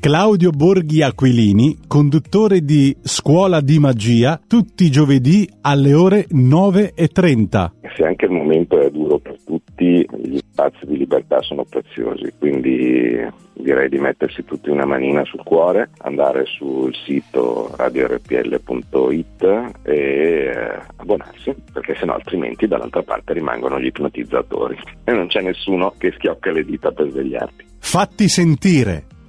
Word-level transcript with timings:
Claudio 0.00 0.48
Borghi 0.50 1.02
Aquilini, 1.02 1.76
conduttore 1.86 2.64
di 2.64 2.96
Scuola 3.02 3.60
di 3.60 3.78
Magia, 3.78 4.40
tutti 4.46 4.84
i 4.84 4.90
giovedì 4.90 5.46
alle 5.60 5.92
ore 5.92 6.26
9.30. 6.32 7.70
Se 7.94 8.06
anche 8.06 8.24
il 8.24 8.30
momento 8.30 8.80
è 8.80 8.88
duro 8.88 9.18
per 9.18 9.36
tutti, 9.44 10.08
gli 10.22 10.38
spazi 10.38 10.86
di 10.86 10.96
libertà 10.96 11.42
sono 11.42 11.66
preziosi, 11.68 12.32
quindi 12.38 13.14
direi 13.52 13.90
di 13.90 13.98
mettersi 13.98 14.42
tutti 14.42 14.70
una 14.70 14.86
manina 14.86 15.22
sul 15.26 15.42
cuore, 15.44 15.90
andare 15.98 16.46
sul 16.46 16.94
sito 17.04 17.70
radiorpl.it 17.76 19.42
e 19.82 19.92
eh, 19.92 20.80
abbonarsi, 20.96 21.54
perché 21.74 21.94
sennò 21.96 22.14
altrimenti 22.14 22.66
dall'altra 22.66 23.02
parte 23.02 23.34
rimangono 23.34 23.78
gli 23.78 23.86
ipnotizzatori 23.88 24.78
e 25.04 25.12
non 25.12 25.26
c'è 25.26 25.42
nessuno 25.42 25.92
che 25.98 26.10
schiocca 26.16 26.50
le 26.52 26.64
dita 26.64 26.90
per 26.90 27.10
svegliarti. 27.10 27.64
Fatti 27.80 28.28
sentire! 28.28 29.18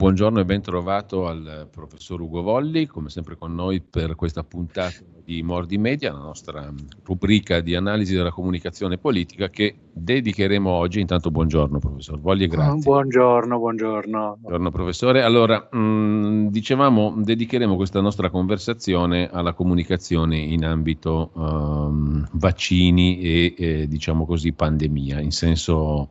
buongiorno 0.00 0.40
e 0.40 0.46
ben 0.46 0.62
trovato 0.62 1.26
al 1.26 1.68
professor 1.70 2.18
Ugo 2.22 2.40
Volli, 2.40 2.86
come 2.86 3.10
sempre 3.10 3.36
con 3.36 3.54
noi 3.54 3.82
per 3.82 4.14
questa 4.14 4.42
puntata 4.42 4.94
di 5.22 5.42
Mordi 5.42 5.76
Media, 5.76 6.10
la 6.10 6.20
nostra 6.20 6.72
rubrica 7.04 7.60
di 7.60 7.74
analisi 7.74 8.14
della 8.14 8.30
comunicazione 8.30 8.96
politica 8.96 9.50
che 9.50 9.74
dedicheremo 9.92 10.70
oggi. 10.70 11.00
Intanto 11.00 11.30
buongiorno 11.30 11.78
professor 11.80 12.18
Volli 12.18 12.44
e 12.44 12.46
grazie. 12.46 12.80
Buongiorno, 12.80 13.58
buongiorno. 13.58 14.38
Buongiorno 14.40 14.70
professore. 14.70 15.20
Allora, 15.22 15.68
mh, 15.70 15.78
mm, 15.78 16.46
dicevamo, 16.46 17.16
dedicheremo 17.18 17.76
questa 17.76 18.00
nostra 18.00 18.30
conversazione 18.30 19.28
alla 19.30 19.52
comunicazione 19.52 20.38
in 20.38 20.64
ambito 20.64 21.30
um, 21.34 22.26
vaccini 22.32 23.20
e 23.20 23.54
eh, 23.54 23.86
diciamo 23.86 24.24
così 24.24 24.54
pandemia, 24.54 25.20
in 25.20 25.30
senso 25.30 26.08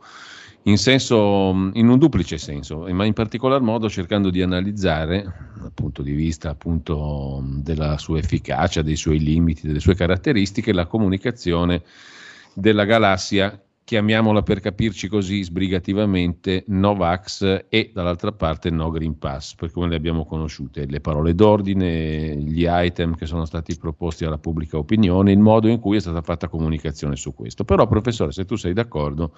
in, 0.63 0.77
senso, 0.77 1.71
in 1.73 1.87
un 1.87 1.97
duplice 1.97 2.37
senso, 2.37 2.85
ma 2.91 3.05
in 3.05 3.13
particolar 3.13 3.61
modo 3.61 3.89
cercando 3.89 4.29
di 4.29 4.41
analizzare 4.41 5.33
dal 5.59 5.71
punto 5.73 6.01
di 6.01 6.11
vista 6.11 6.49
appunto 6.49 7.43
della 7.43 7.97
sua 7.97 8.19
efficacia, 8.19 8.81
dei 8.81 8.95
suoi 8.95 9.19
limiti, 9.19 9.67
delle 9.67 9.79
sue 9.79 9.95
caratteristiche, 9.95 10.73
la 10.73 10.85
comunicazione 10.85 11.83
della 12.53 12.83
galassia, 12.83 13.61
chiamiamola 13.89 14.43
per 14.43 14.59
capirci 14.59 15.07
così 15.07 15.41
sbrigativamente, 15.41 16.63
Novax 16.67 17.65
e 17.69 17.89
dall'altra 17.91 18.31
parte 18.31 18.69
No 18.69 18.91
Green 18.91 19.17
Pass, 19.17 19.55
per 19.55 19.71
come 19.71 19.87
le 19.87 19.95
abbiamo 19.95 20.25
conosciute, 20.25 20.85
le 20.85 20.99
parole 20.99 21.33
d'ordine, 21.33 22.35
gli 22.35 22.65
item 22.67 23.15
che 23.15 23.25
sono 23.25 23.45
stati 23.45 23.75
proposti 23.77 24.25
alla 24.25 24.37
pubblica 24.37 24.77
opinione, 24.77 25.31
il 25.31 25.39
modo 25.39 25.67
in 25.67 25.79
cui 25.79 25.97
è 25.97 26.01
stata 26.01 26.21
fatta 26.21 26.49
comunicazione 26.49 27.15
su 27.15 27.33
questo. 27.33 27.63
Però 27.63 27.87
professore, 27.87 28.31
se 28.31 28.45
tu 28.45 28.55
sei 28.57 28.73
d'accordo, 28.73 29.33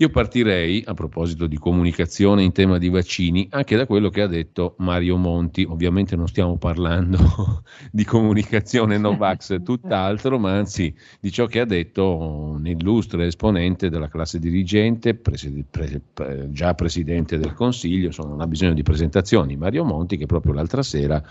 io 0.00 0.08
partirei, 0.08 0.82
a 0.86 0.94
proposito 0.94 1.46
di 1.46 1.58
comunicazione 1.58 2.42
in 2.42 2.52
tema 2.52 2.78
di 2.78 2.88
vaccini, 2.88 3.46
anche 3.50 3.76
da 3.76 3.84
quello 3.84 4.08
che 4.08 4.22
ha 4.22 4.26
detto 4.26 4.74
Mario 4.78 5.18
Monti. 5.18 5.62
Ovviamente 5.68 6.16
non 6.16 6.26
stiamo 6.26 6.56
parlando 6.56 7.62
di 7.92 8.04
comunicazione 8.04 8.96
Novax, 8.96 9.62
tutt'altro, 9.62 10.38
ma 10.38 10.52
anzi 10.56 10.94
di 11.20 11.30
ciò 11.30 11.44
che 11.44 11.60
ha 11.60 11.66
detto 11.66 12.16
un 12.16 12.66
illustre 12.66 13.26
esponente 13.26 13.90
della 13.90 14.08
classe 14.08 14.38
dirigente, 14.38 15.14
preside, 15.14 15.66
pre, 15.70 16.00
pre, 16.14 16.48
già 16.50 16.72
presidente 16.72 17.36
del 17.36 17.52
Consiglio, 17.52 18.06
insomma 18.06 18.30
non 18.30 18.40
ha 18.40 18.46
bisogno 18.46 18.72
di 18.72 18.82
presentazioni, 18.82 19.54
Mario 19.56 19.84
Monti, 19.84 20.16
che 20.16 20.24
proprio 20.24 20.54
l'altra 20.54 20.82
sera 20.82 21.22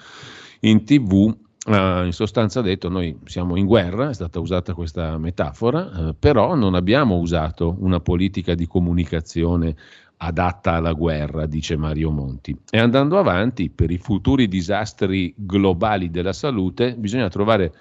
in 0.60 0.84
tv 0.84 1.36
Uh, 1.68 2.06
in 2.06 2.14
sostanza 2.14 2.62
detto 2.62 2.88
noi 2.88 3.20
siamo 3.26 3.58
in 3.58 3.66
guerra, 3.66 4.10
è 4.10 4.14
stata 4.14 4.40
usata 4.40 4.74
questa 4.74 5.18
metafora, 5.18 5.82
uh, 5.82 6.16
però 6.18 6.56
non 6.56 6.74
abbiamo 6.74 7.18
usato 7.18 7.76
una 7.80 8.00
politica 8.00 8.56
di 8.56 8.66
comunicazione 8.66 9.76
adatta 10.22 10.74
alla 10.74 10.94
guerra, 10.94 11.46
dice 11.46 11.76
Mario 11.76 12.12
Monti. 12.12 12.58
E 12.70 12.80
andando 12.80 13.18
avanti, 13.18 13.70
per 13.70 13.92
i 13.92 13.98
futuri 13.98 14.48
disastri 14.48 15.34
globali 15.36 16.10
della 16.10 16.34
salute, 16.34 16.96
bisogna 16.96 17.28
trovare 17.28 17.74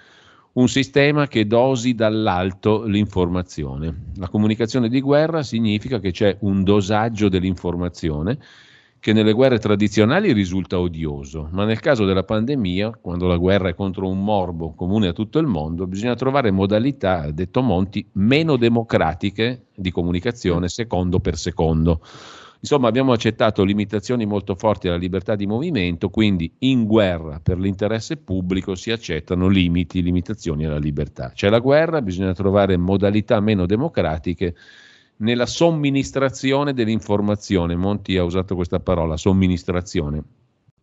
un 0.53 0.67
sistema 0.67 1.27
che 1.27 1.47
dosi 1.47 1.95
dall'alto 1.95 2.83
l'informazione. 2.83 4.11
La 4.15 4.29
comunicazione 4.29 4.89
di 4.89 4.99
guerra 4.99 5.41
significa 5.43 5.99
che 5.99 6.11
c'è 6.11 6.35
un 6.41 6.63
dosaggio 6.63 7.29
dell'informazione 7.29 8.39
che 8.99 9.13
nelle 9.13 9.31
guerre 9.31 9.59
tradizionali 9.59 10.33
risulta 10.33 10.79
odioso, 10.79 11.47
ma 11.51 11.63
nel 11.63 11.79
caso 11.79 12.03
della 12.05 12.23
pandemia, 12.23 12.99
quando 13.01 13.27
la 13.27 13.37
guerra 13.37 13.69
è 13.69 13.73
contro 13.73 14.09
un 14.09 14.21
morbo 14.21 14.73
comune 14.73 15.07
a 15.07 15.13
tutto 15.13 15.39
il 15.39 15.47
mondo, 15.47 15.87
bisogna 15.87 16.15
trovare 16.15 16.51
modalità, 16.51 17.21
ha 17.21 17.31
detto 17.31 17.61
Monti, 17.61 18.05
meno 18.13 18.57
democratiche 18.57 19.67
di 19.73 19.91
comunicazione 19.91 20.67
secondo 20.67 21.19
per 21.19 21.37
secondo. 21.37 22.01
Insomma, 22.61 22.89
abbiamo 22.89 23.13
accettato 23.13 23.63
limitazioni 23.63 24.25
molto 24.25 24.53
forti 24.53 24.89
alla 24.89 24.97
libertà 24.97 25.35
di 25.35 25.47
movimento, 25.47 26.09
quindi 26.09 26.53
in 26.59 26.83
guerra 26.85 27.39
per 27.41 27.57
l'interesse 27.57 28.17
pubblico 28.17 28.75
si 28.75 28.91
accettano 28.91 29.47
limiti, 29.47 30.03
limitazioni 30.03 30.65
alla 30.65 30.77
libertà. 30.77 31.31
C'è 31.33 31.47
la 31.49 31.59
guerra, 31.59 32.01
bisogna 32.01 32.33
trovare 32.33 32.75
modalità 32.75 33.39
meno 33.39 33.65
democratiche 33.65 34.55
nella 35.19 35.45
somministrazione 35.45 36.73
dell'informazione. 36.73 37.75
Monti 37.75 38.17
ha 38.17 38.23
usato 38.23 38.55
questa 38.55 38.79
parola, 38.79 39.17
somministrazione, 39.17 40.23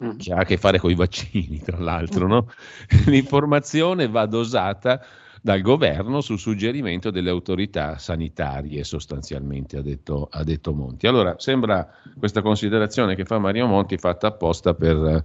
mm. 0.02 0.16
che 0.18 0.32
ha 0.32 0.38
a 0.38 0.44
che 0.44 0.56
fare 0.56 0.78
con 0.78 0.90
i 0.90 0.94
vaccini, 0.94 1.60
tra 1.60 1.78
l'altro. 1.78 2.26
No? 2.26 2.50
L'informazione 3.06 4.08
va 4.08 4.26
dosata 4.26 5.04
dal 5.40 5.60
governo 5.60 6.20
su 6.20 6.36
suggerimento 6.36 7.10
delle 7.10 7.30
autorità 7.30 7.98
sanitarie, 7.98 8.82
sostanzialmente, 8.82 9.76
ha 9.76 9.82
detto, 9.82 10.28
ha 10.30 10.42
detto 10.42 10.74
Monti. 10.74 11.06
Allora, 11.06 11.36
sembra 11.38 11.88
questa 12.18 12.42
considerazione 12.42 13.14
che 13.14 13.24
fa 13.24 13.38
Mario 13.38 13.66
Monti 13.66 13.96
fatta 13.96 14.26
apposta 14.26 14.74
per 14.74 15.22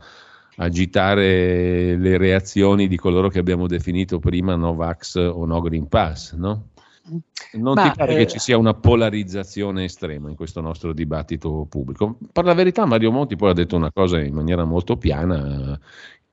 agitare 0.57 1.95
le 1.97 2.17
reazioni 2.17 2.87
di 2.87 2.97
coloro 2.97 3.29
che 3.29 3.39
abbiamo 3.39 3.67
definito 3.67 4.19
prima 4.19 4.55
Novax 4.55 5.15
o 5.15 5.45
No 5.45 5.59
Green 5.61 5.87
Pass, 5.87 6.33
no? 6.33 6.70
Non 7.53 7.73
Ma, 7.73 7.89
ti 7.89 7.97
pare 7.97 8.13
eh, 8.13 8.17
che 8.17 8.27
ci 8.27 8.39
sia 8.39 8.57
una 8.57 8.73
polarizzazione 8.73 9.85
estrema 9.85 10.29
in 10.29 10.35
questo 10.35 10.61
nostro 10.61 10.93
dibattito 10.93 11.65
pubblico? 11.69 12.17
Per 12.31 12.45
la 12.45 12.53
verità 12.53 12.85
Mario 12.85 13.11
Monti 13.11 13.35
poi 13.35 13.49
ha 13.49 13.53
detto 13.53 13.75
una 13.75 13.91
cosa 13.91 14.19
in 14.19 14.33
maniera 14.33 14.63
molto 14.63 14.97
piana 14.97 15.79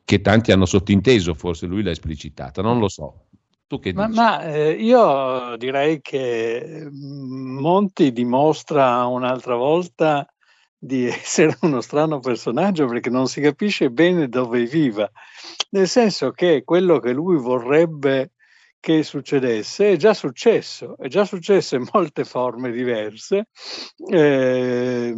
che 0.05 0.21
tanti 0.21 0.53
hanno 0.53 0.67
sottinteso, 0.67 1.35
forse 1.35 1.67
lui 1.67 1.83
l'ha 1.83 1.91
esplicitata, 1.91 2.63
non 2.63 2.79
lo 2.79 2.89
so. 2.89 3.27
Tu 3.67 3.79
che 3.79 3.93
ma, 3.93 4.09
ma 4.09 4.43
eh, 4.45 4.71
io 4.71 5.55
direi 5.59 6.01
che 6.01 6.89
mm, 6.91 7.59
Monti 7.59 8.13
dimostra 8.13 9.05
un'altra 9.05 9.57
volta 9.57 10.27
di 10.79 11.05
essere 11.09 11.57
uno 11.63 11.83
strano 11.83 12.21
personaggio 12.21 12.87
perché 12.87 13.11
non 13.11 13.27
si 13.27 13.43
capisce 13.43 13.91
bene 13.91 14.29
dove 14.29 14.65
viva, 14.65 15.11
nel 15.71 15.89
senso 15.89 16.31
che 16.31 16.63
quello 16.65 17.01
che 17.01 17.13
lui 17.13 17.37
vorrebbe 17.37 18.31
che 18.81 19.03
succedesse, 19.03 19.93
è 19.93 19.97
già 19.97 20.15
successo, 20.15 20.97
è 20.99 21.09
già 21.09 21.25
successo 21.25 21.77
in 21.77 21.87
molte 21.93 22.25
forme 22.25 22.71
diverse. 22.71 23.49
Eh, 24.11 25.15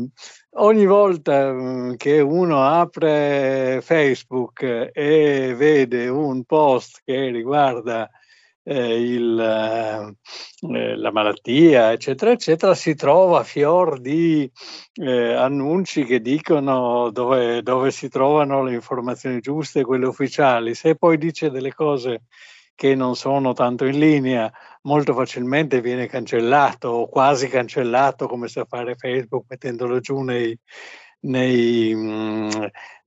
ogni 0.51 0.87
volta 0.87 1.53
mm, 1.53 1.95
che 1.95 2.21
uno 2.21 2.65
apre 2.65 3.81
Facebook 3.83 4.91
e 4.93 5.55
vede 5.57 6.09
un 6.09 6.45
post 6.45 7.03
che 7.05 7.31
riguarda 7.31 8.09
eh, 8.63 9.01
il, 9.01 9.39
eh, 9.39 10.97
la 10.97 11.13
malattia, 11.13 11.93
eccetera, 11.93 12.31
eccetera, 12.33 12.75
si 12.75 12.95
trova 12.95 13.43
fior 13.43 14.01
di 14.01 14.51
eh, 14.95 15.33
annunci 15.33 16.05
che 16.05 16.21
dicono 16.21 17.11
dove, 17.11 17.63
dove 17.63 17.91
si 17.91 18.09
trovano 18.09 18.63
le 18.63 18.75
informazioni 18.75 19.41
giuste, 19.41 19.85
quelle 19.85 20.07
ufficiali. 20.07 20.75
Se 20.75 20.97
poi 20.97 21.19
dice 21.19 21.51
delle 21.51 21.73
cose 21.73 22.23
che 22.81 22.95
non 22.95 23.15
sono 23.15 23.53
tanto 23.53 23.85
in 23.85 23.99
linea, 23.99 24.51
molto 24.85 25.13
facilmente 25.13 25.83
viene 25.83 26.07
cancellato 26.07 26.89
o 26.89 27.09
quasi 27.11 27.47
cancellato 27.47 28.27
come 28.27 28.49
sa 28.49 28.65
fare 28.65 28.95
Facebook 28.95 29.45
mettendolo 29.49 30.01
giù 30.01 30.21
nei, 30.23 30.59
nei, 31.21 31.95
mm, 31.95 32.49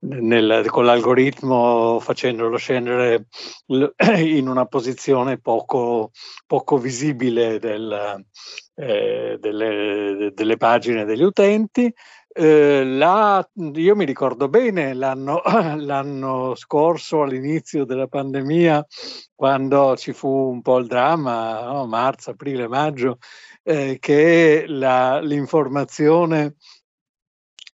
nel, 0.01 0.65
con 0.69 0.85
l'algoritmo 0.85 1.99
facendolo 1.99 2.55
scendere 2.57 3.25
in 3.65 4.47
una 4.47 4.67
posizione 4.67 5.39
poco, 5.39 6.11
poco 6.45 6.77
visibile 6.77 7.57
del, 7.57 8.23
eh, 8.75 9.37
delle, 9.39 10.31
delle, 10.35 10.57
pagine 10.57 11.03
degli 11.03 11.23
utenti 11.23 11.91
Eh, 12.35 12.83
la, 12.83 13.47
io 13.75 13.95
mi 13.95 14.06
ricordo 14.06 14.50
bene 14.50 14.95
l'anno, 14.95 15.41
l'anno, 15.77 16.56
scorso, 16.56 17.21
all'inizio 17.21 17.85
della 17.85 18.07
pandemia, 18.07 18.83
quando 19.35 19.95
ci 19.97 20.13
fu 20.13 20.27
un 20.27 20.63
po' 20.63 20.80
il 20.80 20.88
dramma, 20.88 21.62
no? 21.62 21.85
marzo, 21.85 22.31
aprile, 22.31 22.68
maggio, 22.68 23.19
eh, 23.62 23.97
che 24.00 24.65
la, 24.68 25.19
l'informazione 25.19 26.56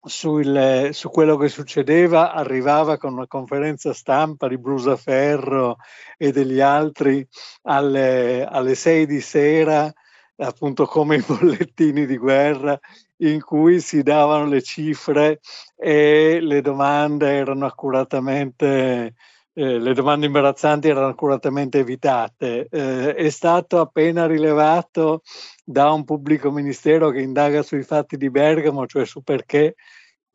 sul, 0.00 0.90
su 0.92 1.10
quello 1.10 1.36
che 1.36 1.48
succedeva 1.48 2.32
arrivava 2.32 2.96
con 2.96 3.14
una 3.14 3.26
conferenza 3.26 3.92
stampa 3.92 4.46
di 4.46 4.58
Brusaferro 4.58 5.78
e 6.16 6.30
degli 6.30 6.60
altri 6.60 7.26
alle, 7.62 8.44
alle 8.44 8.76
sei 8.76 9.04
di 9.06 9.20
sera, 9.20 9.92
appunto 10.36 10.86
come 10.86 11.16
i 11.16 11.24
bollettini 11.26 12.06
di 12.06 12.16
guerra, 12.16 12.78
in 13.18 13.40
cui 13.42 13.80
si 13.80 14.02
davano 14.02 14.46
le 14.46 14.62
cifre 14.62 15.40
e 15.76 16.40
le 16.40 16.60
domande 16.60 17.30
erano 17.32 17.66
accuratamente 17.66 19.14
eh, 19.56 19.78
le 19.78 19.94
domande 19.94 20.26
imbarazzanti 20.26 20.88
erano 20.88 21.06
accuratamente 21.06 21.78
evitate. 21.78 22.66
Eh, 22.68 23.14
è 23.14 23.30
stato 23.30 23.78
appena 23.78 24.26
rilevato 24.26 25.22
da 25.64 25.92
un 25.92 26.04
pubblico 26.04 26.50
ministero 26.50 27.10
che 27.10 27.20
indaga 27.20 27.62
sui 27.62 27.82
fatti 27.82 28.16
di 28.16 28.30
Bergamo, 28.30 28.86
cioè 28.86 29.06
su 29.06 29.22
perché 29.22 29.76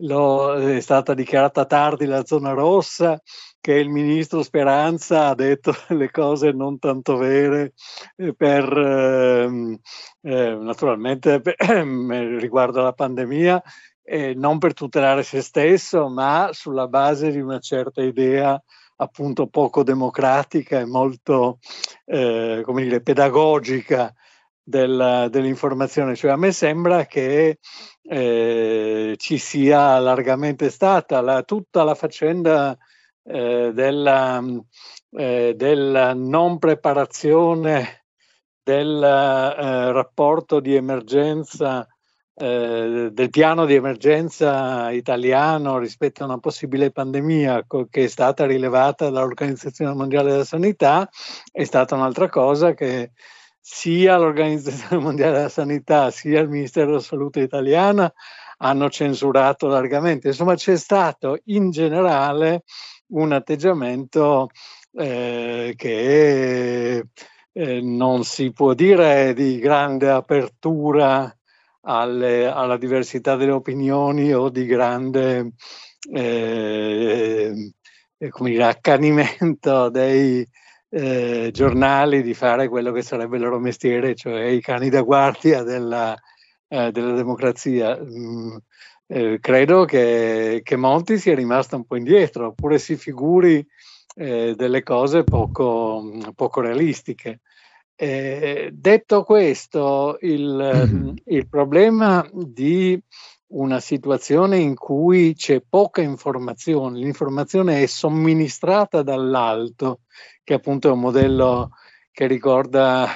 lo, 0.02 0.54
è 0.56 0.80
stata 0.80 1.14
dichiarata 1.14 1.66
tardi 1.66 2.06
la 2.06 2.26
zona 2.26 2.52
rossa, 2.52 3.20
che 3.60 3.74
il 3.74 3.90
ministro 3.90 4.44
Speranza 4.44 5.28
ha 5.28 5.36
detto 5.36 5.74
le 5.90 6.10
cose 6.12 6.52
non 6.52 6.80
tanto 6.80 7.18
vere 7.18 7.74
eh, 8.16 8.34
per 8.34 8.66
ehm, 8.72 9.78
eh, 10.22 10.56
naturalmente 10.56 11.42
per, 11.42 11.56
riguardo 12.40 12.80
alla 12.80 12.94
pandemia, 12.94 13.62
eh, 14.04 14.34
non 14.34 14.58
per 14.58 14.74
tutelare 14.74 15.24
se 15.24 15.42
stesso, 15.42 16.08
ma 16.10 16.50
sulla 16.52 16.88
base 16.88 17.32
di 17.32 17.40
una 17.40 17.60
certa 17.60 18.02
idea 18.02 18.62
appunto 19.02 19.48
poco 19.48 19.84
democratica 19.84 20.80
e 20.80 20.86
molto, 20.86 21.60
eh, 22.06 22.62
come 22.66 22.84
dire, 22.84 23.02
pedagogica 23.02 24.14
del, 24.70 25.28
dell'informazione. 25.32 26.16
Cioè 26.16 26.32
a 26.32 26.38
me 26.38 26.52
sembra 26.52 27.06
che 27.06 27.58
eh, 28.04 29.14
ci 29.18 29.38
sia 29.38 29.98
largamente 30.00 30.70
stata 30.70 31.22
la, 31.22 31.42
tutta 31.44 31.84
la 31.84 31.96
faccenda 31.96 32.78
eh, 33.24 33.72
della, 33.74 34.44
eh, 35.12 35.54
della, 35.56 36.14
non 36.14 36.60
preparazione 36.60 38.06
del 38.62 39.04
eh, 39.04 39.92
rapporto 39.92 40.60
di 40.60 40.76
emergenza 40.76 41.88
eh, 42.42 43.10
del 43.12 43.30
piano 43.32 43.66
di 43.66 43.74
emergenza 43.74 44.92
italiano 44.92 45.78
rispetto 45.78 46.24
a 46.24 46.26
una 46.26 46.38
possibile 46.38 46.90
pandemia 46.90 47.66
che 47.90 48.04
è 48.06 48.08
stata 48.08 48.46
rilevata 48.46 49.10
dall'Organizzazione 49.10 49.94
Mondiale 49.94 50.32
della 50.32 50.46
Sanità 50.46 51.10
è 51.52 51.66
stata 51.66 51.96
un'altra 51.96 52.30
cosa 52.30 52.74
che 52.74 53.12
sia 53.72 54.18
l'Organizzazione 54.18 55.02
Mondiale 55.02 55.38
della 55.38 55.50
Sanità 55.50 56.10
sia 56.10 56.40
il 56.40 56.50
Ministero 56.50 56.88
della 56.88 57.00
Salute 57.00 57.42
italiana 57.42 58.12
hanno 58.58 58.90
censurato 58.90 59.68
largamente. 59.68 60.30
Insomma, 60.30 60.56
c'è 60.56 60.76
stato 60.76 61.40
in 61.46 61.70
generale 61.70 62.64
un 63.10 63.32
atteggiamento 63.32 64.50
eh, 64.94 65.74
che 65.78 67.06
eh, 67.52 67.82
non 67.82 68.24
si 68.24 68.52
può 68.52 68.74
dire 68.74 69.34
di 69.34 69.60
grande 69.60 70.10
apertura 70.10 71.32
alle, 71.82 72.48
alla 72.48 72.78
diversità 72.78 73.36
delle 73.36 73.52
opinioni 73.52 74.34
o 74.34 74.50
di 74.50 74.66
grande 74.66 75.52
eh, 76.12 77.54
eh, 78.18 78.30
dire, 78.40 78.64
accanimento 78.64 79.90
dei 79.92 80.46
eh, 80.90 81.50
giornali 81.54 82.22
di 82.22 82.34
fare 82.34 82.68
quello 82.68 82.92
che 82.92 83.02
sarebbe 83.02 83.38
il 83.38 83.44
loro 83.44 83.60
mestiere, 83.60 84.16
cioè 84.16 84.44
i 84.46 84.62
cani 84.62 84.90
da 84.90 85.02
guardia 85.02 85.64
della, 85.64 86.18
eh, 86.68 86.92
della 86.92 87.14
democrazia. 87.14 87.98
Mm, 88.00 88.58
eh, 89.08 89.38
credo 89.40 89.86
che, 89.86 90.62
che, 90.64 90.76
Monti 90.76 91.18
sia 91.18 91.36
rimasto 91.36 91.76
un 91.76 91.86
po' 91.86 91.96
indietro, 91.96 92.48
oppure 92.48 92.80
si 92.80 92.96
figuri 92.96 93.66
eh, 94.16 94.54
delle 94.56 94.84
cose 94.84 95.24
poco, 95.24 96.12
poco 96.36 96.62
realistiche. 96.62 97.42
Eh, 97.96 98.70
detto 98.72 99.24
questo, 99.24 100.18
il, 100.22 100.88
mm-hmm. 100.90 101.16
il, 101.26 101.48
problema 101.50 102.28
di 102.32 102.98
una 103.50 103.80
situazione 103.80 104.58
in 104.58 104.76
cui 104.76 105.34
c'è 105.34 105.62
poca 105.68 106.02
informazione, 106.02 107.00
l'informazione 107.00 107.82
è 107.82 107.86
somministrata 107.86 109.02
dall'alto, 109.02 110.02
che 110.44 110.54
appunto 110.54 110.90
è 110.90 110.92
un 110.92 111.00
modello 111.00 111.72
che 112.12 112.28
ricorda 112.28 113.08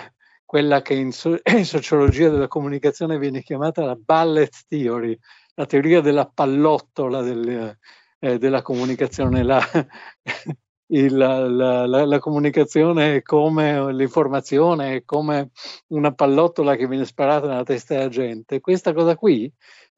quella 0.46 0.82
che 0.82 0.94
in, 0.94 1.12
so- 1.12 1.40
in 1.56 1.66
sociologia 1.66 2.30
della 2.30 2.48
comunicazione 2.48 3.18
viene 3.18 3.42
chiamata 3.42 3.84
la 3.84 3.96
ballet 3.96 4.66
theory, 4.68 5.18
la 5.56 5.66
teoria 5.66 6.02
della 6.02 6.30
pallottola 6.32 7.22
del, 7.22 7.78
eh, 8.20 8.38
della 8.38 8.62
comunicazione. 8.62 9.44
La, 9.44 9.62
il, 10.88 11.16
la, 11.16 11.48
la, 11.48 12.06
la, 12.06 12.20
comunicazione 12.20 13.16
è 13.16 13.22
come 13.22 13.94
l'informazione, 13.94 14.96
è 14.96 15.04
come 15.04 15.52
una 15.88 16.14
pallottola 16.14 16.76
che 16.76 16.88
viene 16.88 17.06
sparata 17.06 17.48
nella 17.48 17.64
testa 17.64 17.96
della 17.96 18.10
gente. 18.10 18.60
Questa 18.60 18.94
cosa 18.94 19.16
qui 19.16 19.52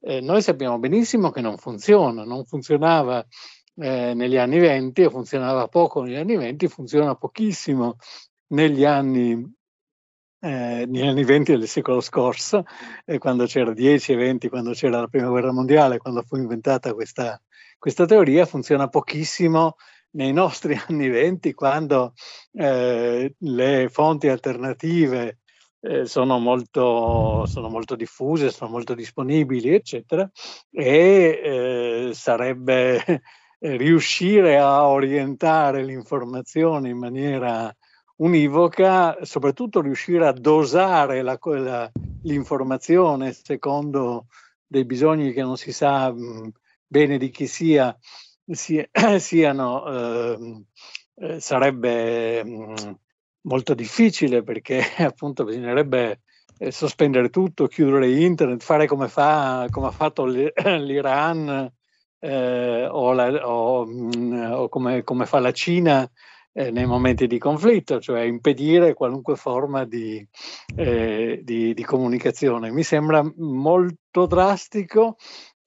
eh, 0.06 0.22
noi 0.22 0.44
sappiamo 0.44 0.78
benissimo 0.78 1.32
che 1.32 1.42
non 1.42 1.58
funziona, 1.58 2.24
non 2.24 2.46
funzionava 2.46 3.26
eh, 3.78 4.14
negli 4.14 4.38
anni 4.38 4.60
20 4.60 5.04
o 5.06 5.10
funzionava 5.10 5.68
poco 5.68 6.04
negli 6.04 6.16
anni 6.16 6.38
20, 6.38 6.68
funziona 6.68 7.16
pochissimo 7.16 7.98
negli 8.50 8.86
anni, 8.86 9.32
eh, 10.42 10.86
negli 10.88 11.08
anni 11.08 11.24
20 11.24 11.58
del 11.58 11.68
secolo 11.68 12.02
scorso, 12.02 12.66
eh, 13.04 13.18
quando 13.18 13.46
c'era 13.46 13.74
10 13.74 14.12
e 14.12 14.16
20, 14.16 14.48
quando 14.50 14.74
c'era 14.74 15.00
la 15.00 15.08
prima 15.08 15.28
guerra 15.30 15.52
mondiale, 15.52 15.98
quando 15.98 16.22
fu 16.22 16.36
inventata 16.36 16.94
questa, 16.94 17.42
questa 17.80 18.06
teoria, 18.06 18.46
funziona 18.46 18.88
pochissimo 18.88 19.76
nei 20.12 20.34
nostri 20.34 20.80
anni 20.88 21.10
venti, 21.10 21.54
quando 21.54 22.14
eh, 22.54 23.34
le 23.36 23.90
fonti 23.90 24.28
alternative 24.28 25.40
eh, 25.86 26.06
sono, 26.06 26.40
molto, 26.40 27.46
sono, 27.46 27.70
molto, 27.70 27.96
diffuse, 27.96 28.50
sono 28.50 28.72
molto 28.72 28.96
disponibili, 28.96 29.70
eccetera, 29.70 30.30
e 30.72 31.42
eh, 32.10 32.14
sarebbe 32.14 33.22
riuscire 33.60 34.58
a 34.58 34.88
orientare 34.88 35.84
l'informazione 35.84 36.90
in 36.90 36.98
maniera 36.98 37.74
univoca, 38.18 39.24
soprattutto 39.24 39.82
riuscire 39.82 40.26
a 40.26 40.32
dosare 40.32 41.22
la, 41.22 41.38
la, 41.42 41.92
l'informazione 42.24 43.34
secondo 43.34 44.28
dei 44.66 44.86
bisogni 44.86 45.34
che 45.34 45.42
non 45.42 45.58
si 45.58 45.72
sa 45.72 46.12
mh, 46.12 46.52
bene 46.88 47.18
di 47.20 47.30
chi 47.30 47.46
sia 47.46 47.96
si, 48.44 48.84
siano, 49.20 49.86
ehm, 49.86 50.64
eh, 51.16 51.40
sarebbe 51.40 52.44
mh, 52.44 52.98
molto 53.46 53.74
difficile 53.74 54.44
perché 54.44 54.82
appunto 55.00 55.44
bisognerebbe 55.44 56.22
eh, 56.58 56.72
sospendere 56.72 57.30
tutto, 57.30 57.68
chiudere 57.68 58.10
internet, 58.12 58.64
fare 58.64 58.88
come, 58.88 59.08
fa, 59.08 59.68
come 59.70 59.88
ha 59.88 59.92
fatto 59.92 60.26
l'Iran 60.26 61.72
eh, 62.20 62.88
o, 62.90 63.14
la, 63.14 63.48
o, 63.48 63.86
mm, 63.86 64.52
o 64.52 64.70
come, 64.70 65.04
come, 65.04 65.26
fa 65.26 65.40
la 65.40 65.52
Cina 65.52 66.10
eh, 66.54 66.72
nei 66.72 66.86
momenti 66.86 67.28
di 67.28 67.38
conflitto, 67.38 68.00
cioè 68.00 68.22
impedire 68.22 68.94
qualunque 68.94 69.36
forma 69.36 69.84
di, 69.86 70.26
eh, 70.76 71.42
di, 71.44 71.74
di 71.74 71.84
comunicazione. 71.84 72.72
Mi 72.72 72.84
sembra 72.84 73.22
molto 73.38 74.26
drastico 74.26 75.18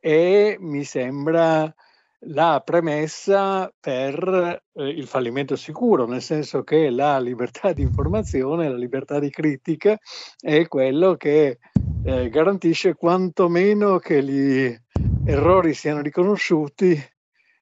e 0.00 0.56
mi 0.60 0.84
sembra 0.84 1.72
la 2.22 2.60
premessa 2.64 3.72
per 3.78 4.62
eh, 4.72 4.88
il 4.88 5.06
fallimento 5.06 5.56
sicuro, 5.56 6.06
nel 6.06 6.22
senso 6.22 6.62
che 6.62 6.90
la 6.90 7.18
libertà 7.18 7.72
di 7.72 7.82
informazione, 7.82 8.68
la 8.68 8.76
libertà 8.76 9.18
di 9.18 9.30
critica 9.30 9.98
è 10.38 10.66
quello 10.66 11.16
che 11.16 11.58
eh, 12.04 12.28
garantisce 12.28 12.94
quantomeno 12.94 13.98
che 13.98 14.22
gli 14.22 14.76
errori 15.24 15.74
siano 15.74 16.00
riconosciuti 16.00 17.00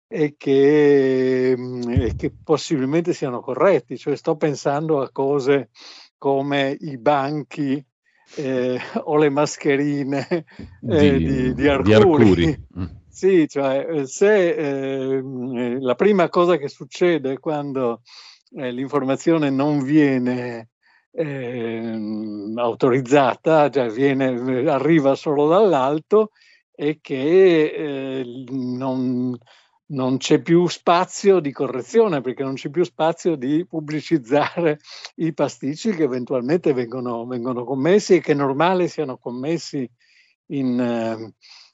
e 0.09 0.35
che, 0.37 1.55
mm, 1.57 1.83
e 1.89 2.15
che 2.17 2.33
possibilmente 2.43 3.13
siano 3.13 3.41
corretti. 3.41 3.99
Cioè, 3.99 4.17
sto 4.17 4.37
pensando 4.37 5.03
a 5.03 5.11
cose 5.11 5.71
come 6.17 6.77
i 6.81 6.97
banchi 6.97 7.85
eh, 8.37 8.79
o 9.05 9.17
le 9.17 9.29
mascherine 9.29 10.45
eh, 10.89 11.19
di, 11.19 11.25
di, 11.25 11.55
di, 11.55 11.69
Arcuri. 11.69 11.85
Di 11.85 11.95
Arcuri. 11.95 12.67
Sì, 13.19 13.49
cioè 13.49 13.87
eh, 13.89 14.07
se 14.07 14.51
eh, 14.51 15.81
la 15.81 15.95
prima 15.95 16.29
cosa 16.29 16.59
che 16.59 16.69
succede 16.69 17.39
quando 17.39 18.03
eh, 18.51 18.71
l'informazione 18.71 19.49
non 19.49 19.83
viene 19.83 20.69
eh, 21.13 21.99
autorizzata, 22.57 23.71
cioè 23.71 23.89
viene, 23.89 24.69
arriva 24.69 25.15
solo 25.15 25.49
dall'alto, 25.49 26.33
e 26.75 26.99
che 27.01 27.65
eh, 28.21 28.45
non, 28.51 29.35
non 29.87 30.17
c'è 30.19 30.43
più 30.43 30.67
spazio 30.67 31.41
di 31.41 31.53
correzione 31.53 32.21
perché 32.21 32.43
non 32.43 32.53
c'è 32.53 32.69
più 32.69 32.85
spazio 32.85 33.35
di 33.37 33.65
pubblicizzare 33.67 34.79
i 35.17 35.33
pasticci 35.33 35.93
che 35.95 36.03
eventualmente 36.03 36.75
vengono, 36.75 37.25
vengono 37.25 37.65
commessi 37.65 38.17
e 38.17 38.21
che 38.21 38.33
è 38.33 38.35
normale 38.35 38.89
siano 38.89 39.17
commessi 39.17 39.91
in, 40.49 40.79
eh, 40.79 41.33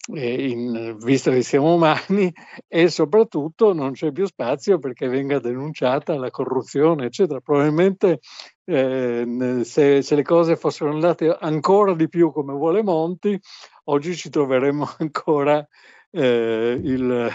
in, 0.08 0.96
visto 0.98 1.30
che 1.30 1.42
siamo 1.42 1.74
umani 1.74 2.32
e 2.66 2.88
soprattutto 2.88 3.72
non 3.72 3.92
c'è 3.92 4.10
più 4.10 4.26
spazio 4.26 4.78
perché 4.78 5.06
venga 5.08 5.38
denunciata 5.38 6.16
la 6.16 6.30
corruzione 6.30 7.06
eccetera 7.06 7.40
probabilmente 7.40 8.18
eh, 8.64 9.60
se, 9.62 10.02
se 10.02 10.14
le 10.14 10.22
cose 10.22 10.56
fossero 10.56 10.90
andate 10.90 11.36
ancora 11.38 11.94
di 11.94 12.08
più 12.08 12.32
come 12.32 12.52
vuole 12.52 12.82
Monti 12.82 13.38
oggi 13.84 14.16
ci 14.16 14.28
troveremmo 14.28 14.88
ancora 14.98 15.64
eh, 16.10 16.80
il 16.82 17.30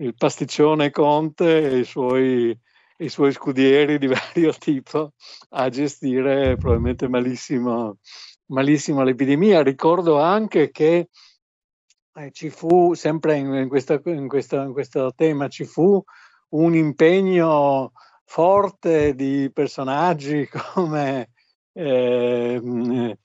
il 0.00 0.14
pasticcione 0.14 0.90
Conte 0.90 1.70
e 1.70 1.78
i 1.78 1.84
suoi, 1.84 2.58
i 2.98 3.08
suoi 3.08 3.32
scudieri 3.32 3.98
di 3.98 4.06
vario 4.08 4.52
tipo 4.52 5.12
a 5.50 5.68
gestire 5.68 6.56
probabilmente 6.56 7.08
malissimo, 7.08 7.98
malissimo 8.46 9.02
l'epidemia. 9.02 9.62
Ricordo 9.62 10.18
anche 10.18 10.70
che 10.70 11.08
eh, 12.14 12.30
ci 12.32 12.50
fu, 12.50 12.94
sempre 12.94 13.36
in, 13.36 13.52
in, 13.54 13.68
questa, 13.68 14.00
in, 14.04 14.28
questo, 14.28 14.60
in, 14.60 14.72
questo, 14.72 15.12
tema, 15.14 15.48
ci 15.48 15.64
fu 15.64 16.02
un 16.50 16.74
impegno 16.74 17.92
forte 18.24 19.14
di 19.14 19.50
personaggi 19.52 20.48
come, 20.74 21.30
eh, 21.72 23.16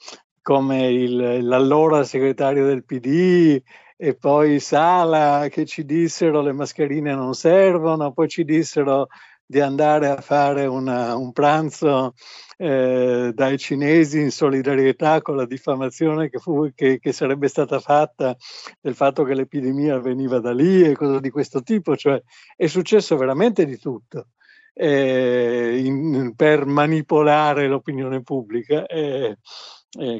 come 0.42 0.92
il, 0.92 1.48
l'allora 1.48 2.04
segretario 2.04 2.66
del 2.66 2.86
PD, 2.86 3.62
e 3.98 4.16
poi 4.16 4.60
Sala 4.60 5.48
che 5.50 5.66
ci 5.66 5.86
dissero 5.86 6.42
le 6.42 6.52
mascherine 6.52 7.16
non 7.16 7.34
servono, 7.34 8.12
poi 8.12 8.28
ci 8.28 8.44
dissero 8.44 9.08
di 9.46 9.60
andare 9.60 10.10
a 10.10 10.22
fare 10.22 10.66
una, 10.66 11.16
un 11.16 11.32
pranzo 11.32 12.14
eh, 12.58 13.32
dai 13.34 13.58
cinesi 13.58 14.20
in 14.20 14.32
solidarietà 14.32 15.22
con 15.22 15.36
la 15.36 15.46
diffamazione 15.46 16.30
che, 16.30 16.40
fu, 16.40 16.72
che, 16.74 17.00
che, 17.00 17.12
sarebbe 17.12 17.48
stata 17.48 17.80
fatta 17.80 18.36
del 18.82 18.96
fatto 18.96 19.24
che 19.24 19.36
l'epidemia 19.36 20.00
veniva 20.00 20.40
da 20.40 20.54
lì 20.54 20.84
e 20.84 20.96
cose 20.96 21.20
di 21.20 21.30
questo 21.30 21.62
tipo, 21.62 21.96
cioè 21.96 22.22
è 22.56 22.68
successo 22.68 23.18
veramente 23.18 23.66
di 23.66 23.78
tutto 23.78 24.30
eh, 24.74 25.82
in, 25.84 26.34
per 26.36 26.66
manipolare 26.66 27.68
l'opinione 27.68 28.22
pubblica. 28.22 28.86
Eh, 28.86 29.38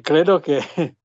credo 0.02 0.40
che 0.40 0.96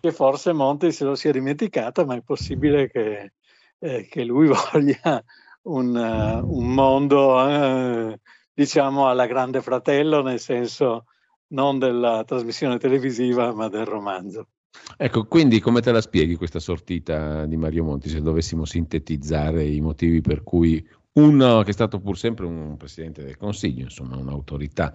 che 0.00 0.12
forse 0.12 0.52
Monti 0.52 0.92
se 0.92 1.04
lo 1.04 1.14
sia 1.14 1.30
dimenticato, 1.30 2.06
ma 2.06 2.16
è 2.16 2.22
possibile 2.22 2.88
che, 2.90 3.32
eh, 3.78 4.06
che 4.08 4.24
lui 4.24 4.48
voglia 4.72 5.22
un, 5.62 5.94
uh, 5.94 6.58
un 6.58 6.72
mondo, 6.72 7.36
uh, 7.36 8.14
diciamo, 8.52 9.08
alla 9.08 9.26
grande 9.26 9.60
fratello, 9.60 10.22
nel 10.22 10.40
senso 10.40 11.04
non 11.48 11.78
della 11.78 12.24
trasmissione 12.24 12.78
televisiva, 12.78 13.52
ma 13.52 13.68
del 13.68 13.84
romanzo. 13.84 14.48
Ecco, 14.96 15.26
quindi 15.26 15.60
come 15.60 15.80
te 15.80 15.90
la 15.90 16.00
spieghi 16.00 16.36
questa 16.36 16.60
sortita 16.60 17.44
di 17.46 17.56
Mario 17.56 17.84
Monti, 17.84 18.08
se 18.08 18.20
dovessimo 18.20 18.64
sintetizzare 18.64 19.64
i 19.64 19.80
motivi 19.80 20.20
per 20.20 20.42
cui 20.42 20.86
uno 21.12 21.62
che 21.62 21.70
è 21.70 21.72
stato 21.72 21.98
pur 21.98 22.16
sempre 22.16 22.46
un 22.46 22.76
presidente 22.76 23.24
del 23.24 23.36
Consiglio, 23.36 23.82
insomma 23.82 24.16
un'autorità, 24.16 24.92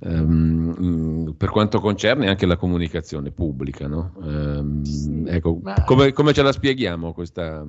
um, 0.00 1.34
per 1.36 1.50
quanto 1.50 1.80
concerne 1.80 2.28
anche 2.28 2.46
la 2.46 2.56
comunicazione 2.56 3.32
pubblica. 3.32 3.88
No? 3.88 4.12
Um, 4.16 4.82
sì, 4.82 5.24
ecco, 5.26 5.58
ma... 5.60 5.82
come, 5.84 6.12
come, 6.12 6.32
ce 6.32 6.42
la 6.42 6.52
spieghiamo 6.52 7.12
questa... 7.12 7.64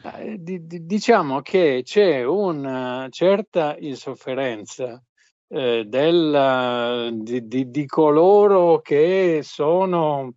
Eh, 0.00 0.36
diciamo 0.40 1.40
che 1.40 1.82
c'è 1.84 2.24
una 2.24 3.08
certa 3.10 3.76
insofferenza 3.78 5.02
eh, 5.48 5.84
della, 5.86 7.10
di, 7.12 7.46
di, 7.48 7.70
di, 7.70 7.86
coloro 7.86 8.80
che 8.80 9.40
sono 9.42 10.34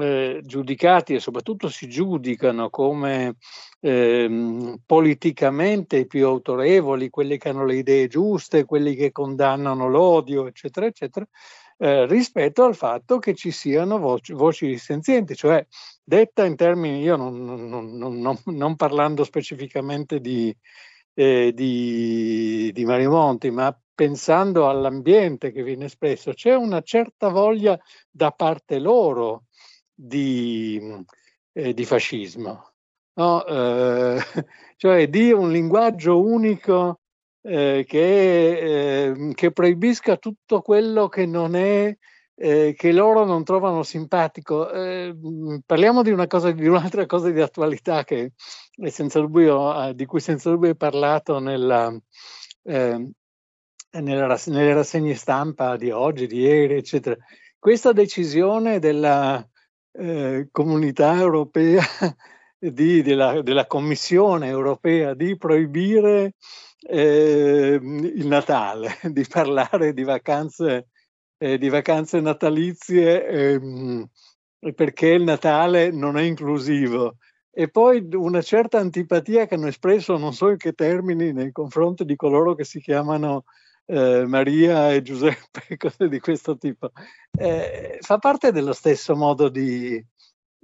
eh, 0.00 0.40
giudicati 0.42 1.14
e 1.14 1.20
soprattutto 1.20 1.68
si 1.68 1.88
giudicano 1.88 2.70
come 2.70 3.36
eh, 3.80 4.78
politicamente 4.84 5.98
i 5.98 6.06
più 6.06 6.26
autorevoli, 6.26 7.10
quelli 7.10 7.36
che 7.36 7.50
hanno 7.50 7.64
le 7.66 7.76
idee 7.76 8.08
giuste, 8.08 8.64
quelli 8.64 8.94
che 8.94 9.12
condannano 9.12 9.88
l'odio, 9.88 10.46
eccetera, 10.46 10.86
eccetera, 10.86 11.26
eh, 11.78 12.06
rispetto 12.06 12.64
al 12.64 12.74
fatto 12.74 13.18
che 13.18 13.34
ci 13.34 13.50
siano 13.50 13.98
voci, 13.98 14.32
voci 14.32 14.66
dissenzienti, 14.66 15.34
cioè 15.34 15.64
detta 16.02 16.44
in 16.44 16.56
termini, 16.56 17.00
io 17.02 17.16
non, 17.16 17.44
non, 17.44 17.96
non, 17.96 18.38
non 18.44 18.76
parlando 18.76 19.24
specificamente 19.24 20.20
di, 20.20 20.54
eh, 21.14 21.52
di, 21.54 22.70
di 22.72 22.84
Mario 22.84 23.10
Monti, 23.10 23.50
ma 23.50 23.76
pensando 23.94 24.68
all'ambiente 24.68 25.52
che 25.52 25.62
viene 25.62 25.86
espresso, 25.86 26.32
c'è 26.32 26.54
una 26.54 26.82
certa 26.82 27.28
voglia 27.28 27.78
da 28.10 28.30
parte 28.30 28.78
loro 28.78 29.44
di, 29.92 30.80
eh, 31.52 31.72
di 31.72 31.84
fascismo, 31.84 32.72
no? 33.14 33.44
eh, 33.46 34.20
cioè 34.76 35.08
di 35.08 35.32
un 35.32 35.50
linguaggio 35.50 36.20
unico 36.20 37.00
eh, 37.46 37.84
che, 37.86 39.04
ehm, 39.04 39.32
che, 39.32 39.52
proibisca 39.52 40.16
tutto 40.16 40.60
quello 40.62 41.08
che 41.08 41.26
non 41.26 41.54
è 41.54 41.96
eh, 42.34 42.74
che 42.76 42.92
loro 42.92 43.24
non 43.24 43.44
trovano 43.44 43.82
simpatico. 43.82 44.70
Ehm, 44.70 45.62
parliamo 45.64 46.02
di, 46.02 46.10
una 46.10 46.26
cosa, 46.26 46.50
di 46.50 46.66
un'altra 46.66 47.06
cosa 47.06 47.30
di 47.30 47.40
attualità 47.40 48.04
che 48.04 48.32
dubbio, 48.76 49.92
di 49.94 50.04
cui 50.06 50.20
senza 50.20 50.50
dubbio 50.50 50.70
hai 50.70 50.76
parlato 50.76 51.38
nella, 51.38 51.96
ehm, 52.64 53.10
nella, 54.00 54.38
nelle 54.46 54.74
rassegne 54.74 55.14
stampa 55.14 55.76
di 55.76 55.90
oggi, 55.90 56.26
di 56.26 56.40
ieri, 56.40 56.74
eccetera. 56.74 57.16
Questa 57.58 57.92
decisione 57.92 58.78
della, 58.78 59.44
eh, 59.98 60.48
comunità 60.50 61.14
europea, 61.14 61.82
di, 62.58 63.02
della, 63.02 63.42
della, 63.42 63.66
Commissione 63.66 64.48
europea 64.48 65.14
di 65.14 65.36
proibire 65.36 66.34
eh, 66.88 67.78
il 67.82 68.26
Natale, 68.26 68.98
di 69.10 69.24
parlare 69.28 69.92
di 69.92 70.04
vacanze, 70.04 70.88
eh, 71.38 71.58
di 71.58 71.68
vacanze 71.68 72.20
natalizie 72.20 73.26
ehm, 73.26 74.08
perché 74.74 75.08
il 75.08 75.22
Natale 75.22 75.90
non 75.90 76.16
è 76.16 76.22
inclusivo. 76.22 77.16
E 77.50 77.68
poi 77.68 78.06
una 78.12 78.42
certa 78.42 78.78
antipatia 78.78 79.46
che 79.46 79.54
hanno 79.54 79.68
espresso 79.68 80.18
non 80.18 80.34
so 80.34 80.50
in 80.50 80.58
che 80.58 80.72
termini 80.72 81.32
nei 81.32 81.52
confronti 81.52 82.04
di 82.04 82.14
coloro 82.14 82.54
che 82.54 82.64
si 82.64 82.80
chiamano 82.80 83.44
eh, 83.86 84.26
Maria 84.26 84.92
e 84.92 85.02
Giuseppe, 85.02 85.76
cose 85.78 86.08
di 86.08 86.20
questo 86.20 86.56
tipo, 86.58 86.90
eh, 87.38 87.98
fa 88.00 88.18
parte 88.18 88.52
dello 88.52 88.72
stesso 88.72 89.16
modo 89.16 89.48
di, 89.48 90.04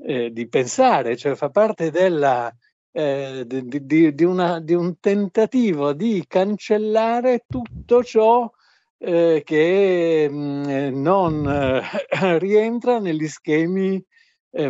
eh, 0.04 0.30
di 0.30 0.48
pensare, 0.48 1.16
cioè 1.16 1.34
fa 1.34 1.48
parte 1.50 1.90
della, 1.90 2.52
eh, 2.92 3.44
di, 3.46 3.86
di, 3.86 4.14
di, 4.14 4.24
una, 4.24 4.60
di, 4.60 4.74
un 4.74 4.98
tentativo 5.00 5.92
di 5.92 6.24
cancellare 6.28 7.44
tutto 7.48 8.04
ciò 8.04 8.50
eh, 8.98 9.42
che 9.44 10.28
mh, 10.30 10.34
mm, 10.34 11.00
non 11.00 11.46
eh, 11.48 11.82
rientra 12.38 12.98
negli 12.98 13.28
schemi 13.28 14.02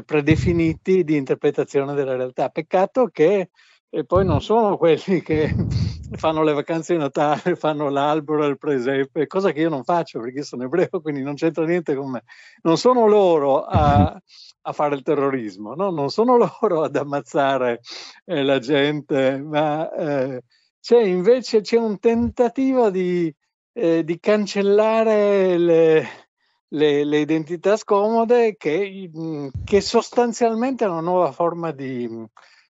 predefiniti 0.05 1.03
di 1.03 1.17
interpretazione 1.17 1.95
della 1.95 2.15
realtà. 2.15 2.49
Peccato 2.51 3.09
che 3.09 3.51
poi 4.07 4.25
non 4.25 4.41
sono 4.41 4.79
quelli 4.79 5.21
che 5.21 5.55
fanno 6.17 6.43
le 6.43 6.55
vacanze 6.55 6.95
di 6.95 6.99
Natale, 6.99 7.57
fanno 7.57 7.91
l'albero, 7.91 8.47
il 8.47 8.57
presepe, 8.57 9.27
cosa 9.27 9.53
che 9.53 9.61
io 9.61 9.69
non 9.69 9.85
faccio 9.85 10.19
perché 10.21 10.43
sono 10.43 10.65
ebreo, 10.65 11.01
quindi 11.03 11.23
non 11.23 11.35
c'entra 11.35 11.67
niente 11.67 11.95
con 11.95 12.11
me. 12.11 12.23
Non 12.63 12.79
sono 12.79 13.07
loro 13.07 13.65
a, 13.65 14.19
a 14.63 14.73
fare 14.73 14.95
il 14.95 15.03
terrorismo, 15.03 15.75
no? 15.75 15.91
non 15.91 16.09
sono 16.11 16.37
loro 16.37 16.85
ad 16.85 16.97
ammazzare 16.97 17.81
eh, 18.25 18.43
la 18.43 18.59
gente, 18.59 19.39
ma 19.39 19.93
eh, 19.93 20.43
c'è 20.81 21.03
invece 21.03 21.61
c'è 21.61 21.77
un 21.77 21.99
tentativo 21.99 22.91
di, 22.91 23.33
eh, 23.75 24.05
di 24.05 24.19
cancellare 24.19 25.59
le, 25.59 26.09
le, 26.69 27.05
le, 27.05 27.19
identità 27.19 27.77
scomode 27.77 28.57
che, 28.57 29.11
che 29.65 29.81
sostanzialmente 29.81 30.85
è 30.85 30.89
una 30.89 31.01
nuova 31.01 31.31
forma 31.31 31.73
di 31.73 32.09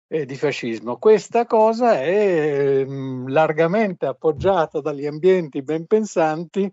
eh, 0.09 0.25
di 0.25 0.35
fascismo. 0.35 0.97
Questa 0.97 1.45
cosa 1.45 2.01
è 2.01 2.83
mm, 2.83 3.27
largamente 3.27 4.07
appoggiata 4.07 4.81
dagli 4.81 5.05
ambienti 5.05 5.61
ben 5.61 5.85
pensanti 5.85 6.69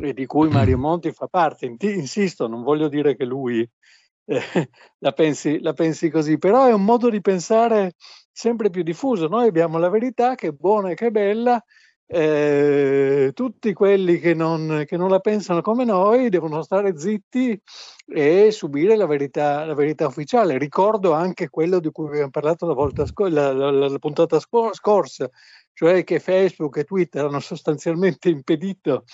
e 0.00 0.12
di 0.12 0.26
cui 0.26 0.48
Mario 0.48 0.78
Monti 0.78 1.12
fa 1.12 1.28
parte. 1.28 1.74
Insisto, 1.78 2.48
non 2.48 2.62
voglio 2.62 2.88
dire 2.88 3.16
che 3.16 3.24
lui 3.24 3.66
eh, 4.24 4.40
la, 4.98 5.12
pensi, 5.12 5.60
la 5.60 5.72
pensi 5.72 6.10
così, 6.10 6.38
però 6.38 6.66
è 6.66 6.72
un 6.72 6.84
modo 6.84 7.08
di 7.08 7.20
pensare 7.20 7.92
sempre 8.32 8.68
più 8.68 8.82
diffuso. 8.82 9.28
Noi 9.28 9.46
abbiamo 9.46 9.78
la 9.78 9.88
verità 9.88 10.34
che 10.34 10.48
è 10.48 10.52
buona 10.52 10.90
e 10.90 10.94
che 10.94 11.06
è 11.06 11.10
bella 11.10 11.62
eh, 12.14 13.30
tutti 13.32 13.72
quelli 13.72 14.18
che 14.18 14.34
non, 14.34 14.84
che 14.86 14.98
non, 14.98 15.08
la 15.08 15.20
pensano 15.20 15.62
come 15.62 15.84
noi 15.84 16.28
devono 16.28 16.60
stare 16.60 16.98
zitti 16.98 17.58
e 18.06 18.50
subire 18.50 18.96
la 18.96 19.06
verità, 19.06 19.64
la 19.64 19.72
verità 19.72 20.06
ufficiale. 20.08 20.58
Ricordo 20.58 21.12
anche 21.12 21.48
quello 21.48 21.80
di 21.80 21.90
cui 21.90 22.08
abbiamo 22.08 22.28
parlato 22.28 22.66
la, 22.66 22.74
volta 22.74 23.06
sc- 23.06 23.28
la, 23.30 23.52
la, 23.52 23.70
la 23.70 23.98
puntata 23.98 24.38
sc- 24.38 24.74
scorsa, 24.74 25.30
cioè 25.72 26.04
che 26.04 26.20
Facebook 26.20 26.76
e 26.76 26.84
Twitter 26.84 27.24
hanno 27.24 27.40
sostanzialmente 27.40 28.28
impedito 28.28 29.04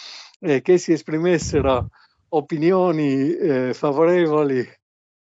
eh, 0.41 0.61
che 0.61 0.77
si 0.79 0.91
esprimessero 0.91 1.91
opinioni 2.31 3.33
eh, 3.33 3.75
favorevoli 3.75 4.69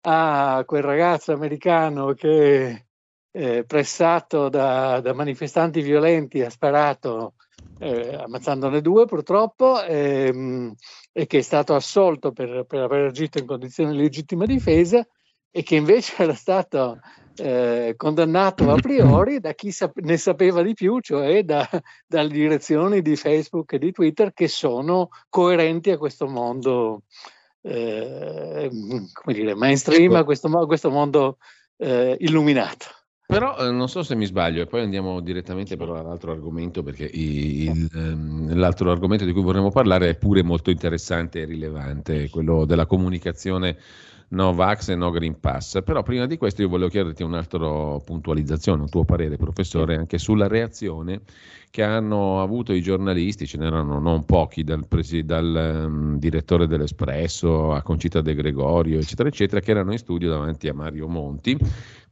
a 0.03 0.63
quel 0.65 0.83
ragazzo 0.83 1.33
americano 1.33 2.13
che 2.13 2.85
eh, 3.29 3.63
pressato 3.65 4.47
da, 4.47 5.01
da, 5.01 5.13
manifestanti 5.13 5.81
violenti 5.81 6.41
ha 6.41 6.49
sparato 6.49 7.33
eh, 7.79 8.15
ammazzandone 8.15 8.81
due 8.81 9.05
purtroppo 9.05 9.81
ehm, 9.83 10.73
e 11.11 11.27
che 11.27 11.39
è 11.39 11.41
stato 11.41 11.75
assolto 11.75 12.31
per, 12.31 12.65
per 12.67 12.81
aver 12.81 13.05
agito 13.05 13.37
in 13.37 13.45
condizioni 13.45 13.91
di 13.91 13.97
legittima 13.97 14.45
difesa 14.45 15.05
e 15.51 15.63
che 15.63 15.75
invece 15.75 16.15
era 16.23 16.33
stato 16.33 16.99
eh, 17.35 17.93
condannato 17.95 18.71
a 18.71 18.75
priori 18.75 19.39
da 19.39 19.53
chi 19.53 19.71
sap- 19.71 19.99
ne 19.99 20.17
sapeva 20.17 20.61
di 20.61 20.73
più, 20.73 20.99
cioè 20.99 21.43
da, 21.43 21.67
dalle 22.05 22.29
direzioni 22.29 23.01
di 23.01 23.15
Facebook 23.15 23.73
e 23.73 23.79
di 23.79 23.91
Twitter 23.91 24.33
che 24.33 24.47
sono 24.47 25.09
coerenti 25.29 25.91
a 25.91 25.97
questo 25.97 26.27
mondo, 26.27 27.03
eh, 27.61 28.69
come 29.13 29.35
dire, 29.35 29.55
mainstream, 29.55 30.15
a 30.15 30.23
questo, 30.23 30.47
a 30.47 30.65
questo 30.65 30.89
mondo 30.89 31.37
eh, 31.77 32.15
illuminato. 32.19 32.96
Però 33.27 33.57
eh, 33.57 33.71
non 33.71 33.89
so 33.89 34.03
se 34.03 34.15
mi 34.15 34.25
sbaglio, 34.25 34.61
e 34.61 34.67
poi 34.67 34.83
andiamo 34.83 35.19
direttamente 35.19 35.75
però 35.75 35.99
all'altro 35.99 36.31
argomento, 36.31 36.81
perché 36.81 37.09
il, 37.11 37.89
ehm, 37.93 38.55
l'altro 38.55 38.89
argomento 38.89 39.25
di 39.25 39.33
cui 39.33 39.41
vorremmo 39.41 39.69
parlare 39.69 40.11
è 40.11 40.15
pure 40.15 40.43
molto 40.43 40.69
interessante 40.69 41.41
e 41.41 41.45
rilevante, 41.45 42.29
quello 42.29 42.63
della 42.63 42.85
comunicazione 42.85 43.77
no 44.29 44.53
Vax 44.53 44.87
e 44.89 44.95
no 44.95 45.09
Green 45.11 45.41
Pass. 45.41 45.81
Però 45.83 46.03
prima 46.03 46.25
di 46.25 46.37
questo 46.37 46.61
io 46.61 46.69
volevo 46.69 46.89
chiederti 46.89 47.21
un'altra 47.21 47.99
puntualizzazione, 47.99 48.83
un 48.83 48.89
tuo 48.89 49.03
parere, 49.03 49.35
professore, 49.35 49.97
anche 49.97 50.17
sulla 50.17 50.47
reazione 50.47 51.19
che 51.69 51.83
hanno 51.83 52.41
avuto 52.41 52.73
i 52.73 52.81
giornalisti, 52.81 53.45
ce 53.45 53.57
n'erano 53.57 53.99
non 53.99 54.25
pochi, 54.25 54.63
dal, 54.63 54.87
presi, 54.87 55.23
dal 55.23 55.85
um, 55.87 56.17
direttore 56.17 56.67
dell'Espresso 56.67 57.73
a 57.73 57.81
Concita 57.81 58.21
De 58.21 58.33
Gregorio, 58.33 58.99
eccetera, 58.99 59.29
eccetera, 59.29 59.61
che 59.61 59.71
erano 59.71 59.91
in 59.91 59.97
studio 59.97 60.29
davanti 60.29 60.67
a 60.67 60.73
Mario 60.73 61.07
Monti 61.07 61.57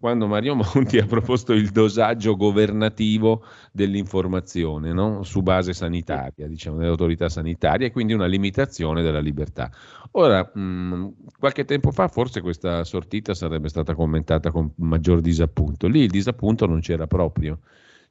quando 0.06 0.28
Mario 0.28 0.54
Monti 0.74 1.00
ha 1.00 1.06
proposto 1.08 1.54
il 1.54 1.70
dosaggio 1.70 2.36
governativo 2.36 3.44
dell'informazione 3.72 4.94
no? 4.94 5.24
su 5.24 5.42
base 5.42 5.74
sanitaria, 5.74 6.48
diciamo, 6.48 6.78
dell'autorità 6.78 7.28
sanitaria, 7.28 7.88
e 7.88 7.92
quindi 7.92 8.14
una 8.14 8.28
limitazione 8.28 9.02
della 9.02 9.20
libertà. 9.20 9.72
Ora, 10.12 10.48
mh, 10.54 11.14
qualche 11.40 11.66
tempo 11.66 11.92
fa 11.92 12.08
forse 12.08 12.42
questa 12.42 12.84
sortita 12.84 13.34
sarebbe 13.34 13.68
stata 13.68 13.96
commentata 13.96 14.52
con 14.52 14.72
maggior 14.76 15.22
disappunto. 15.22 15.88
Lì 15.88 16.02
il 16.02 16.12
disappunto 16.12 16.68
non 16.68 16.82
c'era 16.82 17.08
proprio. 17.08 17.60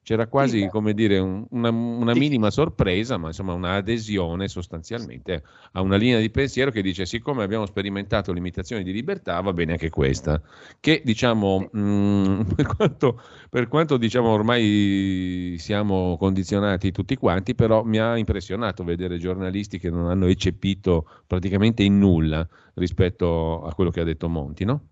C'era 0.05 0.27
quasi, 0.27 0.69
come 0.69 0.93
dire, 0.93 1.19
un, 1.19 1.47
una, 1.49 1.71
una 1.71 2.13
minima 2.13 2.51
sorpresa, 2.51 3.17
ma 3.17 3.29
insomma 3.29 3.55
un'adesione 3.55 4.49
sostanzialmente 4.49 5.43
a 5.73 5.81
una 5.81 5.97
linea 5.97 6.19
di 6.19 6.29
pensiero 6.29 6.71
che 6.71 6.83
dice 6.83 7.07
siccome 7.07 7.43
abbiamo 7.43 7.65
sperimentato 7.65 8.31
limitazioni 8.31 8.83
di 8.83 8.93
libertà, 8.93 9.41
va 9.41 9.55
bene 9.55 9.73
anche 9.73 9.89
questa. 9.89 10.43
Che 10.79 11.01
diciamo, 11.03 11.71
mh, 11.73 11.81
mm, 11.81 12.41
per 12.55 12.67
quanto, 12.67 13.23
per 13.49 13.67
quanto 13.67 13.97
diciamo, 13.97 14.29
ormai 14.29 15.57
siamo 15.59 16.19
condizionati 16.19 16.93
tutti 16.93 17.17
quanti, 17.17 17.55
però 17.55 17.83
mi 17.83 17.99
ha 17.99 18.19
impressionato 18.19 18.85
vedere 18.85 19.17
giornalisti 19.17 19.79
che 19.79 19.89
non 19.89 20.11
hanno 20.11 20.27
eccepito 20.27 21.09
praticamente 21.27 21.83
in 21.83 21.99
nulla 21.99 22.47
rispetto 22.75 23.63
a 23.65 23.73
quello 23.73 23.91
che 23.91 24.01
ha 24.01 24.05
detto 24.05 24.29
Monti, 24.29 24.67
no? 24.67 24.89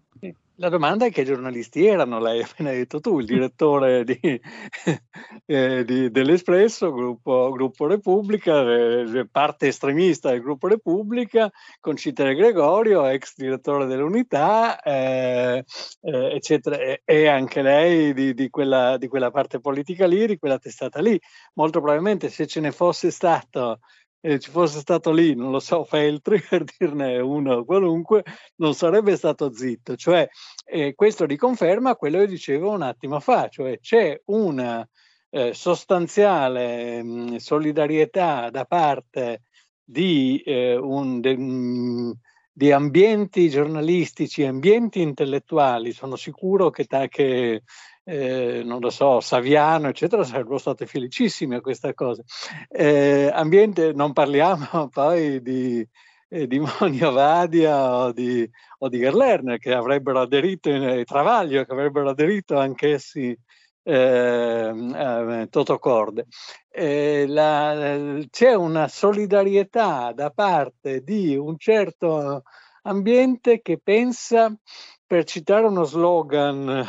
La 0.63 0.69
domanda 0.69 1.07
è 1.07 1.11
che 1.11 1.25
giornalisti 1.25 1.85
erano, 1.85 2.21
lei 2.21 2.39
hai 2.39 2.45
appena 2.45 2.71
detto 2.71 3.01
tu, 3.01 3.19
il 3.19 3.27
direttore 3.27 4.05
di, 4.05 4.21
eh, 5.45 5.85
di, 5.85 6.09
dell'Espresso, 6.09 6.93
gruppo, 6.93 7.51
gruppo 7.51 7.89
Repubblica, 7.89 8.61
eh, 8.63 9.27
parte 9.29 9.67
estremista 9.67 10.31
del 10.31 10.41
gruppo 10.41 10.69
Repubblica, 10.69 11.51
Concita 11.81 12.31
Gregorio, 12.31 13.09
ex 13.09 13.35
direttore 13.35 13.87
dell'Unità, 13.87 14.81
eh, 14.81 15.65
eh, 16.01 16.35
eccetera, 16.37 16.77
e, 17.05 17.27
anche 17.27 17.61
lei 17.61 18.15
di, 18.15 18.33
di, 18.33 18.49
quella, 18.49 18.97
di 18.99 19.09
quella 19.09 19.33
parte 19.33 19.59
politica 19.59 20.07
lì, 20.07 20.29
di 20.29 20.39
quella 20.39 20.59
testata 20.59 21.01
lì. 21.01 21.21
Molto 21.55 21.81
probabilmente 21.81 22.29
se 22.29 22.47
ce 22.47 22.61
ne 22.61 22.71
fosse 22.71 23.11
stato 23.11 23.81
eh, 24.25 24.39
ci 24.39 24.51
fosse 24.51 24.79
stato 24.79 25.11
lì, 25.11 25.35
non 25.35 25.51
lo 25.51 25.59
so, 25.59 25.85
Feltri 25.85 26.41
per 26.49 26.65
dirne 26.79 27.19
uno 27.19 27.65
qualunque, 27.65 28.25
non 28.57 28.75
sarebbe 28.75 29.17
stato 29.17 29.53
zitto. 29.53 29.97
Cioè, 29.97 30.29
eh, 30.65 30.95
questo 30.95 31.27
riconferma 31.27 31.97
quello 31.97 32.19
che 32.19 32.29
dicevo 32.29 32.71
un 32.71 32.83
attimo 32.83 33.21
fa, 33.21 33.49
cioè 33.49 33.79
c'è 33.81 34.19
una 34.27 34.89
eh, 35.31 35.53
sostanziale 35.55 37.03
mh, 37.03 37.33
mm, 37.33 37.37
solidarietà 37.37 38.49
da 38.51 38.65
parte 38.65 39.43
di, 39.83 40.41
eh, 40.45 40.77
un, 40.77 41.21
de, 41.21 41.37
mh, 41.37 41.43
mm, 41.43 42.11
di, 42.53 42.71
ambienti 42.71 43.49
giornalistici, 43.51 44.45
ambienti 44.45 45.01
intellettuali. 45.01 45.93
Sono 45.93 46.17
sicuro 46.17 46.71
che, 46.71 46.85
ta, 46.85 47.09
che 47.09 47.63
eh, 48.05 48.63
non 48.65 48.81
lo 48.81 48.91
so, 48.91 49.21
Saviano, 49.21 49.89
eccetera, 49.89 50.25
sarebbero 50.25 50.59
state 50.59 50.87
felicissime 50.87 51.57
a 51.57 51.61
questa 51.61 51.95
cosa. 51.95 52.23
Eh, 52.69 53.31
ambiente, 53.33 53.93
non 53.93 54.13
parliamo 54.13 54.89
poi 54.91 55.41
di, 55.41 55.87
eh, 56.29 56.47
di 56.47 56.59
Monio 56.59 57.13
Vadia 57.13 57.97
o 57.97 58.13
di, 58.13 58.49
o 58.79 58.89
di 58.89 58.99
Gerlerner 58.99 59.59
che 59.59 59.73
avrebbero 59.73 60.21
aderito, 60.21 60.71
in, 60.71 60.83
eh, 60.83 61.05
Travaglio 61.05 61.65
che 61.65 61.73
avrebbero 61.73 62.11
aderito 62.11 62.59
anch'essi 62.59 63.37
eh, 63.85 65.47
Toto 65.51 65.79
Corde. 65.79 66.27
Eh, 66.71 67.27
la, 67.29 68.19
c'è 68.31 68.55
una 68.55 68.89
solidarietà 68.89 70.13
da 70.13 70.31
parte 70.31 71.03
di 71.03 71.37
un 71.37 71.57
certo 71.59 72.43
ambiente 72.83 73.61
che 73.61 73.79
pensa, 73.79 74.53
per 75.07 75.25
citare 75.25 75.67
uno 75.67 75.85
slogan 75.85 76.89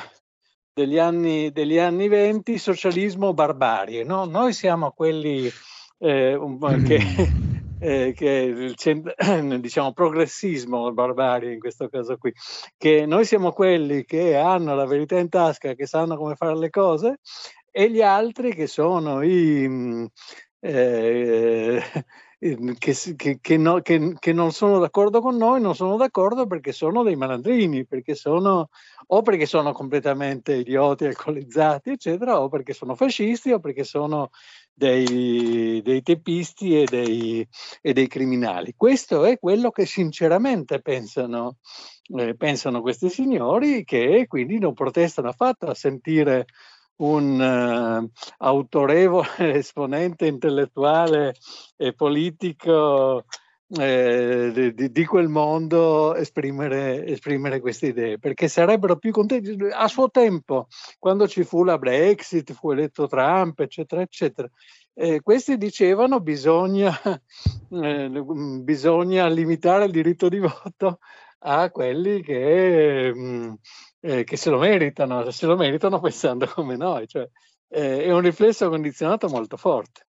degli 0.73 0.97
anni, 0.97 1.51
degli 1.51 1.77
anni 1.77 2.07
20, 2.07 2.57
socialismo 2.57 3.33
barbarie. 3.33 4.03
No? 4.03 4.25
Noi 4.25 4.53
siamo 4.53 4.91
quelli 4.91 5.49
eh, 5.99 6.39
che, 6.85 6.99
eh, 7.79 8.13
che 8.13 8.29
il 8.29 8.75
diciamo, 9.61 9.93
progressismo 9.93 10.91
barbarie 10.91 11.53
in 11.53 11.59
questo 11.59 11.87
caso 11.89 12.17
qui, 12.17 12.33
che 12.75 13.05
noi 13.05 13.25
siamo 13.25 13.51
quelli 13.51 14.03
che 14.03 14.35
hanno 14.35 14.73
la 14.73 14.85
verità 14.85 15.17
in 15.19 15.29
tasca, 15.29 15.73
che 15.73 15.85
sanno 15.85 16.17
come 16.17 16.35
fare 16.35 16.57
le 16.57 16.69
cose, 16.71 17.19
e 17.69 17.89
gli 17.89 18.01
altri 18.01 18.53
che 18.53 18.67
sono 18.67 19.21
i... 19.21 20.09
Eh, 20.59 21.83
che, 22.77 22.93
che, 23.15 23.39
che, 23.39 23.57
no, 23.57 23.81
che, 23.81 24.33
non 24.33 24.51
sono 24.51 24.79
d'accordo 24.79 25.21
con 25.21 25.37
noi, 25.37 25.61
non 25.61 25.75
sono 25.75 25.95
d'accordo 25.95 26.45
perché 26.45 26.73
sono 26.73 27.01
dei 27.01 27.15
malandrini, 27.15 27.85
perché 27.85 28.15
sono, 28.15 28.69
o 29.07 29.21
perché 29.21 29.45
sono 29.45 29.71
completamente 29.71 30.55
idioti, 30.55 31.05
alcolizzati, 31.05 31.91
eccetera, 31.91 32.41
o 32.41 32.49
perché 32.49 32.73
sono 32.73 32.95
fascisti, 32.95 33.51
o 33.51 33.59
perché 33.59 33.85
sono 33.85 34.31
dei, 34.73 35.81
dei 35.81 36.01
teppisti 36.01 36.81
e 36.81 36.85
dei, 36.85 37.47
e 37.81 37.93
dei, 37.93 38.07
criminali. 38.07 38.73
Questo 38.75 39.23
è 39.23 39.39
quello 39.39 39.71
che 39.71 39.85
sinceramente 39.85 40.81
pensano, 40.81 41.59
eh, 42.17 42.35
pensano 42.35 42.81
questi 42.81 43.09
signori, 43.09 43.85
che 43.85 44.25
quindi 44.27 44.59
non 44.59 44.73
protestano 44.73 45.29
affatto 45.29 45.67
a 45.67 45.73
sentire 45.73 46.45
un 47.03 47.39
uh, 47.39 48.09
autorevole 48.37 49.27
esponente 49.57 50.25
intellettuale 50.25 51.35
e 51.75 51.93
politico 51.93 53.25
eh, 53.75 54.71
di, 54.75 54.91
di, 54.91 55.05
quel 55.05 55.27
mondo 55.29 56.15
esprimere, 56.15 57.05
esprimere, 57.05 57.59
queste 57.59 57.87
idee, 57.87 58.19
perché 58.19 58.47
sarebbero 58.47 58.97
più 58.97 59.11
contenti. 59.11 59.57
A 59.71 59.87
suo 59.87 60.09
tempo, 60.11 60.67
quando 60.99 61.27
ci 61.27 61.43
fu 61.43 61.63
la 61.63 61.77
Brexit, 61.77 62.53
fu 62.53 62.71
eletto 62.71 63.07
Trump, 63.07 63.59
eccetera, 63.59 64.01
eccetera, 64.01 64.49
eh, 64.93 65.21
questi 65.21 65.57
dicevano 65.57 66.19
bisogna, 66.19 66.93
eh, 67.71 68.23
bisogna 68.61 69.27
limitare 69.27 69.85
il 69.85 69.91
diritto 69.91 70.29
di 70.29 70.39
voto 70.39 70.99
a 71.45 71.69
quelli 71.71 72.21
che 72.21 73.11
mh, 73.13 73.19
mm, 73.19 73.53
eh, 74.05 74.25
che 74.25 74.35
se 74.35 74.49
lo 74.49 74.59
meritano, 74.59 75.31
se 75.31 75.45
lo 75.45 75.55
meritano 75.55 75.99
pensando 76.01 76.45
come 76.47 76.75
noi, 76.75 77.07
cioè, 77.07 77.27
eh, 77.69 78.03
è 78.03 78.11
un 78.11 78.19
riflesso 78.19 78.69
condizionato 78.69 79.29
molto 79.29 79.55
forte. 79.55 80.07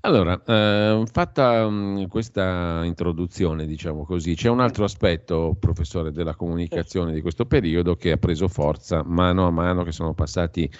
Allora, 0.00 0.40
eh, 0.44 1.04
fatta 1.10 1.66
um, 1.66 2.06
questa 2.06 2.84
introduzione, 2.84 3.66
diciamo 3.66 4.04
così, 4.04 4.34
c'è 4.34 4.48
un 4.48 4.60
altro 4.60 4.84
aspetto, 4.84 5.56
professore, 5.58 6.12
della 6.12 6.34
comunicazione 6.34 7.12
di 7.12 7.20
questo 7.20 7.46
periodo 7.46 7.96
che 7.96 8.12
ha 8.12 8.16
preso 8.16 8.46
forza 8.46 9.02
mano 9.04 9.46
a 9.46 9.50
mano 9.50 9.82
che 9.82 9.90
sono 9.90 10.14
passati 10.14 10.70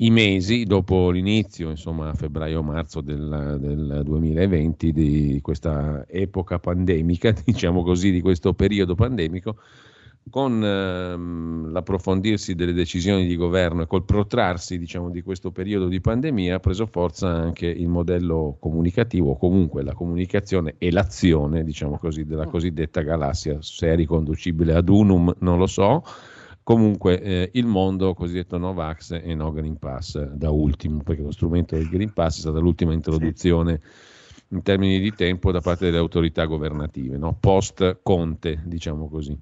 i 0.00 0.10
mesi 0.10 0.64
dopo 0.64 1.10
l'inizio, 1.10 1.70
insomma 1.70 2.10
a 2.10 2.14
febbraio-marzo 2.14 3.00
del, 3.00 3.56
del, 3.58 4.02
2020 4.04 4.92
di 4.92 5.38
questa 5.42 6.04
epoca 6.06 6.58
pandemica, 6.58 7.32
diciamo 7.44 7.82
così, 7.82 8.10
di 8.10 8.20
questo 8.20 8.52
periodo 8.52 8.94
pandemico, 8.94 9.56
con 10.28 10.62
ehm, 10.64 11.70
l'approfondirsi 11.70 12.54
delle 12.54 12.72
decisioni 12.72 13.26
di 13.26 13.36
governo 13.36 13.82
e 13.82 13.86
col 13.86 14.04
protrarsi 14.04 14.78
diciamo, 14.78 15.10
di 15.10 15.22
questo 15.22 15.50
periodo 15.50 15.86
di 15.88 16.00
pandemia 16.00 16.56
ha 16.56 16.60
preso 16.60 16.86
forza 16.86 17.28
anche 17.28 17.66
il 17.66 17.88
modello 17.88 18.56
comunicativo 18.58 19.30
o 19.30 19.36
comunque 19.36 19.82
la 19.82 19.94
comunicazione 19.94 20.74
e 20.78 20.90
l'azione 20.90 21.64
diciamo 21.64 21.98
così, 21.98 22.24
della 22.24 22.46
mm. 22.46 22.50
cosiddetta 22.50 23.00
galassia, 23.02 23.58
se 23.60 23.88
è 23.88 23.94
riconducibile 23.94 24.74
ad 24.74 24.88
unum 24.88 25.34
non 25.40 25.58
lo 25.58 25.66
so, 25.66 26.02
comunque 26.68 27.20
eh, 27.22 27.50
il 27.54 27.64
mondo 27.64 28.12
cosiddetto 28.12 28.58
Novax 28.58 29.20
e 29.22 29.34
No 29.34 29.50
Green 29.52 29.78
Pass 29.78 30.22
da 30.22 30.50
ultimo, 30.50 31.02
perché 31.02 31.22
lo 31.22 31.30
strumento 31.30 31.76
del 31.76 31.88
Green 31.88 32.12
Pass 32.12 32.36
è 32.36 32.40
stata 32.40 32.58
l'ultima 32.58 32.92
introduzione 32.92 33.80
sì. 33.82 34.54
in 34.54 34.62
termini 34.62 35.00
di 35.00 35.12
tempo 35.14 35.50
da 35.50 35.62
parte 35.62 35.86
delle 35.86 35.96
autorità 35.96 36.44
governative, 36.44 37.16
no? 37.16 37.36
post 37.40 38.00
Conte, 38.02 38.60
diciamo 38.66 39.08
così, 39.08 39.34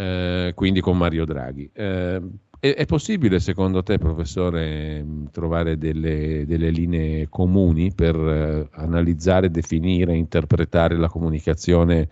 eh, 0.00 0.52
quindi 0.54 0.80
con 0.80 0.96
Mario 0.96 1.26
Draghi. 1.26 1.68
Eh, 1.72 2.22
è, 2.58 2.74
è, 2.74 2.86
possibile 2.86 3.38
secondo 3.38 3.82
te, 3.82 3.98
professore, 3.98 5.04
trovare 5.30 5.76
delle, 5.76 6.46
delle 6.46 6.70
linee 6.70 7.28
comuni 7.28 7.92
per 7.92 8.16
eh, 8.16 8.68
analizzare, 8.72 9.50
definire, 9.50 10.16
interpretare 10.16 10.96
la 10.96 11.08
comunicazione? 11.08 12.08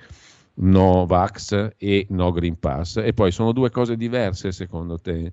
no 0.61 1.07
Vax 1.07 1.74
e 1.77 2.07
no 2.11 2.33
Green 2.33 2.59
Pass. 2.59 2.96
E 2.96 3.12
poi 3.12 3.31
sono 3.31 3.53
due 3.53 3.70
cose 3.70 3.96
diverse 3.96 4.51
secondo 4.51 4.98
te? 4.98 5.31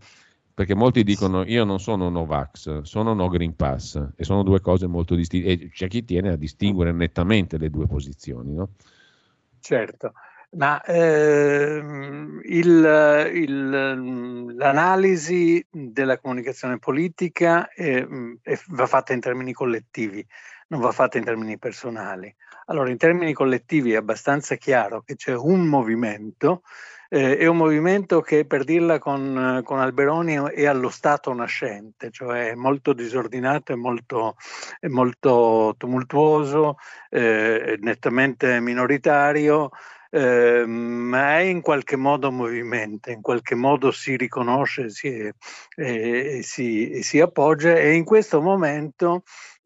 Perché 0.54 0.76
molti 0.76 1.04
dicono 1.04 1.44
io 1.44 1.64
non 1.64 1.80
sono 1.80 2.10
no 2.10 2.28
Vax, 2.28 2.82
sono 2.82 3.16
no 3.16 3.28
Green 3.28 3.56
Pass 3.56 4.10
e 4.16 4.24
sono 4.24 4.44
due 4.44 4.62
cose 4.62 4.86
molto 4.86 5.16
distinte 5.16 5.48
e 5.50 5.70
c'è 5.70 5.88
chi 5.88 6.06
tiene 6.06 6.30
a 6.30 6.36
distinguere 6.36 6.92
nettamente 6.92 7.58
le 7.58 7.72
due 7.72 7.88
posizioni. 7.88 8.54
No? 8.54 8.70
Certo. 9.60 10.14
Ma 10.56 10.82
ehm, 10.84 12.40
il, 12.44 13.32
il, 13.34 14.56
l'analisi 14.56 15.66
della 15.70 16.18
comunicazione 16.18 16.80
politica 16.80 17.68
è, 17.68 18.06
è, 18.42 18.60
va 18.68 18.86
fatta 18.86 19.12
in 19.12 19.20
termini 19.20 19.52
collettivi, 19.52 20.26
non 20.68 20.80
va 20.80 20.92
fatta 20.92 21.18
in 21.18 21.26
termini 21.26 21.58
personali. 21.58 22.34
Allora, 22.68 22.90
in 22.90 22.98
termini 22.98 23.34
collettivi 23.34 23.92
è 23.92 23.98
abbastanza 23.98 24.56
chiaro 24.56 25.02
che 25.02 25.16
c'è 25.16 25.36
un 25.36 25.68
movimento, 25.68 26.62
eh, 27.10 27.38
è 27.38 27.46
un 27.48 27.58
movimento 27.58 28.22
che 28.22 28.46
per 28.46 28.64
dirla 28.64 28.98
con, 28.98 29.62
con, 29.64 29.80
Alberoni 29.80 30.36
è 30.54 30.66
allo 30.66 30.90
stato 30.90 31.34
nascente, 31.34 32.10
cioè 32.12 32.56
molto 32.56 32.94
disordinato, 32.94 33.74
è 33.74 33.76
molto, 33.76 34.36
molto 34.90 35.76
tumultuoso, 35.78 36.78
eh, 37.10 37.78
nettamente 37.82 38.60
minoritario. 38.62 39.70
Eh, 40.16 40.66
ma 40.66 41.40
è 41.40 41.42
in 41.42 41.62
qualche 41.62 41.98
modo 41.98 42.32
movimento, 42.32 43.12
in 43.12 43.22
qualche 43.22 43.56
modo 43.56 43.92
si 43.92 44.16
riconosce 44.16 44.90
si, 44.90 45.30
eh, 45.76 46.40
si, 46.42 47.02
si 47.04 47.20
appoggia 47.20 47.76
e 47.76 47.96
in 47.96 48.06
questo 48.06 48.42
momento 48.42 49.24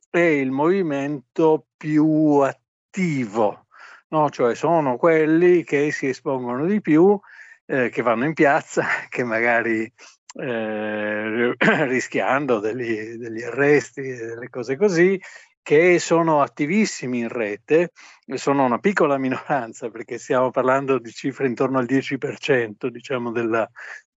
è 0.09 0.17
il 0.17 0.49
movimento 0.49 1.67
più 1.77 2.39
attivo 2.39 2.67
attivo, 2.89 3.67
no? 4.09 4.29
cioè 4.29 4.55
sono 4.55 4.97
quelli 4.97 5.63
che 5.63 5.91
si 5.91 6.07
espongono 6.07 6.65
di 6.65 6.81
più, 6.81 7.17
eh, 7.65 7.89
che 7.89 8.01
vanno 8.01 8.25
in 8.25 8.33
piazza, 8.33 8.83
che 9.09 9.23
magari 9.23 9.91
eh, 10.33 11.55
rischiando 11.87 12.59
degli, 12.59 13.15
degli 13.15 13.43
arresti, 13.43 14.01
delle 14.01 14.49
cose 14.49 14.75
così, 14.75 15.19
che 15.61 15.99
sono 15.99 16.41
attivissimi 16.41 17.19
in 17.19 17.27
rete, 17.27 17.91
sono 18.35 18.65
una 18.65 18.79
piccola 18.79 19.17
minoranza 19.17 19.89
perché 19.89 20.17
stiamo 20.17 20.51
parlando 20.51 20.99
di 20.99 21.11
cifre 21.11 21.47
intorno 21.47 21.77
al 21.79 21.85
10% 21.85 22.87
diciamo 22.87 23.31
della, 23.31 23.69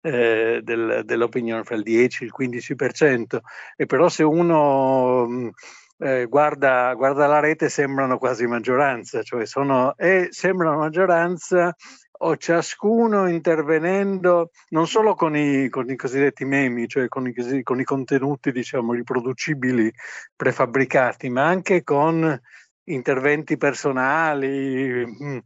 eh, 0.01 0.59
del, 0.63 1.01
dell'opinione, 1.05 1.63
fra 1.63 1.75
il 1.75 1.83
10 1.83 2.23
e 2.23 2.25
il 2.27 2.33
15%, 2.37 3.39
e 3.75 3.85
però 3.85 4.07
se 4.09 4.23
uno 4.23 5.51
eh, 5.97 6.25
guarda, 6.27 6.93
guarda, 6.93 7.27
la 7.27 7.39
rete 7.39 7.69
sembrano 7.69 8.17
quasi 8.17 8.47
maggioranza, 8.47 9.21
cioè 9.21 9.45
sono, 9.45 9.95
e 9.97 10.27
sembrano 10.31 10.77
maggioranza 10.77 11.75
o 12.21 12.37
ciascuno 12.37 13.27
intervenendo 13.27 14.51
non 14.69 14.87
solo 14.87 15.13
con 15.15 15.35
i, 15.35 15.69
con 15.69 15.89
i 15.89 15.95
cosiddetti 15.95 16.45
memi, 16.45 16.87
cioè 16.87 17.07
con 17.07 17.27
i, 17.27 17.63
con 17.63 17.79
i, 17.79 17.83
contenuti 17.83 18.51
diciamo 18.51 18.93
riproducibili 18.93 19.91
prefabbricati, 20.35 21.29
ma 21.29 21.45
anche 21.45 21.83
con 21.83 22.39
interventi 22.85 23.57
personali, 23.57 25.05
mm, 25.05 25.37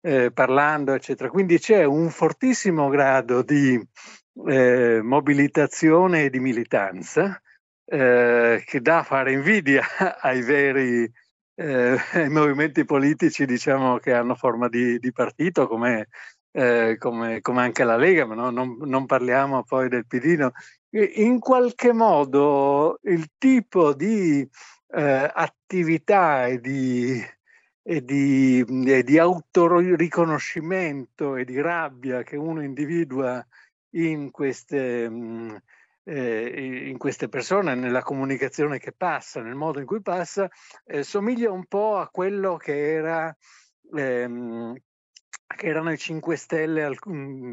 eh, 0.00 0.30
parlando, 0.32 0.94
eccetera. 0.94 1.28
Quindi 1.28 1.58
c'è 1.58 1.84
un 1.84 2.08
fortissimo 2.08 2.88
grado 2.88 3.42
di 3.42 3.80
eh, 4.46 5.00
mobilitazione 5.02 6.24
e 6.24 6.30
di 6.30 6.40
militanza 6.40 7.40
eh, 7.84 8.62
che 8.64 8.80
dà 8.80 8.98
a 8.98 9.02
fare 9.02 9.32
invidia 9.32 9.84
ai 10.20 10.42
veri 10.42 11.10
eh, 11.62 11.96
ai 12.14 12.28
movimenti 12.28 12.84
politici 12.84 13.46
diciamo, 13.46 13.98
che 13.98 14.12
hanno 14.12 14.34
forma 14.34 14.68
di, 14.68 14.98
di 14.98 15.12
partito 15.12 15.68
come, 15.68 16.08
eh, 16.50 16.96
come, 16.98 17.40
come, 17.40 17.62
anche 17.62 17.84
la 17.84 17.96
Lega, 17.96 18.26
ma 18.26 18.34
no? 18.34 18.50
non, 18.50 18.76
non, 18.80 19.06
parliamo 19.06 19.62
poi 19.62 19.88
del 19.88 20.06
PD. 20.06 20.50
In 20.90 21.38
qualche 21.38 21.92
modo 21.92 22.98
il 23.04 23.30
tipo 23.38 23.94
di 23.94 24.46
eh, 24.88 25.30
attività 25.32 26.46
e 26.46 26.60
di, 26.60 27.22
e 27.82 28.04
di, 28.04 28.64
e 28.86 29.02
di 29.02 29.18
autoriconoscimento 29.18 31.36
e 31.36 31.44
di 31.44 31.60
rabbia 31.60 32.22
che 32.22 32.36
uno 32.36 32.62
individua 32.62 33.44
in 33.90 34.30
queste... 34.30 35.08
Mh, 35.08 35.62
eh, 36.04 36.88
in 36.88 36.98
queste 36.98 37.28
persone, 37.28 37.74
nella 37.74 38.02
comunicazione 38.02 38.78
che 38.78 38.92
passa, 38.92 39.40
nel 39.40 39.54
modo 39.54 39.80
in 39.80 39.86
cui 39.86 40.02
passa, 40.02 40.48
eh, 40.84 41.02
somiglia 41.02 41.50
un 41.50 41.66
po' 41.66 41.96
a 41.98 42.08
quello 42.08 42.56
che 42.56 42.92
era 42.92 43.36
ehm, 43.94 44.74
che 45.56 45.66
erano 45.66 45.92
i 45.92 45.98
5 45.98 46.36
Stelle, 46.36 46.96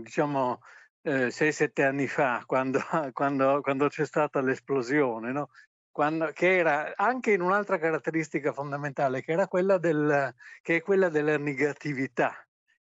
diciamo, 0.02 0.62
eh, 1.02 1.32
6-7 1.32 1.84
anni 1.84 2.08
fa, 2.08 2.44
quando, 2.46 2.80
quando, 3.14 3.62
quando, 3.62 3.88
c'è 3.88 4.06
stata 4.06 4.42
l'esplosione, 4.42 5.32
no? 5.32 5.50
quando, 5.92 6.32
che 6.34 6.58
era 6.58 6.94
anche 6.96 7.34
in 7.34 7.42
un'altra 7.42 7.78
caratteristica 7.78 8.54
fondamentale, 8.54 9.22
che, 9.22 9.32
era 9.32 9.48
quella 9.48 9.78
del, 9.78 10.34
che 10.62 10.78
è 10.78 10.82
quella 10.82 11.10
della 11.10 11.38
negatività, 11.38 12.34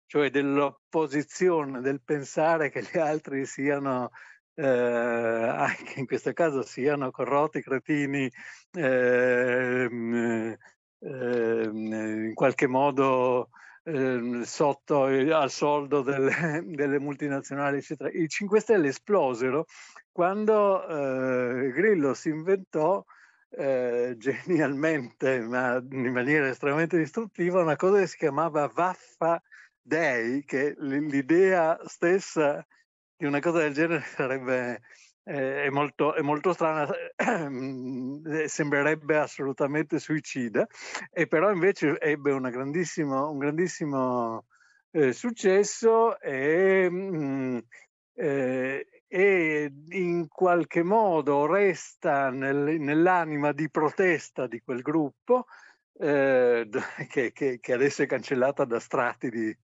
cioè 0.06 0.30
dell'opposizione, 0.30 1.82
del 1.82 2.02
pensare 2.02 2.70
che 2.70 2.82
gli 2.82 2.98
altri 2.98 3.46
siano 3.46 4.12
eh, 4.60 4.68
anche 4.68 6.00
in 6.00 6.06
questo 6.06 6.34
caso 6.34 6.64
siano 6.64 7.12
corrotti, 7.12 7.62
cretini, 7.62 8.30
ehm, 8.74 10.58
in 11.02 12.32
qualche 12.34 12.68
modo 12.68 13.50
ehm, 13.84 14.42
sotto 14.42 15.04
al 15.04 15.50
soldo 15.50 16.02
delle, 16.02 16.32
delle, 16.66 17.00
multinazionali, 17.00 17.78
eccetera. 17.78 18.10
I 18.12 18.28
5 18.28 18.60
Stelle 18.60 18.90
esplosero 18.90 19.66
quando 20.12 20.86
eh, 20.88 21.72
Grillo 21.72 22.14
si 22.14 22.28
inventò 22.30 23.04
eh, 23.52 24.16
genialmente, 24.18 25.40
ma 25.40 25.82
in 25.90 26.12
maniera 26.12 26.50
estremamente 26.50 26.98
distruttiva, 26.98 27.62
una 27.62 27.78
cosa 27.78 28.00
che 28.00 28.08
si 28.08 28.18
chiamava 28.18 28.68
Vaffa 28.68 29.42
Day, 29.82 30.44
che 30.44 30.76
l'idea 30.78 31.80
stessa 31.86 32.66
di 33.20 33.26
una 33.26 33.42
cosa 33.42 33.60
del 33.60 33.74
genere 33.74 34.02
sarebbe 34.16 34.82
eh, 35.26 35.64
è, 35.66 35.70
molto, 35.70 36.16
è 36.16 36.22
molto 36.22 36.54
strana, 36.54 36.88
eh, 37.16 38.48
sembrerebbe 38.48 39.18
assolutamente 39.18 40.00
suicida, 40.00 40.66
e 41.12 41.28
però 41.28 41.52
invece 41.52 42.00
ebbe 42.00 42.32
grandissimo, 42.50 43.30
un 43.30 43.38
grandissimo 43.38 44.46
eh, 44.92 45.12
successo 45.12 46.18
e, 46.20 46.90
mh, 46.90 47.18
mm, 47.18 47.58
eh, 48.16 48.88
e, 49.06 49.74
in 49.90 50.28
qualche 50.30 50.82
modo 50.82 51.46
resta 51.46 52.30
nel, 52.30 52.80
nell'anima 52.80 53.52
di 53.52 53.70
protesta 53.70 54.48
di 54.48 54.62
quel 54.62 54.82
gruppo. 54.82 55.46
Eh, 56.02 56.70
che, 57.10 57.34
che, 57.34 57.60
che, 57.60 57.74
adesso 57.74 58.04
è 58.04 58.06
cancellata 58.06 58.64
da 58.64 58.80
strati 58.80 59.30
di, 59.30 59.56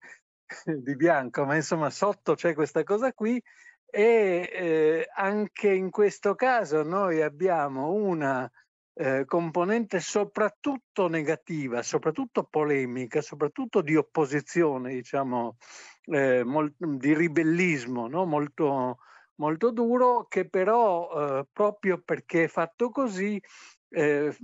di 0.83 0.95
bianco, 0.95 1.45
ma 1.45 1.55
insomma 1.55 1.89
sotto 1.89 2.35
c'è 2.35 2.53
questa 2.53 2.83
cosa 2.83 3.13
qui 3.13 3.41
e 3.85 4.49
eh, 4.51 5.09
anche 5.15 5.71
in 5.71 5.89
questo 5.89 6.35
caso 6.35 6.83
noi 6.83 7.21
abbiamo 7.21 7.93
una 7.93 8.49
eh, 8.97 9.25
componente 9.25 9.99
soprattutto 9.99 11.07
negativa, 11.07 11.81
soprattutto 11.81 12.43
polemica, 12.43 13.21
soprattutto 13.21 13.81
di 13.81 13.95
opposizione, 13.95 14.93
diciamo, 14.93 15.57
eh, 16.05 16.43
mol- 16.43 16.73
di 16.77 17.13
ribellismo, 17.13 18.07
no? 18.07 18.25
molto, 18.25 18.99
molto 19.35 19.71
duro 19.71 20.25
che 20.27 20.47
però 20.47 21.39
eh, 21.39 21.47
proprio 21.51 22.01
perché 22.01 22.45
è 22.45 22.47
fatto 22.47 22.89
così 22.89 23.41
eh, 23.89 24.35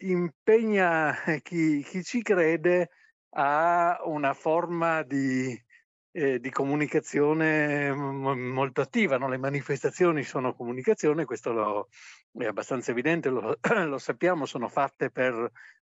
impegna 0.00 1.14
chi, 1.42 1.82
chi, 1.82 2.02
ci 2.02 2.22
crede 2.22 2.90
a 3.30 4.00
una 4.04 4.34
forma 4.34 5.02
di, 5.02 5.60
eh, 6.12 6.40
di 6.40 6.50
comunicazione 6.50 7.92
molto 7.92 8.80
attiva. 8.80 9.18
No? 9.18 9.28
Le 9.28 9.38
manifestazioni 9.38 10.22
sono 10.22 10.54
comunicazione, 10.54 11.24
questo 11.24 11.52
lo, 11.52 11.88
è 12.32 12.46
abbastanza 12.46 12.90
evidente, 12.90 13.28
lo, 13.28 13.58
lo, 13.86 13.98
sappiamo, 13.98 14.46
sono 14.46 14.68
fatte 14.68 15.10
per 15.10 15.50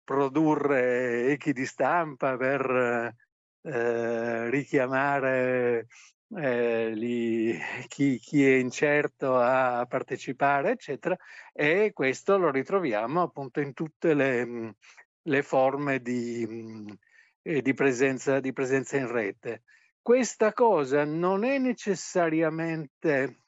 produrre 0.03 1.27
echi 1.27 1.53
di 1.53 1.65
stampa, 1.65 2.35
per 2.35 3.15
eh, 3.61 4.49
richiamare 4.49 5.87
eh, 6.35 6.89
li, 6.91 7.57
chi, 7.87 8.17
chi, 8.19 8.45
è 8.45 8.55
incerto 8.55 9.37
a 9.37 9.85
partecipare, 9.87 10.71
eccetera, 10.71 11.17
e 11.53 11.91
questo 11.93 12.37
lo 12.37 12.51
ritroviamo 12.51 13.21
appunto 13.21 13.59
in 13.61 13.73
tutte 13.73 14.13
le, 14.13 14.75
le 15.21 15.41
forme 15.43 16.01
di, 16.01 16.97
eh, 17.41 17.61
di, 17.61 17.73
presenza, 17.73 18.39
di 18.39 18.53
presenza 18.53 18.97
in 18.97 19.11
rete. 19.11 19.63
Questa 20.01 20.53
cosa 20.53 21.03
non 21.05 21.43
è 21.43 21.57
necessariamente 21.57 23.41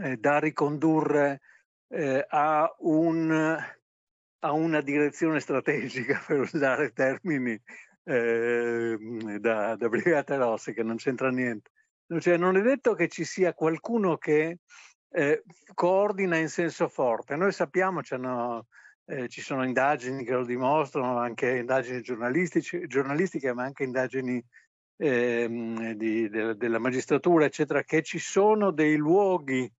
eh, 0.00 0.16
da 0.16 0.38
ricondurre 0.38 1.40
eh, 1.88 2.24
a, 2.28 2.74
un, 2.80 3.58
a, 4.40 4.52
una 4.52 4.80
direzione 4.80 5.40
strategica, 5.40 6.22
per 6.26 6.40
usare 6.40 6.92
termini 6.92 7.60
eh, 8.04 8.96
da, 9.40 9.76
da 9.76 9.88
Brigate 9.88 10.36
Rosse, 10.36 10.72
che 10.72 10.82
non 10.82 10.96
c'entra 10.96 11.30
niente. 11.30 11.70
Cioè, 12.20 12.36
non 12.36 12.56
è 12.56 12.62
detto 12.62 12.94
che 12.94 13.08
ci 13.08 13.24
sia 13.24 13.52
qualcuno 13.52 14.16
che 14.16 14.60
eh, 15.10 15.42
coordina 15.74 16.36
in 16.36 16.48
senso 16.48 16.88
forte. 16.88 17.36
Noi 17.36 17.52
sappiamo, 17.52 18.00
eh, 19.08 19.28
ci 19.28 19.40
sono 19.40 19.64
indagini 19.64 20.22
che 20.22 20.32
lo 20.32 20.44
dimostrano, 20.44 21.18
anche 21.18 21.56
indagini 21.56 22.02
giornalistiche, 22.02 23.52
ma 23.54 23.64
anche 23.64 23.84
indagini 23.84 24.42
eh, 24.98 25.94
di, 25.96 26.28
de, 26.28 26.56
della 26.56 26.78
magistratura, 26.78 27.46
eccetera, 27.46 27.82
che 27.84 28.02
ci 28.02 28.18
sono 28.18 28.70
dei 28.70 28.96
luoghi 28.96 29.70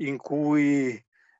in 0.00 0.16
cui 0.16 0.90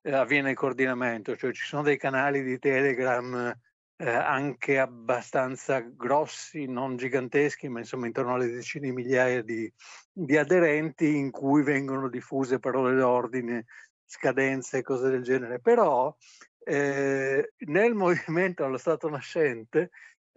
eh, 0.03 0.13
avviene 0.13 0.51
il 0.51 0.57
coordinamento, 0.57 1.37
cioè 1.37 1.53
ci 1.53 1.65
sono 1.65 1.83
dei 1.83 1.97
canali 1.97 2.43
di 2.43 2.59
Telegram 2.59 3.55
eh, 3.97 4.11
anche 4.11 4.79
abbastanza 4.79 5.81
grossi, 5.81 6.67
non 6.67 6.97
giganteschi, 6.97 7.69
ma 7.69 7.79
insomma 7.79 8.07
intorno 8.07 8.35
alle 8.35 8.51
decine 8.51 8.89
di 8.89 8.95
migliaia 8.95 9.43
di, 9.43 9.73
di 10.13 10.37
aderenti 10.37 11.17
in 11.17 11.31
cui 11.31 11.63
vengono 11.63 12.09
diffuse 12.09 12.59
parole 12.59 12.95
d'ordine, 12.95 13.65
scadenze 14.05 14.79
e 14.79 14.83
cose 14.83 15.09
del 15.09 15.23
genere. 15.23 15.61
Però 15.61 16.15
eh, 16.69 17.53
nel 17.61 17.95
movimento 17.95 18.63
allo 18.63 18.77
Stato 18.77 19.09
nascente 19.09 19.91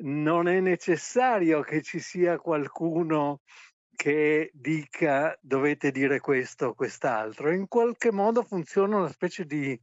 non 0.04 0.48
è 0.48 0.62
necessario 0.62 1.60
che 1.60 1.82
ci 1.82 2.00
sia 2.00 2.40
qualcuno 2.40 3.42
che 3.94 4.50
dica 4.54 5.38
dovete 5.42 5.92
dire 5.92 6.22
questo 6.22 6.68
o 6.68 6.74
quest'altro. 6.74 7.52
In 7.52 7.68
qualche 7.68 8.14
modo 8.14 8.44
funziona 8.44 8.98
una 8.98 9.10
specie 9.10 9.46
di, 9.46 9.78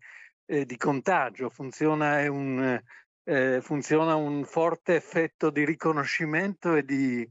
eh, 0.46 0.64
di 0.64 0.76
contagio, 0.78 1.50
funziona 1.50 2.30
un, 2.30 2.82
eh, 3.24 3.60
funziona 3.60 4.16
un 4.16 4.42
forte 4.44 4.96
effetto 4.96 5.50
di 5.50 5.66
riconoscimento 5.66 6.74
e 6.74 6.82
di, 6.82 7.28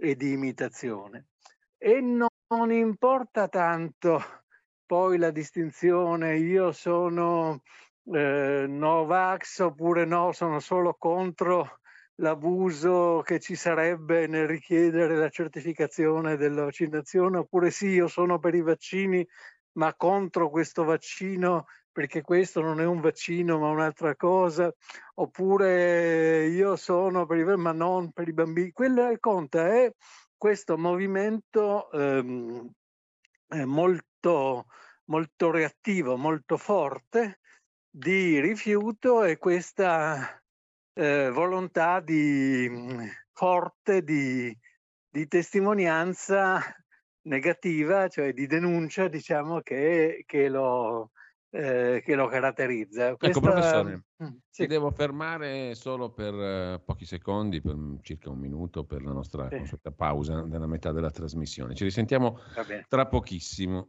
e 0.00 0.16
di 0.16 0.32
imitazione. 0.32 1.26
E 1.78 2.00
non, 2.00 2.28
non 2.48 2.72
importa 2.72 3.46
tanto 3.46 4.20
poi 4.84 5.18
la 5.18 5.30
distinzione, 5.30 6.36
io 6.36 6.72
sono 6.72 7.62
eh, 8.12 8.66
Novax 8.68 9.60
oppure 9.60 10.04
no, 10.04 10.32
sono 10.32 10.60
solo 10.60 10.94
contro 10.98 11.80
l'abuso 12.16 13.22
che 13.24 13.40
ci 13.40 13.54
sarebbe 13.54 14.26
nel 14.26 14.46
richiedere 14.46 15.16
la 15.16 15.28
certificazione 15.28 16.36
della 16.36 16.64
vaccinazione, 16.64 17.38
oppure 17.38 17.70
sì, 17.70 17.88
io 17.88 18.08
sono 18.08 18.38
per 18.38 18.54
i 18.54 18.62
vaccini, 18.62 19.26
ma 19.72 19.94
contro 19.94 20.48
questo 20.48 20.84
vaccino 20.84 21.66
perché 21.92 22.22
questo 22.22 22.60
non 22.60 22.80
è 22.80 22.84
un 22.84 23.00
vaccino 23.00 23.58
ma 23.58 23.68
un'altra 23.68 24.14
cosa, 24.16 24.72
oppure 25.14 26.46
io 26.46 26.76
sono 26.76 27.26
per 27.26 27.38
i 27.38 27.56
ma 27.56 27.72
non 27.72 28.12
per 28.12 28.28
i 28.28 28.32
bambini. 28.32 28.70
Quello 28.70 29.08
che 29.08 29.18
conta 29.18 29.68
è 29.68 29.90
questo 30.36 30.76
movimento 30.76 31.90
ehm, 31.90 32.70
molto, 33.64 34.66
molto 35.04 35.50
reattivo, 35.50 36.16
molto 36.16 36.56
forte 36.58 37.40
di 37.96 38.38
rifiuto 38.40 39.24
e 39.24 39.38
questa 39.38 40.38
eh, 40.92 41.30
volontà 41.30 42.00
di, 42.00 42.70
forte 43.32 44.02
di, 44.02 44.54
di, 45.08 45.26
testimonianza 45.26 46.60
negativa, 47.22 48.06
cioè 48.08 48.34
di 48.34 48.46
denuncia, 48.46 49.08
diciamo, 49.08 49.60
che, 49.60 50.24
che 50.26 50.50
lo, 50.50 51.12
eh, 51.48 52.02
che 52.04 52.14
lo 52.14 52.28
caratterizza. 52.28 53.06
Ecco, 53.06 53.16
Questa... 53.16 53.40
Professore, 53.40 54.04
mm, 54.22 54.26
sì. 54.50 54.62
ti 54.62 54.66
devo 54.66 54.90
fermare 54.90 55.74
solo 55.74 56.10
per 56.10 56.34
uh, 56.34 56.84
pochi 56.84 57.06
secondi, 57.06 57.62
per 57.62 57.76
circa 58.02 58.28
un 58.28 58.38
minuto, 58.38 58.84
per 58.84 59.02
la 59.02 59.12
nostra 59.12 59.48
sì. 59.48 59.78
pausa 59.96 60.42
della 60.42 60.66
metà 60.66 60.92
della 60.92 61.10
trasmissione. 61.10 61.74
Ci 61.74 61.84
risentiamo 61.84 62.40
tra 62.88 63.06
pochissimo. 63.06 63.88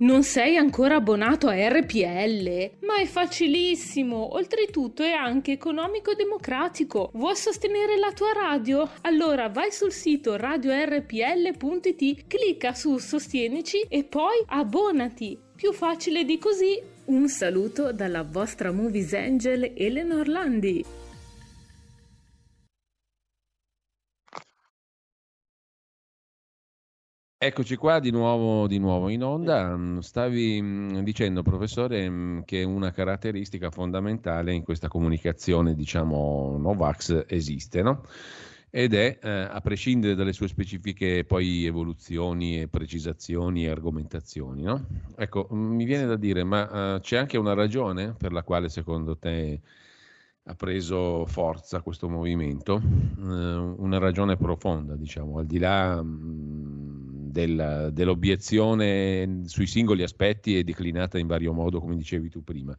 Non 0.00 0.22
sei 0.22 0.56
ancora 0.56 0.94
abbonato 0.94 1.46
a 1.48 1.68
RPL? 1.68 2.70
Ma 2.86 3.00
è 3.00 3.04
facilissimo! 3.04 4.34
Oltretutto 4.34 5.02
è 5.02 5.10
anche 5.10 5.52
economico 5.52 6.12
e 6.12 6.14
democratico. 6.14 7.10
Vuoi 7.12 7.36
sostenere 7.36 7.98
la 7.98 8.10
tua 8.12 8.32
radio? 8.32 8.88
Allora 9.02 9.50
vai 9.50 9.70
sul 9.70 9.92
sito 9.92 10.36
radiorpl.it, 10.36 12.24
clicca 12.26 12.72
su 12.72 12.96
Sostienici 12.96 13.82
e 13.90 14.04
poi 14.04 14.42
abbonati. 14.46 15.38
Più 15.54 15.74
facile 15.74 16.24
di 16.24 16.38
così. 16.38 16.80
Un 17.06 17.28
saluto 17.28 17.92
dalla 17.92 18.22
vostra 18.22 18.72
Movies 18.72 19.12
Angel 19.12 19.72
Eleanor 19.76 20.28
Landi. 20.28 20.82
Eccoci 27.42 27.76
qua 27.76 28.00
di 28.00 28.10
nuovo, 28.10 28.66
di 28.66 28.76
nuovo, 28.76 29.08
in 29.08 29.24
onda. 29.24 29.74
Mm, 29.74 30.00
stavi 30.00 30.60
mm, 30.60 30.98
dicendo, 30.98 31.40
professore, 31.40 32.06
mm, 32.06 32.40
che 32.40 32.64
una 32.64 32.90
caratteristica 32.90 33.70
fondamentale 33.70 34.52
in 34.52 34.62
questa 34.62 34.88
comunicazione, 34.88 35.74
diciamo, 35.74 36.58
Novax 36.58 37.24
esiste, 37.26 37.80
no? 37.80 38.04
Ed 38.68 38.92
è, 38.92 39.18
eh, 39.22 39.30
a 39.30 39.58
prescindere 39.62 40.14
dalle 40.14 40.34
sue 40.34 40.48
specifiche 40.48 41.24
poi 41.24 41.64
evoluzioni 41.64 42.60
e 42.60 42.68
precisazioni 42.68 43.64
e 43.64 43.70
argomentazioni, 43.70 44.62
no? 44.62 44.84
Ecco, 45.16 45.46
mi 45.48 45.86
viene 45.86 46.04
da 46.04 46.16
dire, 46.16 46.44
ma 46.44 46.96
uh, 46.96 47.00
c'è 47.00 47.16
anche 47.16 47.38
una 47.38 47.54
ragione 47.54 48.12
per 48.18 48.32
la 48.32 48.42
quale 48.42 48.68
secondo 48.68 49.16
te 49.16 49.62
ha 50.42 50.54
preso 50.54 51.24
forza 51.24 51.80
questo 51.80 52.06
movimento? 52.06 52.74
Uh, 52.74 53.76
una 53.78 53.96
ragione 53.96 54.36
profonda, 54.36 54.94
diciamo, 54.94 55.38
al 55.38 55.46
di 55.46 55.58
là... 55.58 56.02
Mh, 56.02 57.19
del, 57.30 57.90
dell'obiezione 57.92 59.42
sui 59.46 59.66
singoli 59.66 60.02
aspetti 60.02 60.56
è 60.56 60.62
declinata 60.62 61.18
in 61.18 61.26
vario 61.26 61.52
modo, 61.52 61.80
come 61.80 61.96
dicevi 61.96 62.28
tu 62.28 62.42
prima. 62.42 62.76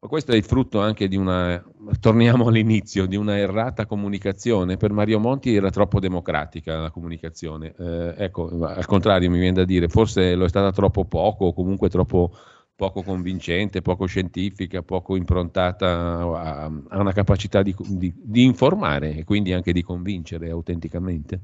Ma 0.00 0.08
questo 0.08 0.32
è 0.32 0.36
il 0.36 0.42
frutto 0.42 0.80
anche 0.80 1.06
di 1.06 1.16
una, 1.16 1.62
torniamo 2.00 2.48
all'inizio, 2.48 3.06
di 3.06 3.14
una 3.14 3.38
errata 3.38 3.86
comunicazione. 3.86 4.76
Per 4.76 4.90
Mario 4.90 5.20
Monti 5.20 5.54
era 5.54 5.70
troppo 5.70 6.00
democratica 6.00 6.80
la 6.80 6.90
comunicazione. 6.90 7.72
Eh, 7.78 8.14
ecco, 8.16 8.48
al 8.64 8.86
contrario 8.86 9.30
mi 9.30 9.38
viene 9.38 9.54
da 9.54 9.64
dire, 9.64 9.88
forse 9.88 10.34
lo 10.34 10.44
è 10.44 10.48
stata 10.48 10.72
troppo 10.72 11.04
poco 11.04 11.46
o 11.46 11.52
comunque 11.52 11.88
troppo 11.88 12.32
poco 12.74 13.02
convincente, 13.02 13.80
poco 13.80 14.06
scientifica, 14.06 14.82
poco 14.82 15.14
improntata 15.14 15.86
a, 15.88 16.64
a 16.64 16.98
una 16.98 17.12
capacità 17.12 17.62
di, 17.62 17.72
di, 17.78 18.12
di 18.16 18.42
informare 18.42 19.14
e 19.14 19.24
quindi 19.24 19.52
anche 19.52 19.72
di 19.72 19.82
convincere 19.82 20.50
autenticamente. 20.50 21.40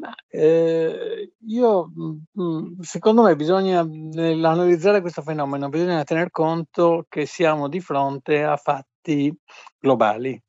Ma, 0.00 0.14
eh, 0.30 1.34
io, 1.46 1.92
mm, 1.94 2.16
mm, 2.40 2.80
secondo 2.80 3.22
me 3.22 3.36
bisogna, 3.36 3.82
nell'analizzare 3.84 5.02
questo 5.02 5.20
fenomeno, 5.20 5.68
bisogna 5.68 6.02
tener 6.04 6.30
conto 6.30 7.04
che 7.06 7.26
siamo 7.26 7.68
di 7.68 7.80
fronte 7.80 8.42
a 8.42 8.56
fatti 8.56 9.34
globali. 9.78 10.40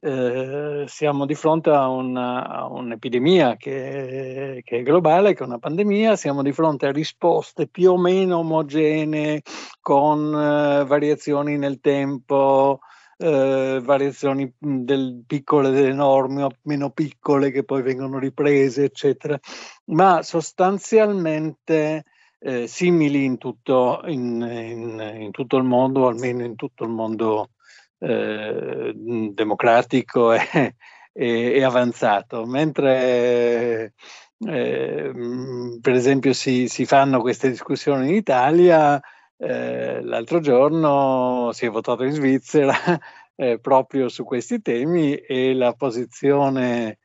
eh, 0.00 0.84
siamo 0.86 1.26
di 1.26 1.34
fronte 1.34 1.70
a, 1.70 1.88
una, 1.88 2.46
a 2.46 2.66
un'epidemia 2.66 3.56
che, 3.56 4.60
che, 4.64 4.78
è 4.78 4.82
globale, 4.82 5.34
che 5.34 5.42
è 5.42 5.46
una 5.46 5.58
pandemia, 5.58 6.14
siamo 6.16 6.42
di 6.42 6.52
fronte 6.52 6.86
a 6.86 6.92
risposte 6.92 7.66
più 7.68 7.92
o 7.92 7.98
meno 7.98 8.38
omogenee 8.38 9.42
con 9.80 10.32
eh, 10.34 10.84
variazioni 10.84 11.56
nel 11.58 11.80
tempo, 11.80 12.80
eh, 13.18 13.80
variazioni 13.82 14.52
del 14.58 15.24
piccole 15.26 15.70
delle 15.70 15.92
norme 15.92 16.44
o 16.44 16.50
meno 16.62 16.90
piccole 16.90 17.50
che 17.50 17.64
poi 17.64 17.82
vengono 17.82 18.18
riprese, 18.18 18.84
eccetera, 18.84 19.38
ma 19.86 20.22
sostanzialmente 20.22 22.04
eh, 22.38 22.66
simili 22.68 23.24
in 23.24 23.36
tutto, 23.36 24.02
in, 24.06 24.40
in, 24.40 25.16
in 25.20 25.30
tutto, 25.32 25.56
il 25.56 25.64
mondo, 25.64 26.06
almeno 26.06 26.44
in 26.44 26.54
tutto 26.54 26.84
il 26.84 26.90
mondo 26.90 27.50
eh, 27.98 28.92
democratico 28.94 30.32
e, 30.32 30.76
e, 31.12 31.52
e, 31.52 31.62
avanzato, 31.64 32.46
mentre 32.46 33.94
eh, 34.38 35.12
per 35.80 35.92
esempio 35.92 36.32
si, 36.32 36.68
si, 36.68 36.86
fanno 36.86 37.20
queste 37.20 37.50
discussioni 37.50 38.10
in 38.10 38.14
Italia, 38.14 39.00
eh, 39.38 40.02
l'altro 40.02 40.40
giorno 40.40 41.50
si 41.52 41.66
è 41.66 41.70
votato 41.70 42.04
in 42.04 42.12
Svizzera 42.12 42.74
eh, 43.36 43.58
proprio 43.60 44.08
su 44.08 44.24
questi 44.24 44.60
temi 44.60 45.14
e 45.14 45.54
la 45.54 45.72
posizione 45.74 46.98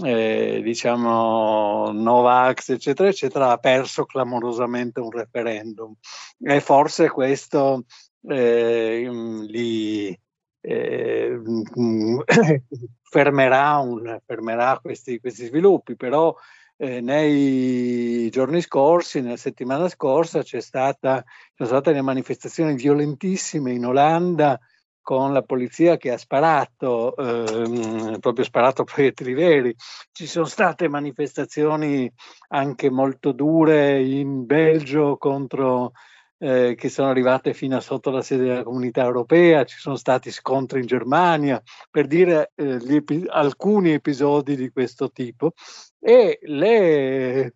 eh, 0.00 0.60
diciamo 0.62 1.90
Novax 1.90 2.68
eccetera 2.68 3.08
eccetera 3.08 3.50
ha 3.50 3.58
perso 3.58 4.04
clamorosamente 4.04 5.00
un 5.00 5.10
referendum. 5.10 5.94
E 6.40 6.60
forse 6.60 7.08
questo 7.08 7.84
eh, 8.28 9.08
li, 9.46 10.18
eh, 10.60 11.40
fermerà, 13.02 13.76
un, 13.78 14.20
fermerà 14.24 14.78
questi, 14.80 15.18
questi, 15.20 15.46
sviluppi, 15.46 15.96
però 15.96 16.34
eh, 16.78 17.00
nei 17.00 18.30
giorni 18.30 18.60
scorsi, 18.60 19.20
nella 19.20 19.36
settimana 19.36 19.88
scorsa, 19.88 20.42
c'è 20.42 20.60
stata, 20.60 21.24
sono 21.54 21.68
state 21.68 21.90
delle 21.90 22.02
manifestazioni 22.02 22.74
violentissime 22.74 23.72
in 23.72 23.84
Olanda 23.84 24.58
con 25.02 25.32
la 25.32 25.42
polizia 25.42 25.96
che 25.96 26.12
ha 26.12 26.18
sparato, 26.18 27.16
ehm, 27.16 28.18
proprio 28.20 28.44
sparato 28.44 28.84
proiettili 28.84 29.32
veri. 29.32 29.74
Ci 30.12 30.26
sono 30.26 30.44
state 30.44 30.88
manifestazioni 30.88 32.10
anche 32.48 32.90
molto 32.90 33.32
dure 33.32 34.02
in 34.02 34.46
Belgio 34.46 35.16
contro 35.16 35.92
eh, 36.38 36.74
che 36.76 36.88
sono 36.88 37.08
arrivate 37.08 37.52
fino 37.54 37.76
a 37.76 37.80
sotto 37.80 38.10
la 38.10 38.22
sede 38.22 38.44
della 38.44 38.62
comunità 38.62 39.02
europea, 39.02 39.64
ci 39.64 39.78
sono 39.78 39.96
stati 39.96 40.30
scontri 40.30 40.80
in 40.80 40.86
Germania, 40.86 41.60
per 41.90 42.06
dire 42.06 42.52
eh, 42.54 42.78
epi- 42.88 43.26
alcuni 43.26 43.92
episodi 43.92 44.56
di 44.56 44.70
questo 44.70 45.10
tipo 45.10 45.52
e 45.98 46.38
le, 46.42 47.54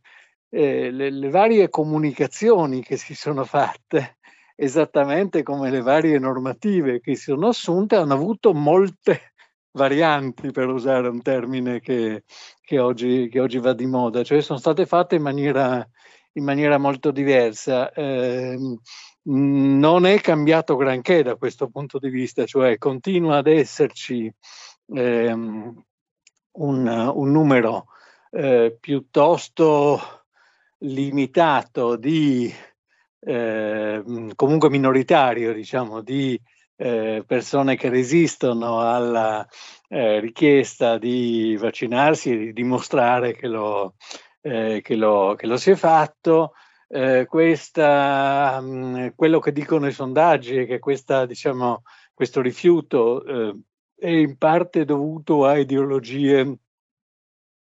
eh, 0.48 0.90
le, 0.90 1.10
le 1.10 1.30
varie 1.30 1.68
comunicazioni 1.68 2.82
che 2.82 2.96
si 2.96 3.14
sono 3.14 3.44
fatte 3.44 4.18
esattamente 4.56 5.42
come 5.42 5.70
le 5.70 5.80
varie 5.80 6.18
normative 6.18 7.00
che 7.00 7.14
si 7.16 7.24
sono 7.30 7.48
assunte 7.48 7.96
hanno 7.96 8.14
avuto 8.14 8.52
molte 8.52 9.32
varianti, 9.72 10.50
per 10.50 10.68
usare 10.68 11.08
un 11.08 11.22
termine 11.22 11.80
che, 11.80 12.24
che, 12.60 12.78
oggi, 12.78 13.28
che 13.30 13.40
oggi 13.40 13.58
va 13.58 13.72
di 13.72 13.86
moda, 13.86 14.22
cioè 14.22 14.42
sono 14.42 14.58
state 14.58 14.86
fatte 14.86 15.16
in 15.16 15.22
maniera 15.22 15.88
in 16.34 16.44
maniera 16.44 16.78
molto 16.78 17.10
diversa. 17.10 17.90
Eh, 17.92 18.58
non 19.24 20.06
è 20.06 20.20
cambiato 20.20 20.76
granché 20.76 21.22
da 21.22 21.36
questo 21.36 21.68
punto 21.68 21.98
di 21.98 22.08
vista, 22.08 22.44
cioè 22.44 22.76
continua 22.78 23.36
ad 23.36 23.46
esserci 23.46 24.32
eh, 24.94 25.32
un, 25.32 25.76
un, 26.52 27.30
numero 27.30 27.86
eh, 28.34 28.76
piuttosto 28.80 30.00
limitato 30.78 31.96
di 31.96 32.52
eh, 33.20 34.02
comunque 34.34 34.70
minoritario, 34.70 35.52
diciamo, 35.52 36.00
di 36.00 36.40
eh, 36.76 37.22
persone 37.26 37.76
che 37.76 37.90
resistono 37.90 38.80
alla 38.80 39.46
eh, 39.88 40.18
richiesta 40.18 40.96
di 40.96 41.56
vaccinarsi 41.60 42.32
e 42.32 42.36
di 42.38 42.52
dimostrare 42.54 43.36
che 43.36 43.46
lo, 43.48 43.94
eh, 44.40 44.80
che, 44.82 44.96
lo, 44.96 45.34
che, 45.36 45.46
lo, 45.46 45.56
si 45.56 45.70
è 45.70 45.74
fatto. 45.76 46.54
Questa, 47.26 48.60
mh, 48.60 48.66
mm, 48.66 49.06
quello 49.14 49.38
che 49.38 49.52
dicono 49.52 49.86
i 49.86 49.92
sondaggi 49.92 50.56
è 50.58 50.66
che 50.66 50.78
questa, 50.78 51.24
diciamo, 51.24 51.82
questo 52.12 52.42
rifiuto 52.42 53.24
è 53.94 54.08
in 54.08 54.36
parte 54.36 54.84
dovuto 54.84 55.46
a 55.46 55.56
ideologie 55.56 56.58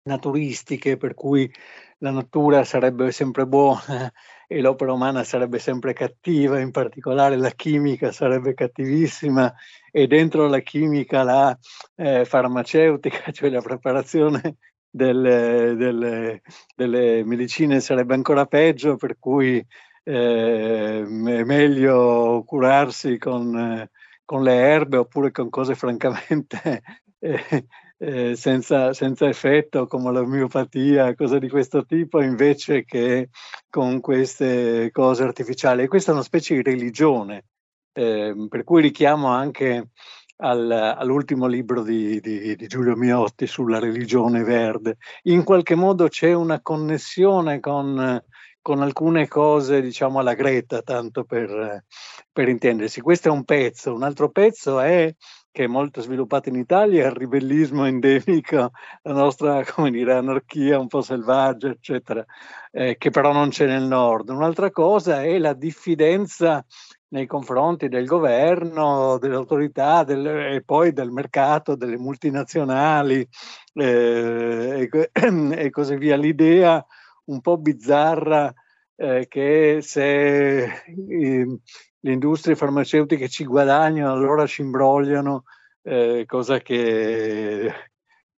naturistiche, 0.05 0.97
per 0.97 1.15
cui 1.15 1.51
la 1.99 2.11
natura 2.11 2.65
sarebbe 2.65 3.13
sempre 3.13 3.47
buona 3.47 4.13
e 4.47 4.61
l'opera 4.61 4.93
umana 4.93 5.25
sarebbe 5.25 5.59
sempre 5.59 5.93
cattiva, 5.93 6.61
in 6.61 6.71
particolare 6.71 7.37
la 7.37 7.51
chimica 7.51 8.13
sarebbe 8.13 8.55
cattivissima 8.55 9.53
e 9.91 10.07
dentro 10.07 10.47
la 10.49 10.59
chimica 10.61 11.23
la 11.23 11.57
eh, 11.97 12.25
farmaceutica, 12.25 13.31
cioè 13.33 13.51
la 13.51 13.63
preparazione 13.63 14.57
delle, 14.91 15.75
delle, 15.77 16.43
delle 16.75 17.25
medicine 17.25 17.81
sarebbe 17.81 18.15
ancora 18.15 18.47
peggio, 18.47 18.97
per 18.97 19.17
cui 19.19 19.65
eh, 20.05 21.01
è 21.01 21.45
meglio 21.45 22.43
curarsi 22.45 23.17
con, 23.19 23.89
con, 24.25 24.43
le 24.43 24.55
erbe 24.55 24.97
oppure 24.99 25.31
con 25.31 25.49
cose 25.49 25.75
francamente 25.77 26.83
eh, 27.21 27.67
eh, 28.03 28.35
senza, 28.35 28.93
senza, 28.93 29.29
effetto 29.29 29.87
come 29.87 30.11
l'omeopatia, 30.11 31.15
cose 31.15 31.39
di 31.39 31.49
questo 31.49 31.85
tipo, 31.85 32.21
invece 32.21 32.85
che 32.85 33.29
con 33.71 34.01
queste 34.01 34.91
cose 34.91 35.23
artificiali. 35.23 35.83
E 35.85 35.89
questa 35.89 36.11
è 36.11 36.15
una 36.15 36.25
specie 36.25 36.57
di 36.57 36.63
religione, 36.63 37.45
ehm, 37.93 38.49
per 38.49 38.65
cui 38.65 38.83
richiamo 38.83 39.29
anche 39.29 39.91
al, 40.39 40.69
all'ultimo 40.73 41.47
libro 41.47 41.85
di, 41.85 42.21
di, 42.21 42.57
di, 42.57 42.67
Giulio 42.67 42.97
Miotti 42.97 43.47
sulla 43.47 43.79
religione 43.79 44.43
verde. 44.43 44.97
In 45.25 45.45
qualche 45.45 45.77
modo 45.77 46.09
c'è 46.09 46.33
una 46.33 46.61
connessione 46.61 47.61
con, 47.61 48.21
con 48.61 48.83
alcune 48.83 49.29
cose, 49.29 49.81
diciamo, 49.81 50.19
alla 50.19 50.35
Greta, 50.35 50.83
tanto 50.83 51.23
per, 51.23 51.85
per 52.33 52.49
intendersi. 52.49 53.01
Questo 53.01 53.29
è 53.29 53.31
un 53.31 53.45
pezzo. 53.45 53.95
Un 53.95 54.03
altro 54.03 54.29
pezzo 54.31 54.81
è 54.81 55.15
che 55.53 55.65
è 55.65 55.67
molto 55.67 56.01
sviluppato 56.01 56.49
in 56.49 56.57
Italia, 56.57 57.07
il 57.07 57.13
ribellismo 57.13 57.85
endemico, 57.85 58.71
la 59.03 59.13
nostra, 59.13 59.63
dire, 59.91 60.15
anarchia 60.15 60.79
un 60.79 60.89
po' 60.89 61.03
selvaggia, 61.03 61.69
eccetera, 61.69 62.25
eh, 62.73 62.97
che 62.97 63.11
però 63.11 63.33
non 63.33 63.51
c'è 63.51 63.67
nel 63.67 63.83
nord. 63.83 64.31
Un'altra 64.31 64.71
cosa 64.71 65.23
è 65.23 65.39
la 65.39 65.53
diffidenza 65.53 66.65
nei 67.09 67.27
confronti 67.27 67.89
del 67.89 68.07
governo, 68.07 69.19
delle 69.19 69.35
autorità 69.35 70.03
del, 70.05 70.27
e 70.27 70.63
poi 70.65 70.95
del 70.95 71.11
mercato, 71.11 71.77
delle 71.77 71.99
multinazionali 71.99 73.29
eh, 73.75 74.89
e, 74.91 75.11
e, 75.55 75.71
così 75.71 75.97
via. 75.97 76.17
L'idea 76.17 76.85
un 77.27 77.41
po' 77.43 77.59
bizzarra 77.59 78.53
eh, 78.97 79.27
che 79.29 79.81
se 79.83 80.65
eh, 80.65 81.59
le 82.05 82.13
industrie 82.13 82.57
farmaceutiche 82.57 83.29
ci 83.29 83.45
guadagnano 83.45 84.13
allora 84.13 84.47
ci 84.47 84.63
imbrogliano, 84.63 85.45
eh, 85.83 86.25
cosa 86.27 86.61
che 86.61 87.73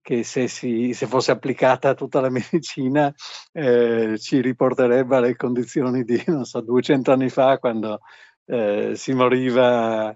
che 0.05 0.23
se, 0.23 0.49
si, 0.49 0.93
se, 0.93 1.07
fosse 1.07 1.31
applicata 1.31 1.89
a 1.89 1.95
tutta 1.95 2.21
la 2.21 2.29
medicina 2.29 3.11
eh, 3.53 4.19
ci 4.19 4.43
riporterebbe 4.43 5.17
alle 5.17 5.35
condizioni 5.35 6.05
di, 6.05 6.23
non 6.27 6.45
so, 6.45 6.61
200 6.61 7.11
anni 7.11 7.31
fa 7.31 7.57
quando 7.57 8.01
eh, 8.45 8.93
si 8.97 9.15
moriva 9.15 10.15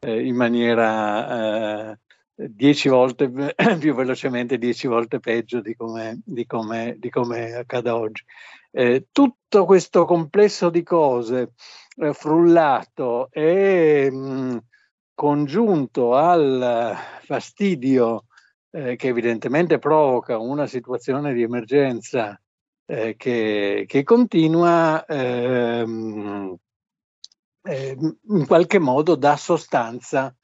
eh, 0.00 0.26
in 0.26 0.34
maniera 0.34 1.92
eh, 1.92 1.98
dieci 2.34 2.88
volte 2.88 3.30
più 3.78 3.94
velocemente, 3.94 4.58
dieci 4.58 4.88
volte 4.88 5.20
peggio 5.20 5.60
di 5.60 5.76
come, 5.76 6.20
di 6.24 6.44
come, 6.44 6.96
di 6.98 7.08
come 7.08 7.54
accade 7.54 7.90
oggi. 7.90 8.24
Eh, 8.72 9.06
tutto 9.12 9.64
questo 9.64 10.04
complesso 10.04 10.68
di 10.68 10.82
cose 10.82 11.52
eh, 11.98 12.12
frullato 12.12 13.28
e 13.30 14.10
mh, 14.10 14.58
congiunto 15.14 16.14
al 16.14 16.96
fastidio 17.22 18.26
eh, 18.70 18.96
che 18.96 19.08
evidentemente 19.08 19.78
provoca 19.78 20.38
una 20.38 20.66
situazione 20.66 21.32
di 21.32 21.42
emergenza 21.42 22.40
eh, 22.86 23.16
che, 23.16 23.84
che, 23.86 24.02
continua, 24.02 25.04
ehm, 25.04 26.56
eh, 27.62 27.96
in 28.28 28.46
qualche 28.46 28.78
modo 28.78 29.14
dà 29.14 29.36
sostanza 29.36 30.34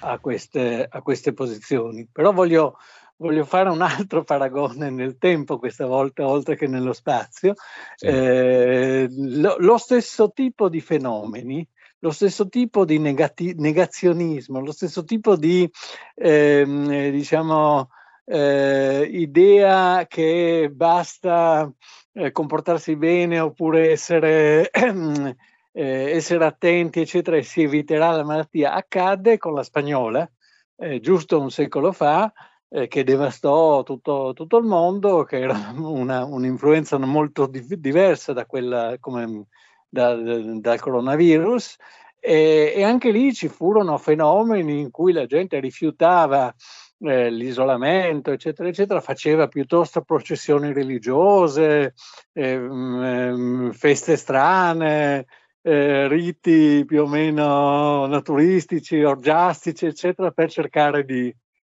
a 0.00 0.18
queste, 0.18 0.86
a 0.88 1.02
queste 1.02 1.32
posizioni. 1.32 2.08
Però 2.10 2.32
voglio, 2.32 2.76
voglio, 3.24 3.44
fare 3.44 3.70
un 3.70 3.80
altro 3.80 4.22
paragone 4.22 4.90
nel 4.90 5.16
tempo, 5.16 5.58
questa 5.58 5.86
volta, 5.86 6.28
oltre 6.28 6.56
che 6.56 6.66
nello 6.66 6.92
spazio. 6.92 7.54
Sì. 7.96 8.06
Eh, 8.06 9.08
lo, 9.10 9.56
lo, 9.58 9.78
stesso 9.78 10.30
tipo 10.32 10.68
di 10.68 10.80
fenomeni, 10.80 11.66
lo 12.00 12.10
stesso 12.10 12.48
tipo 12.48 12.84
di 12.84 12.98
negati- 12.98 13.54
negazionismo, 13.56 14.60
lo 14.60 14.72
stesso 14.72 15.04
tipo 15.04 15.36
di, 15.36 15.68
ehm, 16.16 17.10
diciamo, 17.10 17.88
eh, 18.26 19.08
idea 19.10 20.06
che 20.06 20.70
basta 20.72 21.70
eh, 22.12 22.30
comportarsi 22.30 22.96
bene 22.96 23.40
oppure 23.40 23.90
essere, 23.90 24.68
eh, 24.70 25.36
essere, 25.72 26.44
attenti, 26.44 27.00
eccetera, 27.00 27.38
e 27.38 27.42
si 27.42 27.62
eviterà 27.62 28.10
la 28.10 28.24
malattia, 28.24 28.74
accadde 28.74 29.38
con 29.38 29.54
la 29.54 29.62
spagnola, 29.62 30.30
eh, 30.76 31.00
giusto 31.00 31.40
un 31.40 31.50
secolo 31.50 31.92
fa, 31.92 32.30
eh, 32.74 32.88
che 32.88 33.04
devastò 33.04 33.84
tutto, 33.84 34.32
tutto, 34.34 34.58
il 34.58 34.64
mondo, 34.64 35.22
che 35.22 35.38
era 35.38 35.72
una, 35.78 36.24
un'influenza 36.24 36.98
molto 36.98 37.46
di- 37.46 37.78
diversa 37.78 38.32
da 38.32 38.46
quella 38.46 38.96
come 38.98 39.46
da, 39.88 40.14
da, 40.16 40.78
coronavirus. 40.78 41.76
E, 42.18 42.72
e, 42.74 42.82
anche 42.82 43.10
lì 43.12 43.32
ci 43.32 43.48
furono 43.48 43.96
fenomeni 43.98 44.80
in 44.80 44.90
cui 44.90 45.12
la 45.12 45.26
gente 45.26 45.60
rifiutava 45.60 46.52
eh, 46.98 47.30
l'isolamento, 47.30 48.32
eccetera, 48.32 48.68
eccetera, 48.68 49.00
faceva 49.00 49.46
piuttosto 49.46 50.02
processioni 50.02 50.72
religiose, 50.72 51.94
eh, 52.32 53.68
feste 53.72 54.16
strane, 54.16 55.26
eh, 55.62 56.08
riti 56.08 56.84
più 56.86 57.02
o 57.02 57.06
meno 57.06 58.06
naturistici, 58.06 59.02
orgiastici, 59.02 59.86
eccetera, 59.86 60.30
per 60.30 60.50
cercare 60.50 61.04
di, 61.04 61.34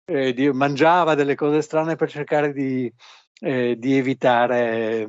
eh, 0.06 0.34
di 0.34 0.52
mangiava 0.52 1.16
delle 1.16 1.36
cose 1.36 1.62
strane 1.62 1.96
per 1.96 2.10
cercare 2.10 2.54
di, 2.54 2.92
eh, 3.42 3.76
di 3.78 3.98
evitare 3.98 5.08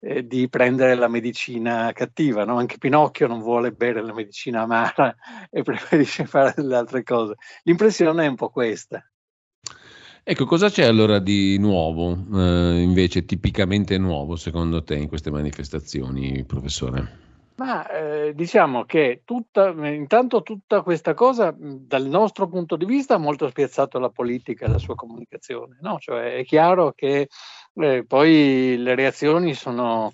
eh, 0.00 0.26
di 0.26 0.48
prendere 0.48 0.94
la 0.94 1.08
medicina 1.08 1.92
cattiva. 1.92 2.44
No? 2.44 2.56
Anche 2.56 2.78
Pinocchio 2.78 3.26
non 3.26 3.40
vuole 3.40 3.72
bere 3.72 4.02
la 4.02 4.14
medicina 4.14 4.62
amara 4.62 5.14
e 5.50 5.62
preferisce 5.62 6.26
fare 6.26 6.52
delle 6.56 6.76
altre 6.76 7.02
cose. 7.02 7.34
L'impressione 7.64 8.24
è 8.24 8.28
un 8.28 8.36
po' 8.36 8.50
questa. 8.50 9.02
Ecco, 10.22 10.44
cosa 10.44 10.68
c'è 10.68 10.84
allora 10.84 11.20
di 11.20 11.56
nuovo, 11.58 12.12
eh, 12.34 12.80
invece 12.80 13.24
tipicamente 13.24 13.96
nuovo 13.96 14.36
secondo 14.36 14.84
te 14.84 14.94
in 14.96 15.08
queste 15.08 15.30
manifestazioni, 15.30 16.44
professore? 16.44 17.27
Ma 17.58 17.88
eh, 17.88 18.34
diciamo 18.34 18.84
che 18.84 19.22
tutta, 19.24 19.70
intanto 19.70 20.42
tutta 20.42 20.82
questa 20.82 21.14
cosa, 21.14 21.52
dal 21.58 22.06
nostro 22.06 22.46
punto 22.46 22.76
di 22.76 22.84
vista, 22.84 23.14
ha 23.14 23.18
molto 23.18 23.48
spiazzato 23.48 23.98
la 23.98 24.10
politica 24.10 24.64
e 24.64 24.68
la 24.68 24.78
sua 24.78 24.94
comunicazione. 24.94 25.76
No? 25.80 25.98
Cioè, 25.98 26.36
è 26.36 26.44
chiaro 26.44 26.92
che 26.92 27.28
eh, 27.74 28.04
poi 28.06 28.76
le 28.78 28.94
reazioni 28.94 29.54
sono 29.54 30.12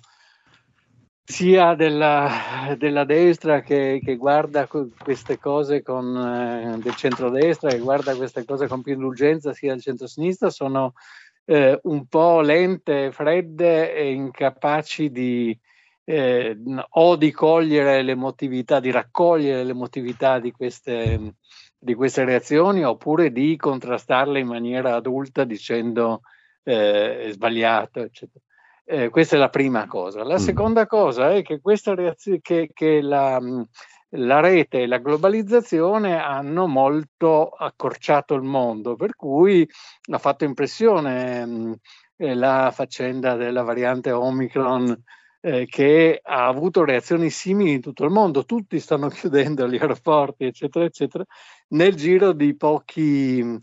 sia 1.23 1.75
della, 1.75 2.75
della 2.79 3.03
destra 3.03 3.61
che, 3.61 3.99
che, 4.03 4.15
guarda 4.15 4.67
queste 4.67 5.37
cose 5.37 5.83
con 5.83 6.15
eh, 6.17 6.77
del 6.79 6.95
centrodestra 6.95 7.69
che 7.69 7.79
guarda 7.79 8.15
queste 8.15 8.43
cose 8.43 8.67
con 8.67 8.81
più 8.81 8.93
indulgenza, 8.93 9.53
sia 9.53 9.71
del 9.71 9.81
centro-sinistra, 9.81 10.49
sono 10.49 10.93
eh, 11.45 11.79
un 11.83 12.07
po' 12.07 12.41
lente, 12.41 13.11
fredde 13.11 13.93
e 13.93 14.13
incapaci 14.13 15.11
di 15.11 15.55
eh, 16.05 16.55
o 16.89 17.15
di 17.15 17.31
cogliere 17.31 18.01
l'emotività, 18.03 18.79
di 18.79 18.91
raccogliere 18.91 19.63
l'emotività 19.63 20.39
di 20.39 20.51
queste, 20.51 21.35
di 21.77 21.93
queste 21.95 22.23
reazioni 22.23 22.83
oppure 22.85 23.31
di 23.31 23.55
contrastarle 23.57 24.39
in 24.39 24.47
maniera 24.47 24.95
adulta 24.95 25.43
dicendo 25.43 26.21
eh, 26.63 27.25
è 27.25 27.31
sbagliato, 27.31 28.01
eccetera. 28.01 28.43
Eh, 28.87 29.09
questa 29.09 29.35
è 29.35 29.39
la 29.39 29.49
prima 29.49 29.87
cosa. 29.87 30.23
La 30.23 30.35
mm. 30.35 30.37
seconda 30.37 30.85
cosa 30.85 31.33
è 31.33 31.41
che, 31.41 31.59
questa 31.59 31.95
reazione, 31.95 32.39
che, 32.41 32.69
che 32.71 33.01
la, 33.01 33.41
la, 34.09 34.39
rete 34.41 34.83
e 34.83 34.87
la 34.87 34.99
globalizzazione 34.99 36.21
hanno 36.21 36.67
molto 36.67 37.49
accorciato 37.49 38.35
il 38.35 38.43
mondo, 38.43 38.95
per 38.95 39.15
cui 39.15 39.67
ha 40.11 40.17
fatto 40.19 40.43
impressione 40.43 41.45
mh, 41.45 41.75
eh, 42.17 42.35
la 42.35 42.71
faccenda 42.71 43.35
della 43.35 43.63
variante 43.63 44.11
Omicron 44.11 45.03
eh, 45.45 45.67
che 45.67 46.19
ha 46.23 46.47
avuto 46.47 46.83
reazioni 46.83 47.29
simili 47.29 47.73
in 47.73 47.81
tutto 47.81 48.03
il 48.03 48.09
mondo. 48.09 48.45
Tutti 48.45 48.79
stanno 48.79 49.09
chiudendo 49.09 49.67
gli 49.67 49.77
aeroporti, 49.77 50.45
eccetera, 50.45 50.85
eccetera, 50.85 51.23
nel 51.69 51.93
giro 51.95 52.33
di 52.33 52.55
pochi, 52.55 53.59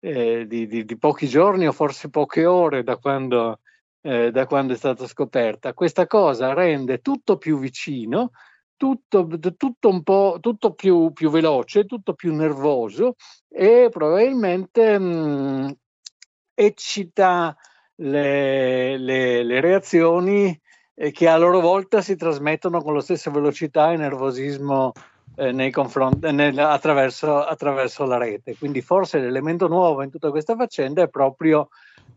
eh, 0.00 0.46
di, 0.46 0.66
di, 0.66 0.84
di 0.86 0.98
pochi 0.98 1.28
giorni 1.28 1.66
o 1.66 1.72
forse 1.72 2.08
poche 2.08 2.46
ore 2.46 2.82
da 2.82 2.96
quando 2.96 3.60
eh, 4.00 4.30
da 4.30 4.46
quando 4.46 4.72
è 4.72 4.76
stata 4.76 5.06
scoperta. 5.06 5.74
Questa 5.74 6.06
cosa 6.06 6.54
rende 6.54 7.00
tutto 7.00 7.36
più 7.36 7.58
vicino, 7.58 8.30
tutto, 8.76 9.28
tutto 9.56 9.88
un 9.88 10.02
po' 10.02 10.38
tutto 10.40 10.74
più, 10.74 11.12
più, 11.12 11.28
veloce, 11.28 11.84
tutto 11.84 12.14
più 12.14 12.34
nervoso 12.34 13.16
e 13.48 13.88
probabilmente 13.90 14.98
mh, 14.98 15.04
mm, 15.04 15.68
eccita 16.54 17.56
le, 17.96 18.96
le, 18.96 19.42
le 19.42 19.60
reazioni 19.60 20.58
eh, 20.96 21.12
che 21.12 21.28
a 21.28 21.36
loro 21.36 21.60
volta 21.60 22.00
si 22.00 22.16
trasmettono 22.16 22.82
con 22.82 22.94
la 22.94 23.00
stessa 23.00 23.30
velocità 23.30 23.92
e 23.92 23.96
nervosismo 23.96 24.92
eh, 25.36 25.70
confronti, 25.70 26.32
nel, 26.32 26.58
attraverso, 26.58 27.44
attraverso 27.44 28.04
la 28.06 28.16
rete. 28.16 28.56
Quindi 28.56 28.80
forse 28.80 29.18
l'elemento 29.18 29.68
nuovo 29.68 30.02
in 30.02 30.10
tutta 30.10 30.30
questa 30.30 30.56
faccenda 30.56 31.02
è 31.02 31.08
proprio 31.08 31.68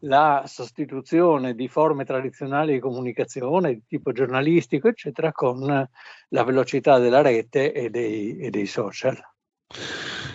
la 0.04 0.44
sostituzione 0.48 1.54
di 1.56 1.68
forme 1.68 2.06
tradizionali 2.06 2.74
di 2.74 2.80
comunicazione 2.80 3.74
di 3.74 3.84
tipo 3.86 4.14
giornalistico, 4.14 4.88
eccetera, 4.88 5.32
con 5.34 5.60
la 6.30 6.44
velocità 6.44 7.00
della 7.00 7.22
rete 7.22 7.74
e 7.74 7.90
dei, 7.90 8.38
e 8.38 8.50
dei 8.50 8.66
social. 8.66 9.18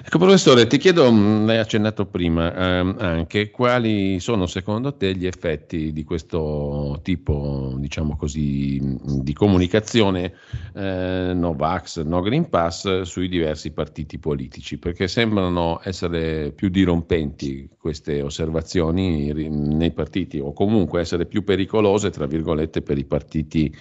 Ecco, 0.07 0.19
professore, 0.19 0.67
ti 0.67 0.77
chiedo, 0.77 1.11
mm, 1.11 1.47
l'hai 1.47 1.57
accennato 1.57 2.05
prima 2.05 2.55
ehm, 2.55 2.97
anche, 2.99 3.51
quali 3.51 4.21
sono 4.21 4.45
secondo 4.45 4.95
te 4.97 5.17
gli 5.17 5.25
effetti 5.25 5.95
di 5.95 6.05
questo 6.05 7.01
tipo, 7.03 7.73
diciamo 7.79 8.15
così, 8.15 8.99
di 9.23 9.33
comunicazione 9.33 10.35
eh, 10.75 11.33
no 11.35 11.55
Vax, 11.55 12.03
no 12.03 12.21
Green 12.21 12.51
Pass 12.51 13.01
sui 13.01 13.29
diversi 13.29 13.71
partiti 13.71 14.19
politici? 14.19 14.77
Perché 14.77 15.09
sembrano 15.09 15.81
essere 15.83 16.53
più 16.53 16.69
dirompenti 16.69 17.71
queste 17.79 18.21
osservazioni 18.21 19.33
nei 19.33 19.93
partiti 19.93 20.39
o 20.39 20.53
comunque 20.53 21.01
essere 21.01 21.25
più 21.25 21.45
pericolose, 21.45 22.11
tra 22.11 22.27
virgolette, 22.27 22.83
per 22.83 22.99
i 22.99 23.05
partiti 23.05 23.75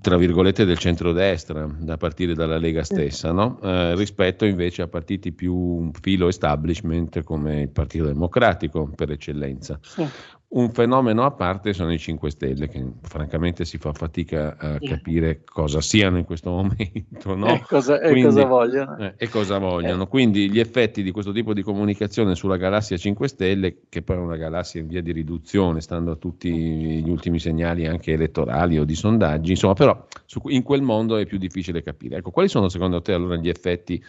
tra 0.00 0.16
virgolette 0.16 0.64
del 0.64 0.78
centrodestra, 0.78 1.66
da 1.78 1.96
partire 1.96 2.34
dalla 2.34 2.58
Lega 2.58 2.84
stessa, 2.84 3.32
no? 3.32 3.58
eh, 3.62 3.94
rispetto 3.94 4.44
invece 4.44 4.82
a 4.82 4.88
partiti 4.88 5.32
più 5.32 5.90
filo 6.00 6.28
establishment 6.28 7.22
come 7.22 7.62
il 7.62 7.70
Partito 7.70 8.04
Democratico 8.04 8.90
per 8.94 9.10
eccellenza. 9.10 9.78
Sì. 9.82 10.06
Un 10.50 10.70
fenomeno 10.70 11.24
a 11.24 11.30
parte 11.30 11.74
sono 11.74 11.92
i 11.92 11.98
5 11.98 12.30
Stelle, 12.30 12.68
che 12.68 12.82
francamente 13.02 13.66
si 13.66 13.76
fa 13.76 13.92
fatica 13.92 14.56
a 14.56 14.78
capire 14.78 15.42
cosa 15.44 15.82
siano 15.82 16.16
in 16.16 16.24
questo 16.24 16.48
momento. 16.50 17.34
No? 17.34 17.48
E, 17.48 17.62
cosa, 17.68 17.98
Quindi, 17.98 18.20
e 18.20 18.24
cosa 18.24 18.44
vogliono. 18.46 18.96
Eh, 18.96 19.14
e 19.18 19.28
cosa 19.28 19.58
vogliono. 19.58 20.04
Eh. 20.04 20.08
Quindi 20.08 20.50
gli 20.50 20.58
effetti 20.58 21.02
di 21.02 21.10
questo 21.10 21.32
tipo 21.32 21.52
di 21.52 21.62
comunicazione 21.62 22.34
sulla 22.34 22.56
galassia 22.56 22.96
5 22.96 23.28
Stelle, 23.28 23.80
che 23.90 24.00
poi 24.00 24.16
è 24.16 24.20
una 24.20 24.36
galassia 24.36 24.80
in 24.80 24.86
via 24.86 25.02
di 25.02 25.12
riduzione, 25.12 25.82
stando 25.82 26.12
a 26.12 26.16
tutti 26.16 26.50
gli 26.50 27.10
ultimi 27.10 27.38
segnali 27.38 27.86
anche 27.86 28.12
elettorali 28.12 28.78
o 28.78 28.84
di 28.84 28.94
sondaggi, 28.94 29.50
insomma, 29.50 29.74
però 29.74 30.06
su, 30.24 30.40
in 30.46 30.62
quel 30.62 30.80
mondo 30.80 31.18
è 31.18 31.26
più 31.26 31.36
difficile 31.36 31.82
capire. 31.82 32.16
Ecco, 32.16 32.30
quali 32.30 32.48
sono 32.48 32.70
secondo 32.70 33.02
te 33.02 33.12
allora 33.12 33.36
gli 33.36 33.50
effetti? 33.50 34.02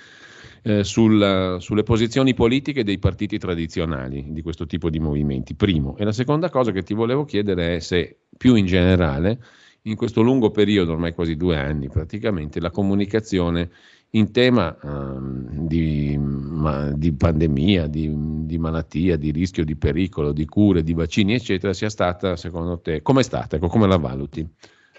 Eh, 0.64 0.84
sul, 0.84 1.58
sulle 1.60 1.84
posizioni 1.84 2.34
politiche 2.34 2.84
dei 2.84 3.00
partiti 3.00 3.38
tradizionali 3.38 4.28
di 4.30 4.42
questo 4.42 4.66
tipo 4.66 4.90
di 4.90 5.00
movimenti, 5.00 5.56
primo. 5.56 5.96
E 5.98 6.04
la 6.04 6.12
seconda 6.12 6.50
cosa 6.50 6.72
che 6.72 6.84
ti 6.84 6.94
volevo 6.94 7.26
chiedere 7.26 7.76
è 7.76 7.80
se 7.80 8.18
più 8.38 8.56
in 8.56 8.66
generale, 8.66 9.40
in 9.84 9.96
questo 9.96 10.22
lungo 10.22 10.52
periodo, 10.52 10.94
ormai 10.94 11.14
quasi 11.14 11.36
due 11.36 11.58
anni 11.58 11.90
praticamente, 11.90 12.60
la 12.60 12.72
comunicazione 12.72 13.70
in 14.12 14.32
tema 14.32 14.76
um, 14.82 15.68
di, 15.68 16.18
ma, 16.18 16.92
di, 16.92 17.14
pandemia, 17.14 17.88
di, 17.88 18.12
di, 18.46 18.58
malattia, 18.58 19.18
di 19.18 19.32
rischio, 19.32 19.64
di 19.64 19.76
pericolo, 19.76 20.32
di 20.32 20.46
cure, 20.46 20.84
di 20.84 20.94
vaccini, 20.94 21.36
eccetera, 21.36 21.74
sia 21.74 21.90
stata, 21.90 22.36
secondo 22.36 22.80
te, 22.80 23.02
come 23.02 23.22
è 23.22 23.24
stata? 23.24 23.58
Ecco, 23.58 23.68
come 23.68 23.88
la 23.88 23.98
valuti? 23.98 24.48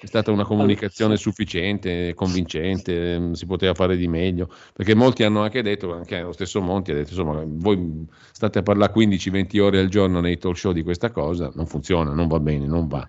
È 0.02 0.06
stata 0.06 0.30
una 0.30 0.44
comunicazione 0.44 1.18
sufficiente, 1.18 2.14
convincente, 2.14 3.18
mm, 3.18 3.32
si 3.32 3.44
poteva 3.44 3.74
fare 3.74 3.96
di 3.96 4.08
meglio, 4.08 4.48
perché 4.72 4.94
molti 4.94 5.24
hanno 5.24 5.42
anche 5.42 5.60
detto, 5.60 5.92
anche 5.92 6.20
lo 6.20 6.32
stesso 6.32 6.62
Monti 6.62 6.92
ha 6.92 6.94
detto, 6.94 7.10
insomma, 7.10 7.42
voi 7.46 8.06
state 8.32 8.60
a 8.60 8.62
parlare 8.62 8.92
15-20 8.94 9.60
ore 9.60 9.78
al 9.78 9.88
giorno 9.88 10.20
nei 10.20 10.38
talk 10.38 10.56
show 10.56 10.72
di 10.72 10.82
questa 10.82 11.10
cosa, 11.10 11.50
non 11.54 11.66
funziona, 11.66 12.12
non 12.14 12.28
va 12.28 12.40
bene, 12.40 12.66
non 12.66 12.88
va. 12.88 13.06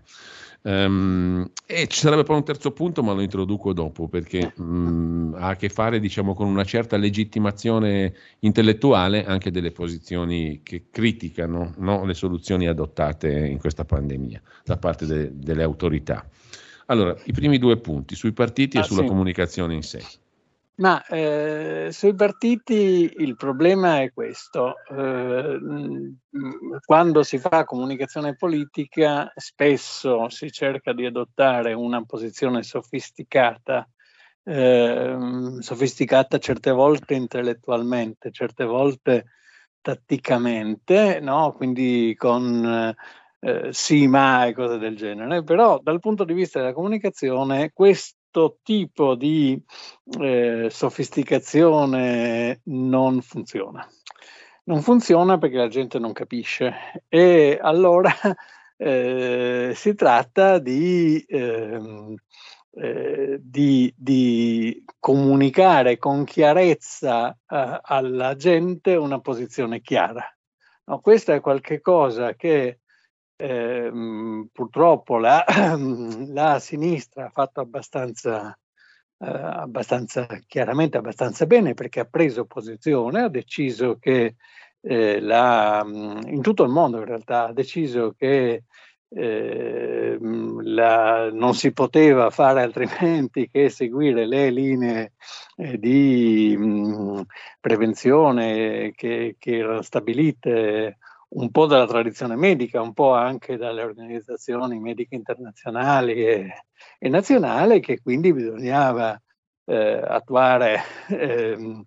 Um, 0.64 1.50
e 1.66 1.88
ci 1.88 2.00
sarebbe 2.00 2.24
poi 2.24 2.36
un 2.36 2.44
terzo 2.44 2.72
punto, 2.72 3.02
ma 3.02 3.14
lo 3.14 3.22
introduco 3.22 3.74
dopo 3.74 4.08
perché 4.08 4.54
um, 4.58 5.34
ha 5.36 5.50
a 5.50 5.56
che 5.56 5.70
fare 5.70 6.00
diciamo, 6.00 6.36
con 6.36 6.48
una 6.48 6.64
certa 6.64 6.98
legittimazione 6.98 8.14
intellettuale 8.40 9.26
anche 9.26 9.50
delle 9.50 9.72
posizioni 9.72 10.60
che 10.62 10.88
criticano 10.92 11.74
no, 11.78 12.06
le 12.06 12.14
soluzioni 12.14 12.68
adottate 12.68 13.30
in 13.30 13.58
questa 13.58 13.86
pandemia 13.86 14.42
da 14.64 14.78
parte 14.78 15.06
de- 15.08 15.32
delle 15.34 15.64
autorità. 15.64 16.28
Allora, 16.92 17.16
i 17.24 17.32
primi 17.32 17.58
due 17.58 17.78
punti 17.78 18.16
sui 18.16 18.34
partiti 18.34 18.78
ah, 18.78 18.82
e 18.82 18.84
sulla 18.84 19.04
sì. 19.04 19.08
comunicazione 19.08 19.74
in 19.74 19.82
sé. 19.82 20.04
Ma 20.76 21.06
eh, 21.06 21.88
sui 21.92 22.14
partiti 22.14 23.14
il 23.18 23.36
problema 23.38 24.02
è 24.02 24.12
questo. 24.12 24.76
Eh, 24.90 25.60
quando 26.84 27.24
si 27.24 27.38
fa 27.38 27.64
comunicazione 27.64 28.36
politica 28.36 29.32
spesso 29.36 30.28
si 30.28 30.52
cerca 30.52 30.92
di 30.92 31.06
adottare 31.06 31.72
una 31.72 32.04
posizione 32.04 32.62
sofisticata, 32.62 33.88
eh, 34.44 35.18
sofisticata 35.60 36.40
certe 36.40 36.72
volte 36.72 37.14
intellettualmente, 37.14 38.32
certe 38.32 38.66
volte 38.66 39.26
tatticamente, 39.80 41.20
no? 41.22 41.54
quindi 41.54 42.16
con 42.18 42.94
eh, 43.44 43.70
sì 43.74 44.08
ma 44.08 44.46
e 44.46 44.54
cose 44.54 44.78
del 44.78 44.96
genere, 44.96 45.44
però 45.44 45.80
dal 45.82 46.00
punto 46.00 46.24
di 46.24 46.34
vista 46.34 46.60
della 46.60 46.74
comunicazione 46.74 47.72
questo 47.74 48.60
tipo 48.62 49.16
di 49.16 49.62
eh, 50.20 50.68
sofisticazione 50.70 52.62
non 52.66 53.22
funziona. 53.22 53.86
Non 54.64 54.82
funziona 54.82 55.40
perché 55.40 55.58
la 55.58 55.68
gente 55.68 55.98
non 55.98 56.14
capisce 56.14 57.04
e 57.08 57.58
allora 57.60 58.12
eh, 58.78 59.72
si 59.76 59.96
tratta 59.96 60.60
di, 60.60 61.26
ehm, 61.28 62.16
eh, 62.74 63.40
di, 63.42 63.92
di, 63.98 64.84
comunicare 65.00 65.98
con 65.98 66.26
chiarezza 66.26 67.32
eh, 67.32 67.80
alla 67.82 68.36
gente 68.36 68.96
una 68.96 69.20
posizione 69.20 69.82
chiara. 69.82 70.24
No, 70.86 71.00
questo 71.00 71.32
è 71.32 71.40
qualcosa 71.42 72.36
che 72.36 72.81
eh, 73.42 73.92
purtroppo 74.52 75.18
la, 75.18 75.44
la, 76.28 76.60
sinistra 76.60 77.26
ha 77.26 77.30
fatto 77.30 77.60
abbastanza, 77.60 78.56
eh, 79.18 79.26
abbastanza, 79.28 80.28
chiaramente 80.48 80.98
abbastanza 80.98 81.46
bene 81.48 81.74
perché 81.74 82.02
ha 82.02 82.06
preso 82.06 82.46
posizione, 82.46 83.24
ha 83.24 83.30
deciso 83.30 83.98
che 83.98 84.36
eh, 84.82 85.20
la, 85.20 85.84
in 85.86 86.42
tutto 86.42 86.64
il 86.64 86.70
mondo 86.70 86.98
in 86.98 87.06
realtà 87.06 87.48
ha 87.48 87.54
deciso 87.54 88.14
che 88.16 88.64
eh, 89.10 90.18
la, 90.20 91.32
non 91.32 91.54
si 91.56 91.74
poteva 91.74 92.30
fare 92.30 92.62
altrimenti 92.62 93.50
che 93.50 93.70
seguire 93.70 94.26
le 94.28 94.52
linee 94.52 95.14
eh, 95.58 95.78
di 95.80 96.56
mh, 96.56 97.24
prevenzione 97.60 98.94
che, 98.96 99.36
che 99.38 99.58
erano 99.58 99.82
stabilite 99.82 100.98
un 101.34 101.52
po' 101.52 101.66
dalla 101.66 101.88
tradizione 101.88 102.36
medica, 102.36 102.82
un 102.82 102.94
po' 102.94 103.14
anche 103.14 103.58
dalle 103.58 103.84
organizzazioni 103.84 104.80
mediche 104.80 105.16
internazionali 105.16 106.14
e, 106.26 106.66
e 107.00 107.10
nazionali, 107.10 107.80
che 107.80 108.02
quindi 108.02 108.34
bisognava 108.34 109.20
eh, 109.66 110.02
attuare 110.04 110.82
eh, 111.10 111.86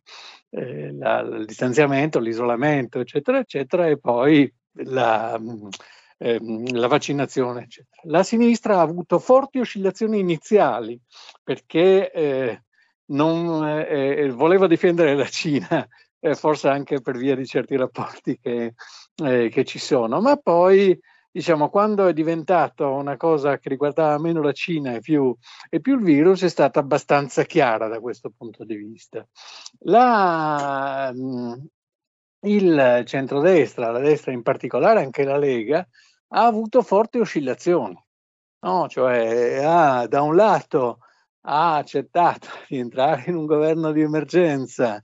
eh, 0.50 0.92
la, 0.92 1.20
il 1.20 1.44
distanziamento, 1.44 2.20
l'isolamento, 2.20 3.00
eccetera, 3.00 3.38
eccetera, 3.38 3.86
e 3.86 3.98
poi 3.98 4.50
la, 4.84 5.38
ehm, 6.18 6.74
la 6.74 6.86
vaccinazione, 6.86 7.64
eccetera. 7.64 8.02
La 8.04 8.22
sinistra 8.22 8.78
ha 8.78 8.82
avuto 8.82 9.18
forti 9.18 9.58
oscillazioni 9.58 10.18
iniziali 10.18 10.98
perché 11.42 12.10
eh, 12.10 12.62
non, 13.06 13.66
eh, 13.66 14.30
voleva 14.30 14.66
difendere 14.66 15.14
la 15.14 15.28
Cina 15.28 15.86
eh, 16.24 16.34
forse 16.34 16.68
anche 16.68 17.02
per 17.02 17.18
via 17.18 17.36
di 17.36 17.44
certi 17.44 17.76
rapporti 17.76 18.38
che, 18.38 18.72
eh, 19.22 19.48
che 19.48 19.64
ci 19.64 19.78
sono, 19.78 20.20
ma 20.20 20.36
poi 20.36 20.98
diciamo, 21.34 21.68
quando 21.68 22.06
è 22.06 22.12
diventato 22.12 22.92
una 22.92 23.16
cosa 23.16 23.58
che 23.58 23.68
riguardava 23.68 24.18
meno 24.18 24.40
la 24.40 24.52
Cina 24.52 24.94
e 24.94 25.00
più, 25.00 25.36
e 25.68 25.80
più, 25.80 25.96
il 25.96 26.04
virus, 26.04 26.44
è 26.44 26.48
stata 26.48 26.78
abbastanza 26.78 27.42
chiara 27.42 27.88
da 27.88 27.98
questo 27.98 28.30
punto 28.36 28.64
di 28.64 28.76
vista. 28.76 29.26
La, 29.80 31.10
mm, 31.12 31.52
il 32.42 33.02
centrodestra, 33.04 33.90
la 33.90 33.98
destra 33.98 34.30
in 34.30 34.42
particolare, 34.42 35.00
anche 35.00 35.24
la 35.24 35.36
Lega, 35.36 35.86
ha 36.28 36.46
avuto 36.46 36.82
forti 36.82 37.18
oscillazioni. 37.18 38.00
No? 38.60 38.88
Cioè, 38.88 39.60
ha, 39.64 40.06
da 40.06 40.22
un 40.22 40.36
lato 40.36 40.98
ha 41.46 41.76
accettato 41.76 42.46
di 42.68 42.78
entrare 42.78 43.24
in 43.26 43.34
un 43.34 43.46
governo 43.46 43.90
di 43.90 44.02
emergenza 44.02 45.02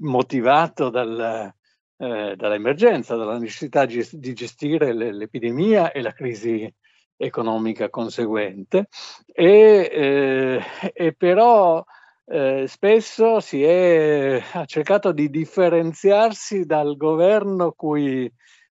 motivato 0.00 0.88
dal, 0.90 1.54
eh, 2.02 2.34
dall'emergenza, 2.36 3.14
dalla 3.14 3.38
necessità 3.38 3.86
di 3.86 4.32
gestire 4.34 4.92
l'epidemia 4.92 5.92
e 5.92 6.02
la 6.02 6.12
crisi 6.12 6.68
economica 7.16 7.90
conseguente 7.90 8.88
e, 9.24 9.88
eh, 9.92 10.62
e 10.92 11.14
però 11.14 11.84
eh, 12.24 12.64
spesso 12.66 13.38
si 13.38 13.62
è 13.62 14.42
ha 14.52 14.64
cercato 14.64 15.12
di 15.12 15.30
differenziarsi 15.30 16.64
dal 16.64 16.96
governo 16.96 17.70
cui, 17.70 18.28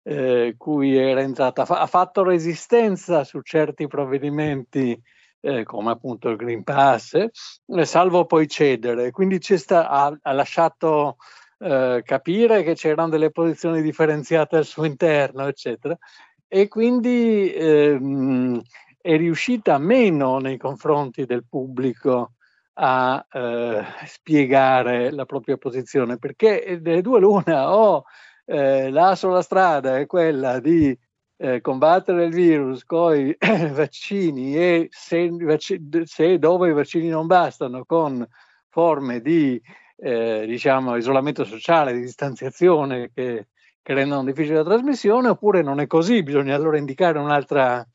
eh, 0.05 0.55
cui 0.57 0.97
era 0.97 1.21
entrata, 1.21 1.67
ha 1.67 1.87
fatto 1.87 2.23
resistenza 2.23 3.25
su 3.25 3.43
certi 3.43 3.87
provvedimenti 3.89 4.99
eh, 5.41 5.65
come 5.65 5.91
appunto 5.91 6.31
il 6.31 6.37
Green 6.37 6.65
Pass, 6.65 7.15
eh, 7.15 7.85
salvo 7.85 8.25
poi 8.25 8.49
cedere. 8.49 9.11
Quindi 9.11 9.39
sta, 9.41 9.89
ha, 9.89 10.17
ha, 10.21 10.33
lasciato 10.33 11.17
eh, 11.59 12.03
capire 12.05 12.63
che 12.63 12.75
c'erano 12.75 13.09
delle 13.09 13.31
posizioni 13.31 13.83
differenziate 13.83 14.57
al 14.57 14.65
suo 14.65 14.85
interno, 14.85 15.47
eccetera. 15.47 15.97
E 16.47 16.69
quindi 16.69 17.53
ehm, 17.53 18.61
è 19.01 19.17
riuscita 19.17 19.79
meno 19.79 20.39
nei 20.39 20.57
confronti 20.57 21.27
del 21.27 21.45
pubblico 21.49 22.33
a 22.75 23.27
eh, 23.31 23.83
spiegare 24.07 25.11
la 25.11 25.25
propria 25.25 25.57
posizione, 25.57 26.19
perché 26.19 26.79
delle 26.81 27.03
due 27.03 27.21
l'una 27.21 27.75
o 27.75 28.05
eh, 28.45 28.91
la 28.91 29.15
sola 29.17 29.43
strada 29.43 29.99
è 29.99 30.07
quella 30.07 30.61
di 30.61 30.97
eh, 31.41 31.61
combattere 31.61 32.25
il 32.25 32.33
virus 32.33 32.85
con 32.85 33.17
i 33.17 33.37
vaccini 33.73 34.57
e 34.57 34.89
se, 34.91 35.31
se, 36.05 36.39
dove 36.39 36.71
i 36.71 36.73
vaccini 36.73 37.09
non 37.09 37.27
bastano 37.27 37.85
con 37.85 38.27
forme 38.69 39.21
di 39.21 39.61
eh, 40.01 40.45
diciamo, 40.47 40.97
isolamento 40.97 41.45
sociale, 41.45 41.93
di 41.93 42.01
distanziazione 42.01 43.11
che, 43.13 43.49
che, 43.83 43.95
rendono 43.95 44.25
difficile 44.25 44.57
la 44.57 44.65
trasmissione, 44.65 45.29
oppure 45.29 45.63
non 45.63 45.81
è 45.81 45.87
così, 45.87 46.23
bisogna 46.23 46.55
allora 46.55 46.79
indicare 46.79 47.19
un'altra, 47.19 47.87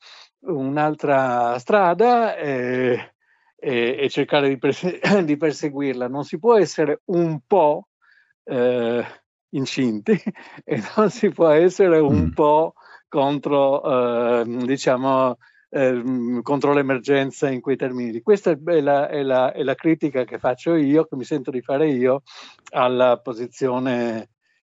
un'altra 0.41 1.57
strada 1.59 2.35
e, 2.35 3.13
e, 3.55 3.95
e 3.99 4.09
cercare 4.09 4.49
di, 4.49 4.57
perse- 4.57 4.99
di, 5.23 5.37
perseguirla. 5.37 6.07
Non 6.07 6.25
si 6.25 6.39
può 6.39 6.57
essere 6.57 7.01
un 7.05 7.39
po' 7.47 7.87
eh, 8.43 9.05
incinti 9.51 10.21
e 10.63 10.83
non 10.97 11.09
si 11.09 11.29
può 11.29 11.47
essere 11.49 11.99
un 11.99 12.25
mm. 12.25 12.31
po' 12.31 12.73
contro, 13.07 14.41
eh, 14.41 14.43
diciamo, 14.65 15.37
eh, 15.75 16.39
contro 16.43 16.71
l'emergenza 16.71 17.49
in 17.49 17.59
quei 17.59 17.75
termini. 17.75 18.21
Questa 18.21 18.51
è 18.51 18.79
la, 18.79 19.09
è, 19.09 19.23
la, 19.23 19.51
è 19.51 19.63
la, 19.63 19.73
critica 19.73 20.23
che 20.23 20.37
faccio 20.37 20.75
io, 20.75 21.05
che 21.05 21.15
mi 21.15 21.23
sento 21.23 21.49
di 21.49 21.61
fare 21.61 21.89
io, 21.89 22.21
alla 22.73 23.17
posizione 23.17 24.29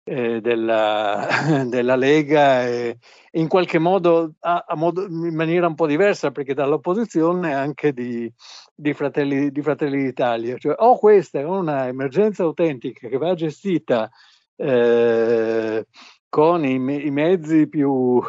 eh, 0.05 0.41
della, 0.41 1.27
della, 1.69 1.97
Lega 1.97 2.67
e, 2.67 2.97
in 3.33 3.47
qualche 3.47 3.79
modo, 3.79 4.37
a, 4.41 4.65
a 4.67 4.75
modo, 4.75 5.05
in 5.07 5.35
maniera 5.35 5.67
un 5.67 5.75
po' 5.75 5.87
diversa, 5.87 6.31
perché 6.31 6.55
dall'opposizione 6.55 7.53
anche 7.55 7.93
di, 7.93 8.33
di, 8.75 8.95
Fratelli, 8.95 9.51
di 9.51 9.61
Fratelli 9.61 10.03
d'Italia. 10.03 10.57
Cioè, 10.57 10.77
o 10.79 10.99
questa 10.99 11.41
è 11.41 11.45
una 11.45 11.89
emergenza 11.89 12.43
autentica 12.43 13.09
che 13.09 13.19
va 13.19 13.35
gestita 13.35 14.11
eh, 14.57 15.87
con 16.27 16.65
i, 16.65 16.75
i 16.75 17.11
mezzi 17.11 17.69
più, 17.69 18.23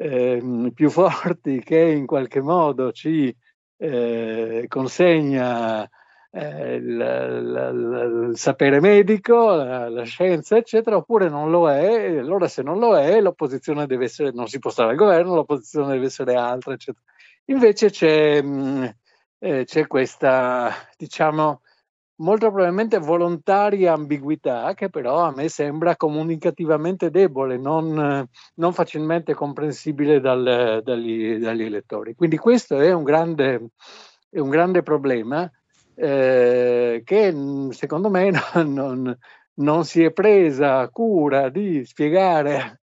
eh, 0.00 0.72
più, 0.74 0.88
forti 0.88 1.60
che 1.60 1.78
in 1.78 2.06
qualche 2.06 2.40
modo 2.40 2.90
ci 2.90 3.34
eh, 3.76 4.64
consegna 4.66 5.86
eh, 6.30 6.74
il, 6.76 6.86
il, 6.86 8.28
il, 8.30 8.38
sapere 8.38 8.80
medico, 8.80 9.50
la, 9.50 9.90
la, 9.90 10.04
scienza, 10.04 10.56
eccetera, 10.56 10.96
oppure 10.96 11.28
non 11.28 11.50
lo 11.50 11.68
è, 11.70 12.16
allora 12.16 12.48
se 12.48 12.62
non 12.62 12.78
lo 12.78 12.96
è, 12.96 13.20
l'opposizione 13.20 13.86
deve 13.86 14.04
essere, 14.06 14.30
non 14.32 14.46
si 14.46 14.58
può 14.58 14.70
stare 14.70 14.90
al 14.90 14.96
governo, 14.96 15.34
l'opposizione 15.34 15.92
deve 15.92 16.06
essere 16.06 16.34
altra, 16.34 16.72
eccetera. 16.72 17.04
Invece 17.46 17.90
c'è, 17.90 18.40
mh, 18.40 18.48
mm, 18.48 18.84
eh, 19.38 19.64
c'è 19.64 19.86
questa, 19.86 20.72
diciamo, 20.96 21.60
molto 22.20 22.50
probabilmente 22.50 22.98
volontaria 22.98 23.92
ambiguità 23.92 24.72
che 24.74 24.88
però 24.88 25.24
a 25.24 25.32
me 25.34 25.48
sembra 25.48 25.96
comunicativamente 25.96 27.10
debole, 27.10 27.56
non, 27.56 28.26
non 28.54 28.72
facilmente 28.72 29.34
comprensibile 29.34 30.20
dal, 30.20 30.80
dagli, 30.84 31.36
dagli, 31.36 31.62
elettori. 31.62 32.14
Quindi 32.14 32.36
questo 32.36 32.78
è 32.78 32.92
un 32.92 33.02
grande, 33.02 33.70
è 34.28 34.38
un 34.38 34.50
grande 34.50 34.82
problema 34.82 35.50
eh, 35.94 37.02
che 37.04 37.34
secondo 37.70 38.10
me 38.10 38.30
non, 38.54 38.72
non, 38.72 39.18
non, 39.54 39.84
si 39.84 40.02
è 40.02 40.12
presa 40.12 40.88
cura 40.88 41.48
di 41.48 41.84
spiegare 41.84 42.80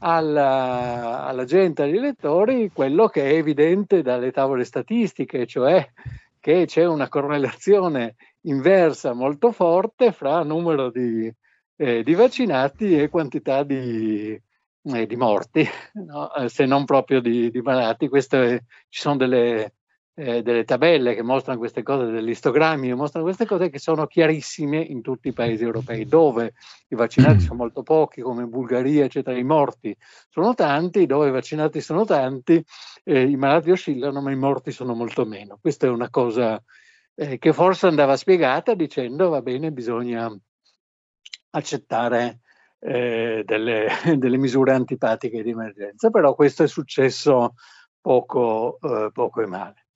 alla, 0.00 1.24
alla 1.24 1.44
gente, 1.44 1.82
agli 1.82 1.96
elettori, 1.96 2.70
quello 2.72 3.08
che 3.08 3.24
è 3.24 3.34
evidente 3.34 4.02
dalle 4.02 4.30
tavole 4.30 4.64
statistiche, 4.64 5.46
cioè 5.46 5.86
che 6.40 6.66
c'è 6.66 6.86
una 6.86 7.08
correlazione 7.08 8.14
inversa 8.42 9.12
molto 9.12 9.52
forte 9.52 10.12
fra 10.12 10.42
numero 10.42 10.90
di, 10.90 11.32
eh, 11.76 12.02
di 12.02 12.14
vaccinati 12.14 12.96
e 12.98 13.08
quantità 13.08 13.62
di, 13.62 14.40
eh, 14.82 15.06
di 15.06 15.16
morti, 15.16 15.66
no? 16.06 16.32
Eh, 16.34 16.48
se 16.48 16.66
non 16.66 16.84
proprio 16.84 17.20
di, 17.20 17.50
di 17.50 17.60
malati. 17.60 18.08
Queste, 18.08 18.64
ci 18.88 19.00
sono 19.00 19.16
delle, 19.16 19.74
eh, 20.14 20.42
delle 20.42 20.64
tabelle 20.64 21.14
che 21.14 21.22
mostrano 21.22 21.58
queste 21.58 21.82
cose, 21.82 22.10
degli 22.10 22.30
istogrammi 22.30 22.88
che 22.88 22.94
mostrano 22.94 23.24
queste 23.24 23.46
cose 23.46 23.70
che 23.70 23.78
sono 23.78 24.06
chiarissime 24.06 24.78
in 24.80 25.00
tutti 25.00 25.28
i 25.28 25.32
paesi 25.32 25.62
europei, 25.62 26.06
dove 26.06 26.54
i 26.88 26.96
vaccinati 26.96 27.38
sono 27.40 27.58
molto 27.58 27.82
pochi, 27.82 28.20
come 28.20 28.42
in 28.42 28.50
Bulgaria, 28.50 29.04
eccetera, 29.04 29.36
i 29.36 29.44
morti 29.44 29.96
sono 30.28 30.54
tanti, 30.54 31.06
dove 31.06 31.28
i 31.28 31.32
vaccinati 31.32 31.80
sono 31.80 32.04
tanti, 32.04 32.62
eh, 33.04 33.22
i 33.22 33.36
malati 33.36 33.70
oscillano, 33.70 34.20
ma 34.20 34.32
i 34.32 34.36
morti 34.36 34.72
sono 34.72 34.94
molto 34.94 35.24
meno. 35.24 35.58
Questa 35.60 35.86
è 35.86 35.90
una 35.90 36.10
cosa 36.10 36.60
eh, 37.18 37.38
che 37.38 37.52
forse 37.52 37.88
andava 37.88 38.16
spiegata 38.16 38.74
dicendo 38.74 39.28
va 39.28 39.42
bene, 39.42 39.72
bisogna 39.72 40.32
accettare 41.50 42.40
eh, 42.78 43.42
delle, 43.44 43.88
delle, 44.16 44.36
misure 44.36 44.72
antipatiche 44.72 45.42
di 45.42 45.50
emergenza, 45.50 46.10
però 46.10 46.34
questo 46.34 46.62
è 46.62 46.68
successo 46.68 47.54
poco, 48.00 48.78
eh, 48.80 49.10
poco 49.12 49.42
e 49.42 49.46
male. 49.46 49.86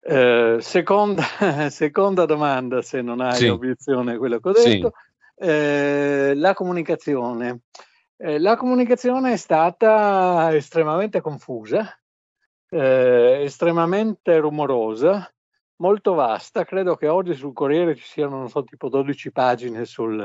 Eh, 0.00 0.58
seconda, 0.60 1.24
seconda, 1.70 2.26
domanda, 2.26 2.82
se 2.82 3.00
non 3.00 3.20
hai 3.20 3.36
sì. 3.36 3.48
obiezione 3.48 4.12
a 4.12 4.18
quello 4.18 4.38
che 4.38 4.48
ho 4.48 4.52
detto, 4.52 4.92
sì. 5.36 5.48
eh, 5.48 6.32
la 6.34 6.52
comunicazione. 6.52 7.60
Eh, 8.20 8.38
la 8.38 8.56
comunicazione 8.56 9.32
è 9.32 9.36
stata 9.36 10.54
estremamente 10.54 11.22
confusa, 11.22 11.98
eh, 12.68 13.40
estremamente 13.42 14.38
rumorosa, 14.38 15.32
molto 15.78 16.14
vasta. 16.14 16.64
Credo 16.64 16.96
che 16.96 17.08
oggi 17.08 17.34
sul 17.34 17.52
Corriere 17.52 17.94
ci 17.94 18.04
siano, 18.04 18.38
non 18.38 18.48
so, 18.48 18.64
tipo 18.64 18.88
12 18.88 19.32
pagine 19.32 19.84
sul, 19.84 20.20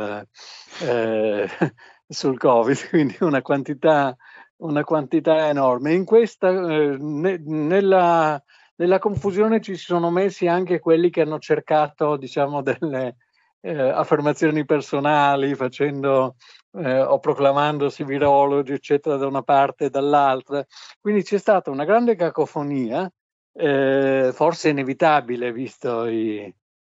eh, 0.82 1.48
sul 2.08 2.38
Covid, 2.38 2.78
quindi 2.90 3.18
una 3.22 3.42
quantità, 3.42 4.16
una 4.58 4.84
quantità 4.84 5.50
enorme. 5.50 5.94
In 5.94 6.06
questa, 6.06 6.50
eh, 6.50 6.98
ne, 7.00 7.42
nella, 7.46 8.42
nella, 8.76 9.00
confusione 9.00 9.62
ci 9.62 9.76
sono 9.76 10.10
messi 10.12 10.48
anche 10.48 10.80
quelli 10.80 11.10
che 11.10 11.22
hanno 11.22 11.40
cercato, 11.40 12.18
diciamo, 12.18 12.62
delle 12.62 13.16
eh, 13.62 13.90
affermazioni 13.90 14.66
personali, 14.66 15.56
facendo 15.56 16.36
eh, 16.74 17.02
o 17.02 17.20
proclamandosi 17.20 18.04
virologi, 18.04 18.74
eccetera, 18.74 19.16
da 19.18 19.28
una 19.28 19.44
parte 19.44 19.86
e 19.86 19.90
dall'altra. 19.90 20.66
Quindi 21.00 21.24
c'è 21.24 21.38
stata 21.38 21.72
una 21.72 21.86
grande 21.86 22.16
cacofonia 22.16 23.10
eh, 23.54 24.32
forse 24.34 24.70
inevitabile 24.70 25.52
visto, 25.52 26.06
i, 26.08 26.54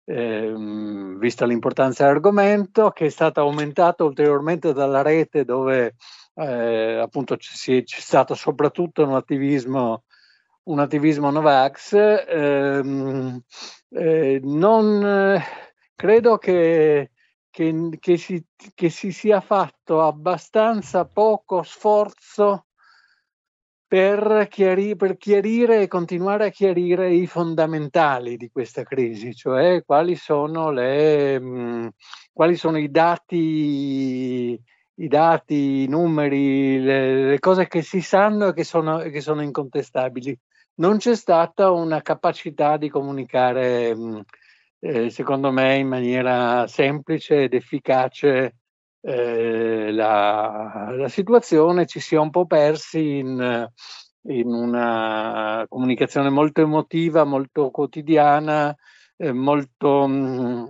eh, 0.05 0.55
vista 1.18 1.46
l'importanza 1.46 2.05
dell'argomento, 2.05 2.90
che 2.90 3.07
è 3.07 3.09
stata 3.09 3.40
aumentata 3.40 4.05
ulteriormente 4.05 4.72
dalla 4.72 5.02
rete 5.02 5.44
dove 5.44 5.94
eh, 6.34 6.98
appunto 6.98 7.36
c'è, 7.36 7.82
c'è, 7.82 8.00
stato 8.00 8.34
soprattutto 8.34 9.05
un 9.05 9.14
attivismo, 9.14 10.05
un 10.64 10.78
attivismo 10.80 11.30
Novax. 11.30 11.94
Ehm, 11.94 13.42
eh, 13.90 14.40
non 14.42 15.42
credo 15.94 16.38
che, 16.38 17.11
che, 17.50 17.88
che, 18.00 18.16
si, 18.16 18.44
che 18.74 18.90
si 18.90 19.12
sia 19.12 19.40
fatto 19.40 20.02
abbastanza 20.02 21.05
poco 21.05 21.62
sforzo 21.62 22.64
per, 23.95 24.49
chiari- 24.49 24.97
per, 24.97 25.16
chiarire 25.16 25.82
e 25.82 25.86
continuare 25.86 26.47
a 26.47 26.51
chiarire 26.51 27.14
i 27.14 27.28
fondamentali 27.28 28.36
di 28.36 28.51
questa 28.51 28.82
crisi, 28.82 29.32
cioè 29.36 29.84
quali 29.84 30.16
sono, 30.16 30.72
le, 30.72 31.40
mm, 31.40 31.86
quali 32.32 32.57
sono 32.57 32.76
i 32.78 32.90
dati, 32.90 34.61
i 34.95 35.07
dati, 35.07 35.84
i 35.84 35.86
numeri, 35.86 36.80
le, 36.80 37.28
le, 37.28 37.38
cose 37.38 37.68
che 37.68 37.82
si 37.82 38.01
sanno 38.01 38.49
e 38.49 38.53
che 38.53 38.64
sono, 38.64 38.99
che 38.99 39.20
sono, 39.20 39.42
incontestabili. 39.42 40.36
Non 40.78 40.97
c'è 40.97 41.14
stata 41.14 41.70
una 41.70 42.03
capacità 42.03 42.76
di 42.76 42.88
comunicare, 42.88 43.95
mm, 43.95 44.20
eh, 44.80 45.11
secondo 45.11 45.53
me, 45.53 45.76
in 45.76 45.86
maniera 45.86 46.66
semplice 46.66 47.45
ed 47.45 47.55
efficace 47.55 48.57
eh, 49.07 49.92
la, 49.92 50.90
la, 50.96 51.09
situazione, 51.09 51.84
ci 51.84 52.00
si 52.00 52.14
è 52.14 52.18
un 52.18 52.30
po' 52.30 52.46
persi 52.46 53.18
in, 53.18 53.68
in 54.28 54.46
una 54.46 55.66
comunicazione 55.68 56.30
molto 56.30 56.62
emotiva, 56.62 57.24
molto 57.24 57.70
quotidiana, 57.70 58.74
eh, 59.18 59.32
molto 59.32 60.07
mh, 60.09 60.14
mm, 60.14 60.64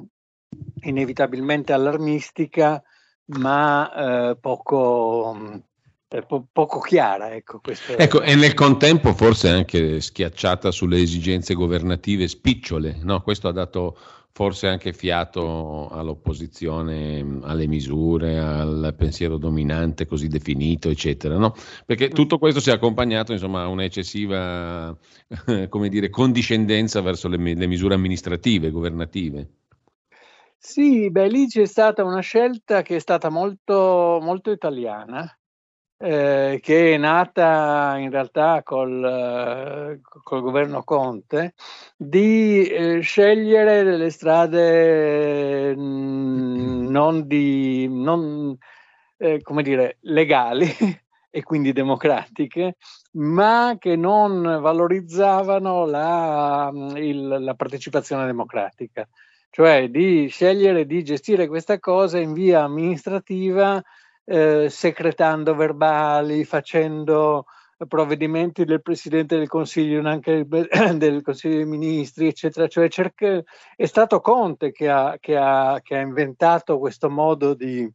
inevitabilmente 0.82 1.72
allarmistica, 1.72 2.82
ma 3.26 4.30
eh, 4.30 4.37
poco, 4.41 5.37
mh, 5.39 5.62
eh, 6.09 6.22
po- 6.22 6.49
poco 6.51 6.80
chiara. 6.80 7.32
Ecco, 7.35 7.61
ecco, 7.97 8.20
e 8.20 8.35
nel 8.35 8.55
contempo 8.55 9.14
forse 9.14 9.49
anche 9.49 10.01
schiacciata 10.01 10.72
sulle 10.72 11.01
esigenze 11.01 11.55
governative 11.55 12.26
spicciole. 12.26 12.99
No? 13.01 13.22
Questo 13.22 13.47
ha 13.47 13.53
dato 13.53 13.97
forse 14.37 14.66
anche 14.66 14.93
fiato 14.93 15.89
all'opposizione, 15.91 17.39
alle 17.43 17.68
misure, 17.68 18.41
al 18.41 18.93
pensiero 18.99 19.39
dominante 19.39 20.07
così 20.07 20.26
definito, 20.26 20.91
eccetera, 20.91 21.37
no? 21.39 21.55
Perché 21.87 22.09
mm. 22.09 22.14
tutto 22.14 22.39
questo 22.39 22.59
si 22.59 22.70
è 22.70 22.72
accompagnato, 22.72 23.30
insomma, 23.30 23.62
a 23.62 23.68
un'eccessiva, 23.68 24.95
come 25.68 25.89
dire, 25.89 26.11
condiscendenza 26.11 27.01
verso 27.01 27.28
le, 27.28 27.37
le 27.37 27.66
misure 27.68 27.95
amministrative, 27.95 28.72
governative. 28.72 29.51
Sì, 30.59 31.11
beh, 31.12 31.28
lì 31.28 31.47
c'è 31.47 31.64
stata 31.64 32.03
una 32.03 32.20
scelta 32.20 32.82
che 32.82 32.97
è 32.97 32.99
stata 32.99 33.30
molto, 33.30 34.18
molto 34.20 34.51
italiana, 34.51 35.32
eh, 35.99 36.59
che 36.63 36.95
è 36.95 36.97
nata 36.97 37.97
in 37.99 38.11
realtà 38.11 38.63
col, 38.63 39.05
eh, 39.05 40.01
col 40.23 40.41
governo 40.43 40.83
Conte, 40.83 41.55
di 41.97 42.67
eh, 42.67 43.01
scegliere 43.01 43.83
delle 43.85 44.11
strade 44.11 45.75
mh, 45.75 45.81
mm, 45.81 46.89
non, 46.89 47.27
di, 47.27 47.89
non 47.89 48.57
eh, 49.17 49.41
come 49.43 49.63
dire, 49.63 49.99
legali 50.01 50.67
e 51.31 51.43
quindi 51.43 51.73
democratiche, 51.73 52.77
ma 53.13 53.77
che 53.79 53.97
non 53.97 54.43
valorizzavano 54.61 55.87
la, 55.87 56.71
mm, 56.73 56.97
il, 56.97 57.27
la 57.41 57.55
partecipazione 57.55 58.27
democratica, 58.27 59.09
cioè 59.51 59.89
di 59.89 60.27
scegliere 60.29 60.85
di 60.87 61.05
gestire 61.05 61.47
questa 61.47 61.79
cosa 61.79 62.19
in 62.19 62.33
via 62.33 62.63
amministrativa 62.65 63.83
eh, 64.25 64.68
secretando 64.70 65.55
verbali, 65.55 66.45
facendo 66.45 67.47
provvedimenti 67.87 68.64
del 68.64 68.83
Presidente 68.83 69.37
del 69.37 69.49
Consiglio, 69.49 70.07
anche 70.09 70.47
del 70.97 71.22
Consiglio 71.22 71.57
dei 71.57 71.66
Ministri, 71.66 72.29
eccetera. 72.29 72.68
Cioè 72.68 72.89
cerca, 72.89 73.43
è 73.77 73.87
stato 73.87 74.20
Conte 74.20 74.72
che 74.72 74.89
ha, 74.89 75.16
che 75.20 75.37
ha, 75.37 75.81
che 75.83 75.97
ha 75.97 76.01
inventato 76.01 76.79
questo 76.79 77.11
modo 77.11 77.55
di, 77.55 77.91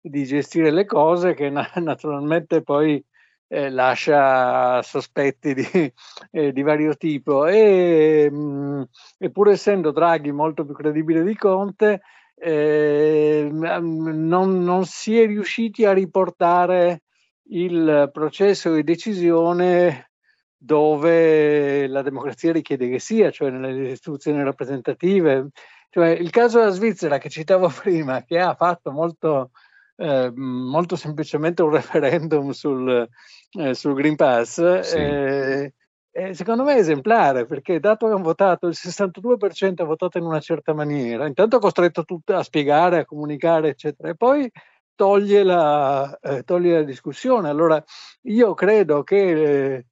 di, 0.00 0.24
gestire 0.24 0.70
le 0.70 0.84
cose 0.84 1.34
che 1.34 1.50
na- 1.50 1.70
naturalmente 1.76 2.62
poi 2.62 3.02
eh, 3.48 3.70
lascia 3.70 4.82
sospetti 4.82 5.54
di, 5.54 5.64
eh, 6.30 6.52
di 6.52 6.62
vario 6.62 6.96
tipo. 6.96 7.46
E, 7.46 8.28
mh, 8.30 8.36
mm, 8.36 8.82
e 9.18 9.30
pur 9.30 9.50
essendo 9.50 9.90
Draghi 9.90 10.32
molto 10.32 10.64
più 10.64 10.74
credibile 10.74 11.22
di 11.22 11.36
Conte, 11.36 12.02
eh, 12.42 13.48
non, 13.52 14.64
non, 14.64 14.84
si 14.84 15.20
è 15.20 15.26
riusciti 15.26 15.84
a 15.84 15.92
riportare 15.92 17.02
il 17.50 18.10
processo 18.12 18.74
di 18.74 18.82
decisione 18.82 20.10
dove 20.56 21.86
la 21.86 22.02
democrazia 22.02 22.50
richiede 22.50 22.88
che 22.88 22.98
sia, 22.98 23.30
cioè 23.30 23.50
nelle 23.50 23.90
istituzioni 23.90 24.42
rappresentative. 24.42 25.50
Cioè, 25.88 26.08
il 26.08 26.30
caso 26.30 26.58
della 26.58 26.70
Svizzera 26.70 27.18
che 27.18 27.28
citavo 27.28 27.68
prima, 27.82 28.24
che 28.24 28.40
ha 28.40 28.54
fatto 28.54 28.90
molto, 28.90 29.50
eh, 29.96 30.32
molto 30.34 30.96
semplicemente 30.96 31.62
un 31.62 31.70
referendum 31.70 32.50
sul, 32.50 33.08
eh, 33.52 33.74
sul 33.74 33.94
Green 33.94 34.16
Pass, 34.16 34.80
sì. 34.80 35.72
Eh, 36.12 36.28
eh, 36.28 36.34
secondo 36.34 36.62
me 36.62 36.74
è 36.74 36.78
esemplare 36.78 37.46
perché 37.46 37.80
dato 37.80 38.06
che 38.06 38.12
hanno 38.12 38.22
votato 38.22 38.66
il 38.66 38.76
62% 38.76 39.80
ha 39.80 39.84
votato 39.84 40.18
in 40.18 40.24
una 40.24 40.40
certa 40.40 40.74
maniera, 40.74 41.26
intanto 41.26 41.56
ha 41.56 41.60
costretto 41.60 42.04
tutti 42.04 42.32
a 42.32 42.42
spiegare, 42.42 42.98
a 42.98 43.04
comunicare, 43.04 43.70
eccetera, 43.70 44.10
e 44.10 44.14
poi 44.14 44.50
toglie 44.94 45.42
la, 45.42 46.18
eh, 46.20 46.42
toglie 46.42 46.74
la 46.74 46.82
discussione. 46.82 47.48
Allora 47.48 47.82
io 48.22 48.54
credo 48.54 49.02
che, 49.02 49.86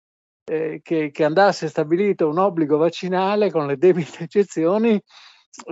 eh, 0.45 0.81
che, 0.83 1.11
che, 1.11 1.25
andasse 1.25 1.69
stabilito 1.69 2.29
un 2.29 2.39
obbligo 2.39 2.77
vaccinale 2.77 3.51
con 3.51 3.67
le 3.67 3.77
debite 3.77 4.25
eccezioni 4.25 5.01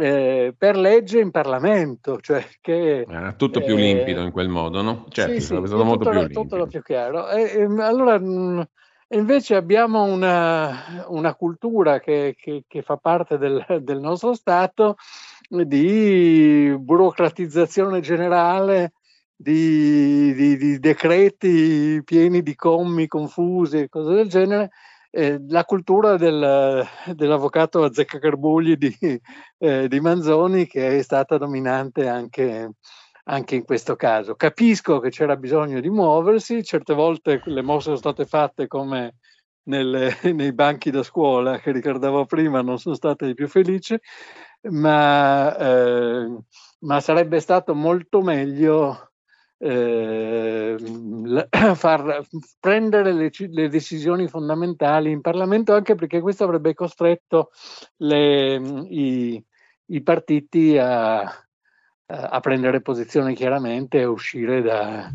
eh, 0.01 0.55
per 0.57 0.77
legge 0.77 1.21
in 1.21 1.31
Parlamento. 1.31 2.19
Cioè 2.21 2.45
che, 2.61 3.05
Era 3.09 3.35
tutto 3.35 3.61
più 3.61 3.77
limpido 3.77 4.23
in 4.23 4.31
quel 4.31 4.49
modo, 4.49 4.83
no? 4.83 5.05
Certo, 5.11 5.35
sì, 5.35 5.41
sì, 5.41 5.47
sarebbe 5.47 5.67
stato 5.67 5.85
molto 5.85 6.09
più 6.09 6.19
limpido. 6.19 6.41
Tutto 6.41 6.67
più 6.67 6.83
chiaro. 6.83 7.29
E, 7.29 7.63
allora... 7.81 8.19
Mh, 8.19 8.69
e 9.11 9.17
invece 9.17 9.55
abbiamo 9.55 10.05
una, 10.05 11.07
una 11.09 11.35
cultura 11.35 11.99
che, 11.99 12.37
che, 12.39 12.65
che, 12.69 12.83
fa 12.83 12.99
parte 12.99 13.39
del, 13.39 13.65
del, 13.81 14.01
nostro 14.01 14.35
Stato 14.35 14.97
di 15.49 16.77
burocratizzazione 16.79 18.01
generale 18.01 18.93
di, 19.35 20.35
di, 20.35 20.57
di, 20.59 20.79
decreti 20.79 22.03
pieni 22.05 22.43
di 22.43 22.55
commi 22.55 23.07
confusi 23.07 23.79
e 23.79 23.89
cose 23.89 24.13
del 24.13 24.29
genere, 24.29 24.71
eh, 25.11 25.41
la 25.49 25.65
cultura 25.65 26.19
del, 26.19 26.87
dell'avvocato 27.15 27.85
azzeccagarbugli 27.85 28.77
di, 28.77 28.95
eh, 29.59 29.89
di 29.89 30.01
Manzoni 30.01 30.67
che 30.67 30.99
è 30.99 31.03
stata 31.03 31.39
dominante 31.39 32.07
anche, 32.09 32.73
anche 33.31 33.55
in 33.57 33.65
questo 33.65 33.97
caso. 33.97 34.35
Capisco 34.35 35.01
che 35.01 35.11
c'era 35.11 35.37
bisogno 35.37 35.81
di 35.81 35.91
muoversi, 35.91 36.63
certe 36.65 36.95
volte 36.95 37.41
le 37.45 37.63
mosse 37.63 37.85
sono 37.85 37.97
state 37.97 38.27
fatte 38.27 38.67
come 38.67 39.17
nelle, 39.65 40.17
nei 40.35 40.53
banchi 40.53 40.91
da 40.91 41.03
scuola 41.03 41.59
che 41.59 41.73
ricordavo 41.73 42.27
prima, 42.27 42.63
non 42.63 42.79
sono 42.79 42.95
state 42.95 43.27
le 43.27 43.35
più 43.35 43.49
felici, 43.49 43.99
ma, 44.71 45.57
eh, 45.57 46.39
ma 46.81 47.01
sarebbe 47.01 47.41
stato 47.41 47.75
molto 47.75 48.23
meglio 48.23 49.11
eh, 49.59 50.77
far 51.75 52.27
prendere 52.59 53.13
le, 53.13 53.31
le, 53.37 53.69
decisioni 53.69 54.27
fondamentali 54.27 55.11
in 55.11 55.21
Parlamento, 55.21 55.75
anche 55.75 55.95
perché 55.95 56.21
questo 56.21 56.45
avrebbe 56.45 56.73
costretto 56.75 57.51
le, 57.99 58.55
i, 58.89 59.45
i, 59.87 60.03
partiti 60.03 60.79
a, 60.79 61.48
a, 62.11 62.41
prendere 62.41 62.81
posizione 62.81 63.35
chiaramente 63.35 64.01
e 64.01 64.05
uscire 64.07 64.63
da, 64.63 65.13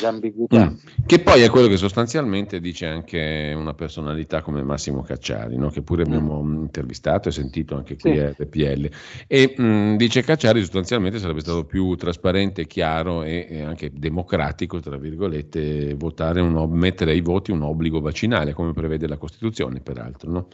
d'ambiguità. 0.00 0.70
Mm. 0.70 0.74
Che 1.06 1.18
poi 1.20 1.40
è 1.40 1.48
quello 1.48 1.68
che 1.68 1.78
sostanzialmente 1.78 2.60
dice 2.60 2.86
anche 2.86 3.54
una 3.56 3.72
personalità 3.72 4.42
come 4.42 4.62
Massimo 4.62 5.00
Cacciari, 5.02 5.56
no? 5.56 5.70
che 5.70 5.80
pure 5.80 6.02
mm. 6.02 6.06
abbiamo 6.06 6.40
intervistato 6.40 7.30
e 7.30 7.32
sentito 7.32 7.76
anche 7.76 7.96
qui 7.96 8.12
sì. 8.12 8.18
a 8.18 8.34
RPL. 8.36 8.90
E 9.26 9.54
mh, 9.56 9.64
mm, 9.64 9.96
dice 9.96 10.22
Cacciari 10.22 10.60
sostanzialmente 10.60 11.18
sarebbe 11.18 11.40
stato 11.40 11.64
più 11.64 11.94
trasparente, 11.94 12.66
chiaro 12.66 13.22
e, 13.22 13.46
e 13.48 13.62
anche 13.62 13.90
democratico, 13.90 14.80
tra 14.80 14.98
virgolette, 14.98 15.94
votare 15.94 16.42
un, 16.42 16.70
mettere 16.72 17.12
ai 17.12 17.22
voti 17.22 17.52
un 17.52 17.62
obbligo 17.62 18.00
vaccinale, 18.00 18.52
come 18.52 18.74
prevede 18.74 19.08
la 19.08 19.16
Costituzione, 19.16 19.80
peraltro. 19.80 20.30
No? 20.30 20.48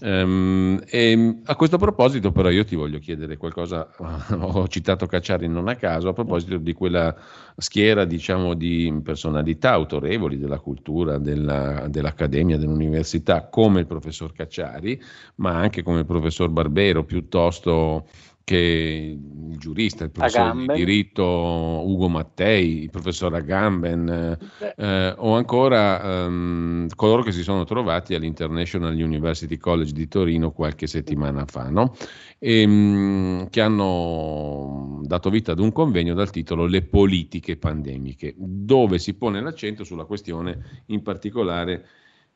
Um, 0.00 0.80
e 0.86 1.40
a 1.44 1.56
questo 1.56 1.78
proposito, 1.78 2.32
però, 2.32 2.50
io 2.50 2.64
ti 2.64 2.76
voglio 2.76 2.98
chiedere 2.98 3.36
qualcosa. 3.36 3.88
ho 4.38 4.68
citato 4.68 5.06
Cacciari 5.06 5.48
non 5.48 5.68
a 5.68 5.76
caso, 5.76 6.08
a 6.08 6.12
proposito 6.12 6.58
di 6.58 6.72
quella 6.72 7.14
schiera, 7.56 8.04
diciamo, 8.04 8.54
di 8.54 9.00
personalità 9.02 9.72
autorevoli 9.72 10.38
della 10.38 10.58
cultura, 10.58 11.18
della, 11.18 11.86
dell'accademia, 11.88 12.58
dell'università, 12.58 13.48
come 13.48 13.80
il 13.80 13.86
professor 13.86 14.32
Cacciari, 14.32 15.00
ma 15.36 15.56
anche 15.56 15.82
come 15.82 16.00
il 16.00 16.06
professor 16.06 16.48
Barbero, 16.48 17.04
piuttosto 17.04 18.06
che 18.46 19.18
il 19.50 19.58
giurista, 19.58 20.04
il 20.04 20.12
professore 20.12 20.50
Agamben. 20.50 20.76
di 20.76 20.84
diritto 20.84 21.24
Ugo 21.24 22.08
Mattei, 22.08 22.82
il 22.82 22.90
professor 22.90 23.34
Agamben 23.34 24.38
eh, 24.76 25.14
o 25.16 25.34
ancora 25.34 26.24
ehm, 26.24 26.86
coloro 26.94 27.24
che 27.24 27.32
si 27.32 27.42
sono 27.42 27.64
trovati 27.64 28.14
all'International 28.14 28.94
University 28.94 29.56
College 29.56 29.90
di 29.90 30.06
Torino 30.06 30.52
qualche 30.52 30.86
settimana 30.86 31.44
fa, 31.44 31.70
no? 31.70 31.96
e, 32.38 32.60
ehm, 32.60 32.70
mh, 32.70 33.48
che 33.50 33.60
hanno 33.60 35.00
dato 35.02 35.28
vita 35.28 35.50
ad 35.50 35.58
un 35.58 35.72
convegno 35.72 36.14
dal 36.14 36.30
titolo 36.30 36.66
Le 36.66 36.82
politiche 36.82 37.56
pandemiche, 37.56 38.32
dove 38.36 39.00
si 39.00 39.14
pone 39.14 39.40
l'accento 39.40 39.82
sulla 39.82 40.04
questione 40.04 40.84
in 40.86 41.02
particolare 41.02 41.84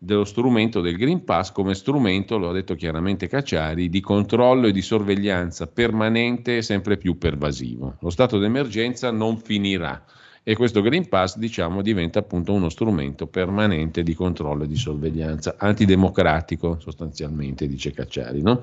dello 0.02 0.24
strumento 0.24 0.80
del 0.80 0.96
Green 0.96 1.24
Pass 1.24 1.52
come 1.52 1.74
strumento, 1.74 2.38
lo 2.38 2.48
ha 2.48 2.52
detto 2.52 2.74
chiaramente 2.74 3.28
Cacciari, 3.28 3.90
di 3.90 4.00
controllo 4.00 4.68
e 4.68 4.72
di 4.72 4.80
sorveglianza 4.80 5.66
permanente 5.66 6.56
e 6.56 6.62
sempre 6.62 6.96
più 6.96 7.18
pervasivo. 7.18 7.96
Lo 8.00 8.08
stato 8.08 8.38
d'emergenza 8.38 9.10
non 9.10 9.36
finirà 9.36 10.02
e 10.42 10.56
questo 10.56 10.80
Green 10.80 11.06
Pass 11.06 11.36
diciamo, 11.36 11.82
diventa 11.82 12.20
appunto 12.20 12.54
uno 12.54 12.70
strumento 12.70 13.26
permanente 13.26 14.02
di 14.02 14.14
controllo 14.14 14.64
e 14.64 14.68
di 14.68 14.76
sorveglianza, 14.76 15.56
antidemocratico 15.58 16.78
sostanzialmente, 16.80 17.68
dice 17.68 17.90
Cacciari. 17.92 18.40
No? 18.40 18.62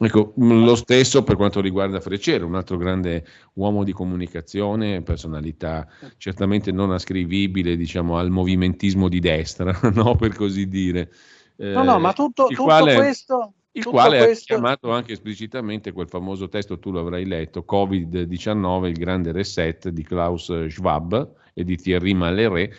Ecco, 0.00 0.34
mm, 0.40 0.64
lo 0.64 0.76
stesso 0.76 1.24
per 1.24 1.36
quanto 1.36 1.60
riguarda 1.60 2.00
Freccero, 2.00 2.46
un 2.46 2.54
altro 2.54 2.76
grande 2.76 3.24
uomo 3.54 3.82
di 3.82 3.92
comunicazione, 3.92 5.02
personalità 5.02 5.88
certamente 6.16 6.70
non 6.70 6.92
ascrivibile 6.92 7.76
diciamo, 7.76 8.16
al 8.16 8.30
movimentismo 8.30 9.08
di 9.08 9.18
destra, 9.18 9.76
no? 9.94 10.14
per 10.14 10.34
così 10.34 10.68
dire. 10.68 11.10
Eh, 11.56 11.72
no, 11.72 11.82
no, 11.82 11.98
ma 11.98 12.12
tutto, 12.12 12.46
tutto 12.46 12.62
quale, 12.62 12.94
questo... 12.94 13.52
Il 13.72 13.84
quale 13.84 14.18
questo... 14.18 14.54
ha 14.54 14.56
chiamato 14.56 14.90
anche 14.90 15.12
esplicitamente 15.12 15.92
quel 15.92 16.08
famoso 16.08 16.48
testo, 16.48 16.78
tu 16.78 16.90
lo 16.90 17.00
avrai 17.00 17.26
letto, 17.26 17.64
Covid-19, 17.68 18.86
il 18.86 18.96
grande 18.96 19.32
reset 19.32 19.88
di 19.88 20.02
Klaus 20.02 20.66
Schwab 20.66 21.32
e 21.54 21.64
di 21.64 21.76
Thierry 21.76 22.12
Malheré, 22.12 22.72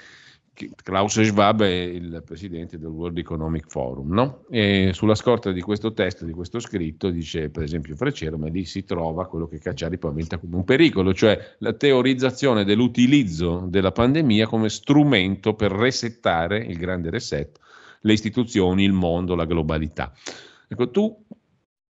Klaus 0.83 1.21
Schwab 1.21 1.61
è 1.61 1.67
il 1.67 2.21
presidente 2.25 2.77
del 2.77 2.89
World 2.89 3.17
Economic 3.17 3.65
Forum, 3.67 4.11
no? 4.11 4.43
E 4.49 4.91
sulla 4.93 5.15
scorta 5.15 5.51
di 5.51 5.61
questo 5.61 5.93
testo, 5.93 6.25
di 6.25 6.31
questo 6.31 6.59
scritto, 6.59 7.09
dice 7.09 7.49
per 7.49 7.63
esempio 7.63 7.95
Freccero, 7.95 8.37
ma 8.37 8.47
lì 8.47 8.65
si 8.65 8.83
trova 8.83 9.27
quello 9.27 9.47
che 9.47 9.59
Cacciari 9.59 9.97
paventa 9.97 10.37
come 10.37 10.55
un 10.55 10.63
pericolo, 10.63 11.13
cioè 11.13 11.55
la 11.59 11.73
teorizzazione 11.73 12.65
dell'utilizzo 12.65 13.65
della 13.69 13.91
pandemia 13.91 14.47
come 14.47 14.69
strumento 14.69 15.53
per 15.53 15.71
resettare 15.71 16.57
il 16.57 16.77
grande 16.77 17.09
reset, 17.09 17.57
le 18.01 18.13
istituzioni, 18.13 18.83
il 18.83 18.93
mondo, 18.93 19.35
la 19.35 19.45
globalità. 19.45 20.11
Ecco, 20.67 20.91
tu 20.91 21.25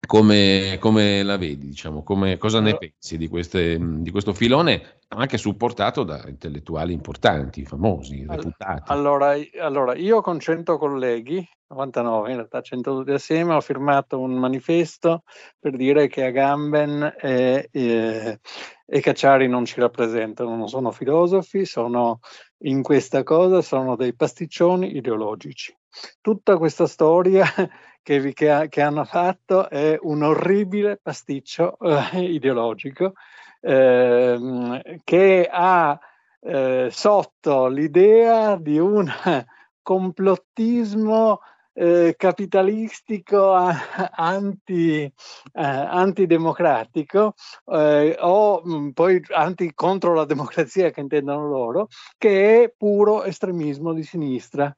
come, 0.05 0.77
come, 0.79 1.23
la 1.23 1.37
vedi? 1.37 1.67
Diciamo, 1.67 2.03
come, 2.03 2.37
cosa 2.37 2.59
ne 2.59 2.77
pensi 2.77 3.17
di, 3.17 3.27
queste, 3.27 3.77
di, 3.79 4.11
questo 4.11 4.33
filone, 4.33 4.99
anche 5.09 5.37
supportato 5.37 6.03
da 6.03 6.23
intellettuali 6.27 6.93
importanti, 6.93 7.65
famosi, 7.65 8.25
reputati? 8.27 8.91
Allora, 8.91 9.35
allora, 9.59 9.95
io 9.95 10.21
con 10.21 10.39
100 10.39 10.77
colleghi, 10.77 11.47
99 11.67 12.29
in 12.29 12.35
realtà 12.35 12.61
100 12.61 12.97
tutti 12.97 13.11
assieme, 13.11 13.53
ho 13.53 13.61
firmato 13.61 14.19
un 14.19 14.33
manifesto 14.33 15.23
per 15.59 15.75
dire 15.75 16.07
che 16.07 16.25
Agamben 16.25 17.15
e, 17.19 17.69
e, 17.71 18.39
e 18.85 18.99
Cacciari 19.01 19.47
non 19.47 19.65
ci 19.65 19.79
rappresentano, 19.79 20.55
non 20.55 20.67
sono 20.67 20.91
filosofi, 20.91 21.65
sono 21.65 22.19
in 22.59 22.81
questa 22.81 23.23
cosa, 23.23 23.61
sono 23.61 23.95
dei 23.95 24.15
pasticcioni 24.15 24.95
ideologici. 24.95 25.75
Tutta 26.21 26.57
questa 26.57 26.87
storia 26.87 27.45
che, 28.01 28.19
vi, 28.19 28.33
che, 28.33 28.67
che, 28.69 28.81
hanno 28.81 29.05
fatto 29.05 29.69
è 29.69 29.97
un 30.01 30.23
orribile 30.23 30.97
pasticcio 31.01 31.77
eh, 31.79 32.21
ideologico 32.21 33.13
eh, 33.61 34.99
che 35.03 35.49
ha 35.51 35.99
eh, 36.41 36.89
sotto 36.91 37.67
l'idea 37.67 38.55
di 38.57 38.77
un 38.77 39.09
complottismo 39.81 41.39
eh, 41.77 42.15
capitalistico 42.17 43.51
anti, 43.53 45.01
eh, 45.01 45.11
antidemocratico 45.51 47.33
eh, 47.65 48.15
o 48.19 48.61
mh, 48.63 48.75
mm, 48.75 48.89
poi 48.91 49.21
anti 49.31 49.73
contro 49.73 50.13
la 50.13 50.25
democrazia 50.25 50.89
che 50.91 51.01
intendono 51.01 51.47
loro, 51.47 51.87
che 52.17 52.63
è 52.63 52.73
puro 52.75 53.23
estremismo 53.23 53.93
di 53.93 54.03
sinistra. 54.03 54.75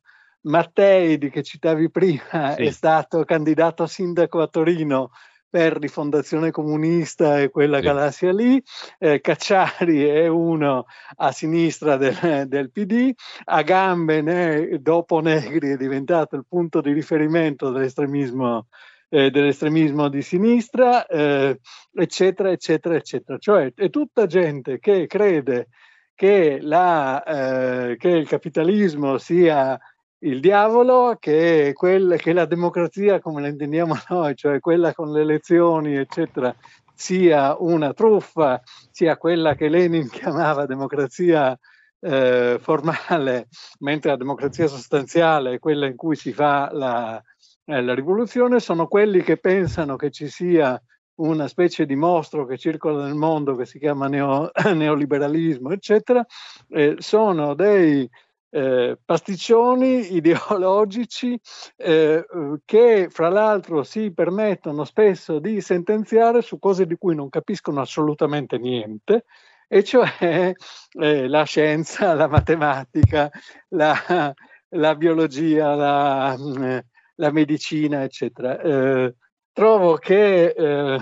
Mattei, 0.48 1.18
di 1.18 1.30
che 1.30 1.44
citavi 1.44 1.90
prima, 1.92 2.22
sì. 2.56 2.64
è 2.64 2.72
stato 2.72 3.24
candidato 3.24 3.86
sindaco 3.86 4.42
a 4.42 4.48
Torino 4.48 5.12
per 5.50 5.78
Rifondazione 5.78 6.52
Comunista 6.52 7.40
e 7.40 7.50
quella 7.50 7.78
sì. 7.78 7.84
galassia 7.84 8.34
lì, 8.34 8.62
eh, 9.00 9.22
Cacciari 9.22 10.04
è 10.04 10.28
uno 10.28 10.86
a 11.18 11.32
sinistra 11.32 11.96
del, 11.96 12.46
del 12.48 12.72
PD, 12.72 13.14
Agamben 13.46 14.28
è, 14.28 14.78
dopo 14.80 15.20
Negri 15.20 15.72
è 15.72 15.78
diventato 15.78 16.36
il 16.36 16.46
punto 16.48 16.82
di 16.82 16.92
riferimento 16.92 17.72
dell'estremismo, 17.72 18.68
eh, 19.10 19.30
dell'estremismo 19.32 20.10
di 20.10 20.22
sinistra, 20.22 21.06
eh, 21.06 21.60
eccetera, 21.94 22.52
eccetera, 22.52 22.96
eccetera. 22.96 23.38
Cioè 23.38 23.72
è 23.74 23.90
tutta 23.90 24.26
gente 24.26 24.80
che 24.80 25.08
crede 25.08 25.70
che, 26.14 26.58
la, 26.62 27.24
eh, 27.24 27.96
che 27.98 28.10
il 28.10 28.28
capitalismo 28.28 29.18
sia 29.18 29.80
il 30.20 30.40
diavolo 30.40 31.18
che, 31.20 31.72
quel, 31.74 32.16
che 32.18 32.34
la 32.34 32.46
democrazia 32.46 33.20
come 33.20 33.42
la 33.42 33.48
intendiamo 33.48 33.96
noi, 34.10 34.36
cioè 34.36 34.60
quella 34.60 34.94
con 34.94 35.12
le 35.12 35.22
elezioni, 35.22 35.96
eccetera, 35.96 36.56
sia 36.94 37.56
una 37.60 37.94
truffa, 37.94 38.62
sia 38.92 39.18
quella 39.18 39.56
che 39.56 39.70
Lenin 39.70 40.10
chiamava 40.10 40.66
democrazia 40.66 41.58
eh, 42.00 42.58
formale, 42.60 43.48
mentre 43.80 44.12
la 44.12 44.18
democrazia 44.18 44.68
sostanziale 44.68 45.54
è 45.54 45.60
quella 45.60 45.86
in 45.86 45.96
cui 45.96 46.16
si 46.16 46.34
fa 46.34 46.70
la, 46.72 47.22
eh, 47.66 47.82
la 47.82 47.94
rivoluzione, 47.94 48.60
sono 48.60 48.88
quelli 48.88 49.22
che 49.22 49.38
pensano 49.38 49.96
che 49.96 50.10
ci 50.10 50.28
sia 50.28 50.82
una 51.18 51.48
specie 51.48 51.86
di 51.86 51.96
mostro 51.96 52.46
che 52.46 52.58
circola 52.58 53.04
nel 53.04 53.16
mondo 53.16 53.56
che 53.56 53.66
si 53.66 53.80
chiama 53.80 54.08
neo, 54.08 54.52
neoliberalismo, 54.74 55.72
eccetera, 55.72 56.26
eh, 56.70 56.96
sono 57.00 57.54
dei 57.56 58.08
eh, 58.50 58.98
pasticcioni 59.04 60.14
ideologici 60.16 61.40
eh, 61.76 62.26
che 62.66 63.08
fra 63.10 63.30
l'altro 63.30 63.84
si 63.84 64.12
permettono 64.12 64.84
spesso 64.84 65.40
di 65.40 65.62
sentenziare 65.62 66.42
su 66.42 66.60
cose 66.60 66.86
di 66.86 66.96
cui 66.98 67.16
non 67.16 67.30
capiscono 67.30 67.82
assolutamente 67.82 68.58
niente, 68.58 69.26
e 69.68 69.84
cioè 69.84 70.08
eh, 71.00 71.28
la 71.28 71.44
scienza, 71.44 72.14
la 72.16 72.28
matematica, 72.28 73.30
la, 73.70 74.34
la 74.70 74.96
biologia, 74.96 75.76
la, 75.76 76.36
mm, 76.38 76.78
la, 77.16 77.32
medicina, 77.32 78.04
eccetera. 78.04 78.60
Eh, 78.60 79.16
trovo 79.52 79.96
che, 79.96 80.48
eh, 80.48 81.00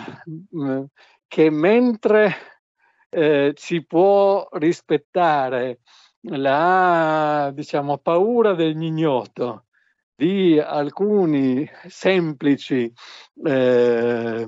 mm, 0.55 0.83
che 1.27 1.49
mentre 1.49 2.35
eh, 3.09 3.53
si 3.55 3.85
può 3.85 4.47
rispettare 4.53 5.79
la 6.27 7.51
diciamo, 7.53 7.97
paura 7.97 8.53
dell'ignoto 8.53 9.65
di 10.15 10.57
alcuni 10.59 11.69
semplici 11.87 12.91
eh, 13.43 14.47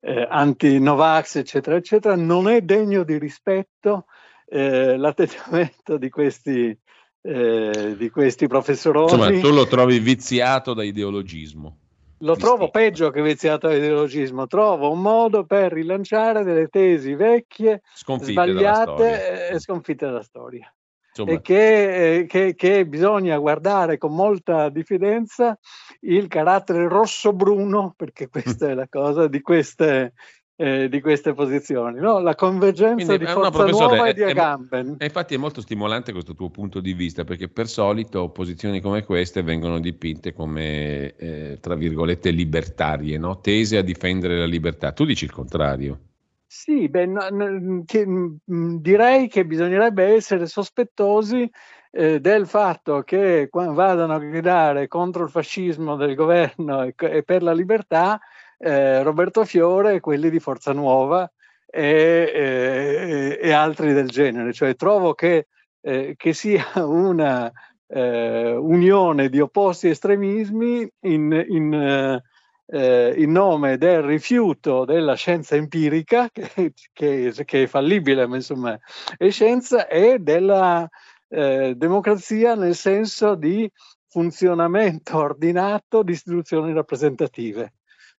eh, 0.00 0.26
anti-Novax, 0.30 1.36
eccetera, 1.36 1.76
eccetera, 1.76 2.16
non 2.16 2.48
è 2.48 2.62
degno 2.62 3.04
di 3.04 3.18
rispetto 3.18 4.06
eh, 4.46 4.96
l'atteggiamento 4.96 5.98
di 5.98 6.08
questi, 6.08 6.78
eh, 7.22 7.94
di 7.98 8.10
questi 8.10 8.46
professorosi. 8.46 9.14
Insomma, 9.14 9.40
tu 9.40 9.54
lo 9.54 9.66
trovi 9.66 9.98
viziato 9.98 10.72
da 10.72 10.84
ideologismo. 10.84 11.80
Lo 12.20 12.34
trovo 12.36 12.70
peggio 12.70 13.10
che 13.10 13.20
viziato 13.20 13.68
dall'ideologismo, 13.68 14.46
trovo 14.46 14.90
un 14.90 15.02
modo 15.02 15.44
per 15.44 15.72
rilanciare 15.72 16.44
delle 16.44 16.68
tesi 16.68 17.14
vecchie, 17.14 17.82
sconfitte 17.94 18.32
sbagliate 18.32 19.48
e 19.50 19.60
sconfitte 19.60 20.06
dalla 20.06 20.22
storia. 20.22 20.72
Insomma. 21.08 21.32
E 21.32 21.40
che, 21.40 22.26
che, 22.28 22.54
che, 22.54 22.86
bisogna 22.86 23.38
guardare 23.38 23.96
con 23.96 24.14
molta 24.14 24.68
diffidenza 24.68 25.58
il 26.00 26.26
carattere 26.26 26.88
rosso-bruno, 26.88 27.94
perché 27.96 28.28
questa 28.28 28.68
è 28.68 28.74
la 28.74 28.88
cosa 28.88 29.26
di 29.26 29.40
queste, 29.40 30.12
eh, 30.56 30.88
di 30.88 31.00
queste 31.00 31.34
posizioni, 31.34 32.00
no? 32.00 32.18
la 32.18 32.34
convergenza 32.34 33.04
Quindi, 33.04 33.18
di 33.18 33.30
Forza 33.30 33.66
Nuova 33.66 34.08
e 34.08 34.14
di 34.14 34.22
Agamben. 34.22 34.96
È, 34.98 35.04
infatti 35.04 35.34
è 35.34 35.36
molto 35.36 35.60
stimolante 35.60 36.12
questo 36.12 36.34
tuo 36.34 36.48
punto 36.48 36.80
di 36.80 36.94
vista, 36.94 37.24
perché 37.24 37.48
per 37.48 37.68
solito 37.68 38.30
posizioni 38.30 38.80
come 38.80 39.04
queste 39.04 39.42
vengono 39.42 39.78
dipinte 39.78 40.32
come, 40.32 41.14
eh, 41.16 41.58
tra 41.60 41.74
virgolette, 41.74 42.30
libertarie, 42.30 43.18
no? 43.18 43.40
tese 43.40 43.76
a 43.76 43.82
difendere 43.82 44.38
la 44.38 44.46
libertà. 44.46 44.92
Tu 44.92 45.04
dici 45.04 45.24
il 45.24 45.32
contrario. 45.32 46.00
Sì, 46.46 46.88
beh, 46.88 47.06
no, 47.06 47.28
no, 47.28 47.82
che, 47.84 48.06
mh, 48.06 48.80
direi 48.80 49.28
che 49.28 49.44
bisognerebbe 49.44 50.04
essere 50.04 50.46
sospettosi 50.46 51.50
eh, 51.90 52.20
del 52.20 52.46
fatto 52.46 53.02
che 53.02 53.48
vadano 53.50 54.14
a 54.14 54.18
gridare 54.18 54.88
contro 54.88 55.24
il 55.24 55.30
fascismo 55.30 55.96
del 55.96 56.14
governo 56.14 56.82
e, 56.82 56.94
e 56.96 57.22
per 57.24 57.42
la 57.42 57.52
libertà 57.52 58.18
eh, 58.58 59.02
Roberto 59.02 59.44
Fiore 59.44 59.94
e 59.94 60.00
quelli 60.00 60.30
di 60.30 60.40
Forza 60.40 60.72
Nuova 60.72 61.30
e, 61.66 62.32
e, 62.34 63.38
e 63.40 63.52
altri 63.52 63.92
del 63.92 64.08
genere. 64.08 64.52
Cioè 64.52 64.74
trovo 64.76 65.14
che, 65.14 65.48
eh, 65.80 66.14
che 66.16 66.32
sia 66.32 66.64
una 66.76 67.50
eh, 67.88 68.52
unione 68.52 69.28
di 69.28 69.40
opposti 69.40 69.88
estremismi 69.88 70.88
in, 71.00 71.44
in, 71.48 71.72
eh, 71.74 72.22
eh, 72.66 73.14
in, 73.16 73.30
nome 73.30 73.76
del 73.76 74.02
rifiuto 74.02 74.84
della 74.84 75.14
scienza 75.14 75.54
empirica, 75.54 76.28
che, 76.32 76.72
che, 76.92 77.32
che 77.44 77.62
è 77.62 77.66
fallibile, 77.66 78.26
ma 78.26 78.36
insomma 78.36 78.78
è 79.16 79.30
scienza, 79.30 79.86
e 79.86 80.18
della 80.18 80.88
eh, 81.28 81.74
democrazia 81.76 82.54
nel 82.54 82.74
senso 82.74 83.34
di 83.34 83.70
funzionamento 84.08 85.18
ordinato 85.18 86.02
di 86.02 86.12
istituzioni 86.12 86.72
rappresentative. 86.72 87.74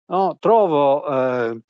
No, 0.09 0.37
trovo 0.39 1.05
eh, 1.05 1.61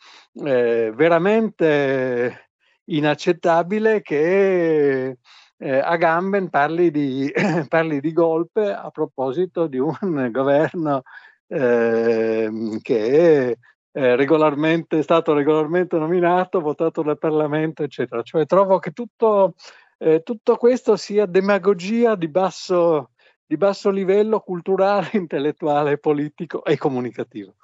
eh, 0.45 0.93
veramente 0.95 2.51
inaccettabile 2.85 4.03
che 4.03 5.17
eh, 5.57 5.79
Agamben 5.79 6.51
parli 6.51 6.91
di, 6.91 7.33
parli 7.69 8.01
di 8.01 8.13
golpe 8.13 8.73
a 8.73 8.91
proposito 8.91 9.67
di 9.67 9.79
un 9.79 9.97
governo 10.31 11.03
ehm, 11.49 12.79
che 12.81 13.49
è 13.53 13.57
eh, 13.93 14.17
regolarmente, 14.17 15.03
stato 15.03 15.33
regolarmente 15.33 15.97
nominato, 15.97 16.61
votato 16.61 17.03
dal 17.03 17.19
Parlamento, 17.19 17.83
eccetera. 17.83 18.21
Cioè 18.23 18.45
trovo 18.45 18.79
che 18.79 18.91
tutto, 18.91 19.55
eh, 19.97 20.23
tutto 20.23 20.57
questo 20.57 20.97
sia 20.97 21.25
demagogia 21.25 22.15
di 22.17 22.29
basso, 22.29 23.13
di 23.47 23.57
basso 23.57 23.89
livello 23.91 24.41
culturale, 24.41 25.09
intellettuale, 25.15 25.97
politico 25.99 26.63
e 26.65 26.77
comunicativo. 26.77 27.55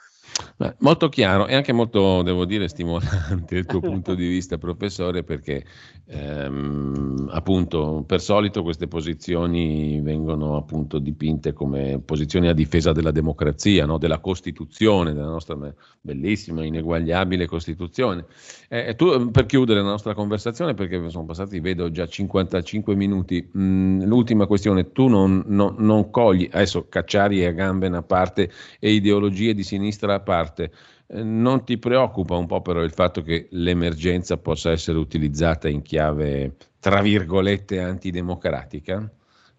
Beh, 0.57 0.77
molto 0.79 1.09
chiaro 1.09 1.47
e 1.47 1.55
anche 1.55 1.73
molto, 1.73 2.23
devo 2.23 2.45
dire, 2.45 2.69
stimolante 2.69 3.57
il 3.57 3.67
tuo 3.67 3.81
punto 3.81 4.15
di 4.15 4.29
vista, 4.29 4.59
professore, 4.59 5.25
perché 5.25 5.65
ehm, 6.07 7.29
appunto 7.33 8.05
per 8.07 8.21
solito 8.21 8.63
queste 8.63 8.87
posizioni 8.87 10.01
vengono 10.01 10.57
appunto 10.57 10.99
dipinte 10.99 11.53
come 11.53 12.01
posizioni 12.05 12.49
a 12.49 12.53
difesa 12.53 12.93
della 12.93 13.11
democrazia, 13.11 13.87
no? 13.87 13.99
della 13.99 14.21
Costituzione, 14.21 15.13
della 15.13 15.27
nostra 15.27 15.57
bellissima, 16.01 16.65
ineguagliabile 16.65 17.47
Costituzione. 17.47 18.27
Eh, 18.69 18.95
tu, 18.95 19.31
per 19.31 19.47
chiudere 19.47 19.81
la 19.81 19.89
nostra 19.89 20.15
conversazione, 20.15 20.75
perché 20.75 21.11
sono 21.11 21.25
passati, 21.25 21.61
vedo 21.61 21.91
già 21.91 22.07
55 22.07 22.95
minuti, 22.95 23.49
mh, 23.53 23.63
mm, 23.63 24.03
l'ultima 24.03 24.47
questione, 24.47 24.93
tu 24.93 25.09
non, 25.09 25.43
non, 25.47 25.75
non 25.79 26.11
cogli, 26.11 26.49
adesso 26.51 26.87
Cacciari 26.89 27.43
e 27.43 27.47
Agamben 27.47 27.95
a 27.95 28.03
parte 28.03 28.51
e 28.79 28.93
ideologie 28.93 29.55
di 29.55 29.63
sinistra 29.63 30.21
parte, 30.23 30.73
eh, 31.09 31.23
non 31.23 31.65
ti 31.65 31.79
preoccupa 31.79 32.37
un 32.37 32.47
po' 32.47 32.63
però 32.63 32.83
il 32.83 32.93
fatto 32.93 33.23
che 33.23 33.49
l'emergenza 33.51 34.39
possa 34.39 34.71
essere 34.71 34.99
utilizzata 34.99 35.69
in 35.69 35.83
chiave, 35.83 36.57
tra 36.81 37.03
virgolette, 37.03 37.81
antidemocratica? 37.81 39.11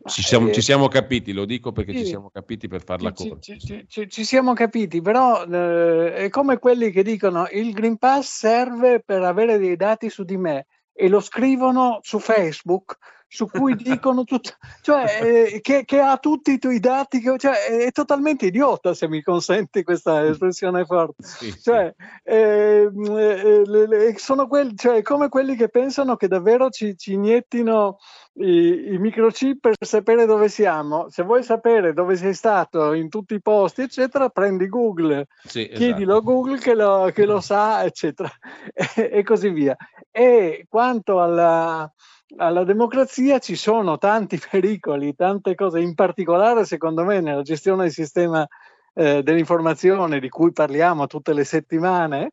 Ci 0.05 0.22
siamo, 0.22 0.51
ci 0.51 0.61
siamo, 0.61 0.89
capiti, 0.89 1.32
lo 1.32 1.45
dico 1.45 1.72
perché 1.72 1.93
sì, 1.93 1.99
ci 1.99 2.05
siamo 2.07 2.30
capiti 2.30 2.68
per 2.68 2.84
farla 2.84 3.14
ci, 3.14 3.30
corta. 3.30 3.41
Ci, 3.41 3.86
ci, 3.88 4.09
ci, 4.09 4.26
siamo 4.26 4.53
capiti, 4.53 5.01
però 5.01 5.45
eh, 5.45 6.14
è 6.14 6.30
come 6.30 6.57
quelli 6.59 6.91
che 6.91 7.03
dicono 7.03 7.47
il 7.51 7.72
Green 7.72 7.97
Pass 7.97 8.39
serve 8.39 8.99
per 8.99 9.24
avere 9.24 9.57
dei 9.57 9.78
dati 9.78 10.09
su 10.09 10.24
di 10.24 10.36
me 10.36 10.66
e 10.91 11.07
lo 11.07 11.22
scrivono 11.22 11.99
su 12.01 12.20
Facebook 12.20 12.97
su 13.34 13.48
cui 13.48 13.76
dicono 13.76 14.26
tutto, 14.26 14.52
cioè 14.82 15.20
eh, 15.24 15.60
che, 15.62 15.86
che, 15.86 16.00
ha 16.00 16.18
tutti 16.18 16.52
i 16.52 16.60
tuoi 16.60 16.80
dati, 16.80 17.20
che, 17.20 17.36
cioè, 17.40 17.66
è, 17.66 17.78
è, 17.86 17.92
totalmente 17.92 18.46
idiota 18.46 18.94
se 18.94 19.08
mi 19.08 19.24
consenti 19.24 19.82
questa 19.82 20.24
espressione 20.24 20.86
forte. 20.86 21.24
Sì, 21.24 21.60
cioè, 21.60 21.92
sì. 21.98 22.30
Eh, 22.30 22.92
eh, 22.94 23.62
le, 23.66 24.18
sono 24.20 24.46
quelli, 24.48 24.76
cioè, 24.76 25.02
come 25.02 25.30
quelli 25.30 25.56
che 25.56 25.70
pensano 25.70 26.16
che 26.16 26.28
davvero 26.28 26.70
ci, 26.70 26.96
ci 26.96 27.14
iniettino 27.14 27.98
i, 28.34 28.94
i, 28.94 28.98
microchip 29.00 29.62
per 29.62 29.74
sapere 29.80 30.28
dove 30.28 30.48
siamo. 30.48 31.10
Se 31.10 31.24
vuoi 31.24 31.42
sapere 31.42 31.94
dove 31.94 32.16
sei 32.16 32.36
stato 32.36 32.94
in 32.94 33.10
tutti 33.10 33.34
i 33.34 33.42
posti, 33.42 33.82
eccetera, 33.82 34.30
prendi 34.30 34.68
Google, 34.68 35.26
sì, 35.44 35.68
chiedilo 35.74 36.14
esatto. 36.14 36.18
a 36.18 36.34
Google 36.34 36.60
che 36.60 36.76
lo, 36.76 37.10
che 37.12 37.26
lo 37.26 37.42
sa, 37.42 37.84
eccetera, 37.84 38.30
e, 38.96 39.10
e 39.12 39.24
così 39.24 39.50
via. 39.50 39.76
E 40.12 40.68
quanto 40.70 41.20
alla 41.20 41.92
alla 42.38 42.64
democrazia 42.64 43.40
ci 43.40 43.56
sono 43.56 43.98
tanti 43.98 44.40
pericoli, 44.50 45.16
tante 45.16 45.56
cose, 45.56 45.80
in 45.80 45.94
particolare 45.96 46.66
secondo 46.66 47.04
me 47.04 47.20
nella 47.20 47.42
gestione 47.42 47.84
del 47.84 47.92
sistema 47.92 48.48
eh, 48.94 49.24
dell'informazione 49.24 50.20
di 50.20 50.30
cui 50.30 50.52
parliamo 50.52 51.08
tutte 51.08 51.34
le 51.34 51.44
settimane, 51.44 52.32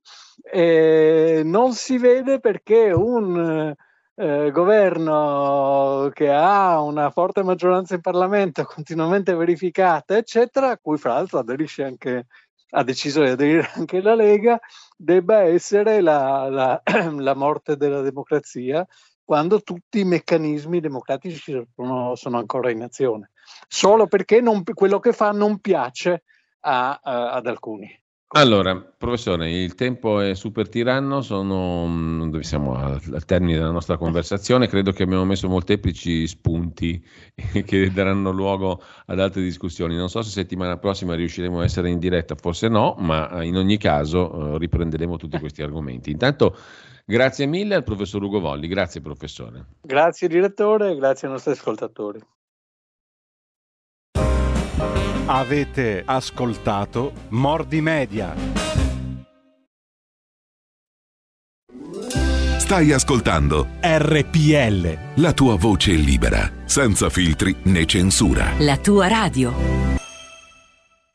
eh, 0.52 1.42
non 1.44 1.72
si 1.72 1.98
vede 1.98 2.40
perché 2.40 2.92
un 2.92 3.74
eh, 4.14 4.50
governo 4.50 6.10
che 6.12 6.30
ha 6.30 6.80
una 6.82 7.10
forte 7.10 7.42
maggioranza 7.42 7.94
in 7.94 8.02
Parlamento 8.02 8.64
continuamente 8.68 9.34
verificata, 9.34 10.16
eccetera, 10.16 10.70
a 10.70 10.78
cui 10.78 10.98
fra 10.98 11.14
l'altro 11.14 11.38
aderisce 11.38 11.84
anche 11.84 12.26
ha 12.72 12.84
deciso 12.84 13.22
di 13.22 13.30
aderire 13.30 13.68
anche 13.74 14.00
la 14.00 14.14
Lega, 14.14 14.60
debba 14.96 15.42
essere 15.42 16.00
la, 16.00 16.48
la, 16.48 16.82
la 17.18 17.34
morte 17.34 17.76
della 17.76 18.00
democrazia 18.00 18.86
quando 19.30 19.62
tutti 19.62 20.00
i 20.00 20.04
meccanismi 20.04 20.80
democratici 20.80 21.64
sono, 21.76 22.16
sono 22.16 22.38
ancora 22.38 22.68
in 22.72 22.82
azione, 22.82 23.30
solo 23.68 24.08
perché 24.08 24.40
non, 24.40 24.64
quello 24.74 24.98
che 24.98 25.12
fa 25.12 25.30
non 25.30 25.60
piace 25.60 26.24
a, 26.62 26.98
a, 27.00 27.30
ad 27.34 27.46
alcuni. 27.46 27.88
Allora, 28.32 28.76
professore, 28.80 29.50
il 29.50 29.74
tempo 29.74 30.20
è 30.20 30.34
super 30.34 30.68
tiranno, 30.68 31.20
sono, 31.20 31.84
mm, 31.88 32.38
siamo 32.40 32.76
al, 32.76 33.00
al, 33.12 33.24
termine 33.24 33.58
della 33.58 33.72
nostra 33.72 33.96
conversazione, 33.98 34.68
credo 34.68 34.92
che 34.92 35.02
abbiamo 35.02 35.24
messo 35.24 35.48
molteplici 35.48 36.28
spunti 36.28 37.04
che 37.64 37.90
daranno 37.90 38.30
luogo 38.30 38.80
ad 39.06 39.18
altre 39.18 39.42
discussioni. 39.42 39.96
Non 39.96 40.08
so 40.08 40.22
se 40.22 40.30
settimana 40.30 40.78
prossima 40.78 41.16
riusciremo 41.16 41.58
a 41.58 41.64
essere 41.64 41.90
in 41.90 41.98
diretta, 41.98 42.36
forse 42.36 42.68
no, 42.68 42.94
ma 42.98 43.42
in 43.42 43.56
ogni 43.56 43.78
caso 43.78 44.54
eh, 44.54 44.58
riprenderemo 44.58 45.16
tutti 45.16 45.36
questi 45.40 45.62
argomenti. 45.62 46.12
Intanto, 46.12 46.56
grazie 47.04 47.46
mille 47.46 47.74
al 47.74 47.82
professor 47.82 48.22
Ugo 48.22 48.38
Volli, 48.38 48.68
grazie 48.68 49.00
professore. 49.00 49.66
Grazie 49.80 50.28
direttore, 50.28 50.94
grazie 50.94 51.26
ai 51.26 51.32
nostri 51.32 51.50
ascoltatori. 51.50 52.20
Avete 55.32 56.02
ascoltato 56.04 57.12
Mordi 57.28 57.80
Media. 57.80 58.34
Stai 62.58 62.90
ascoltando 62.90 63.68
RPL. 63.80 65.20
La 65.20 65.32
tua 65.32 65.54
voce 65.54 65.92
libera, 65.92 66.50
senza 66.64 67.08
filtri 67.10 67.54
né 67.66 67.84
censura. 67.86 68.54
La 68.58 68.76
tua 68.78 69.06
radio. 69.06 69.89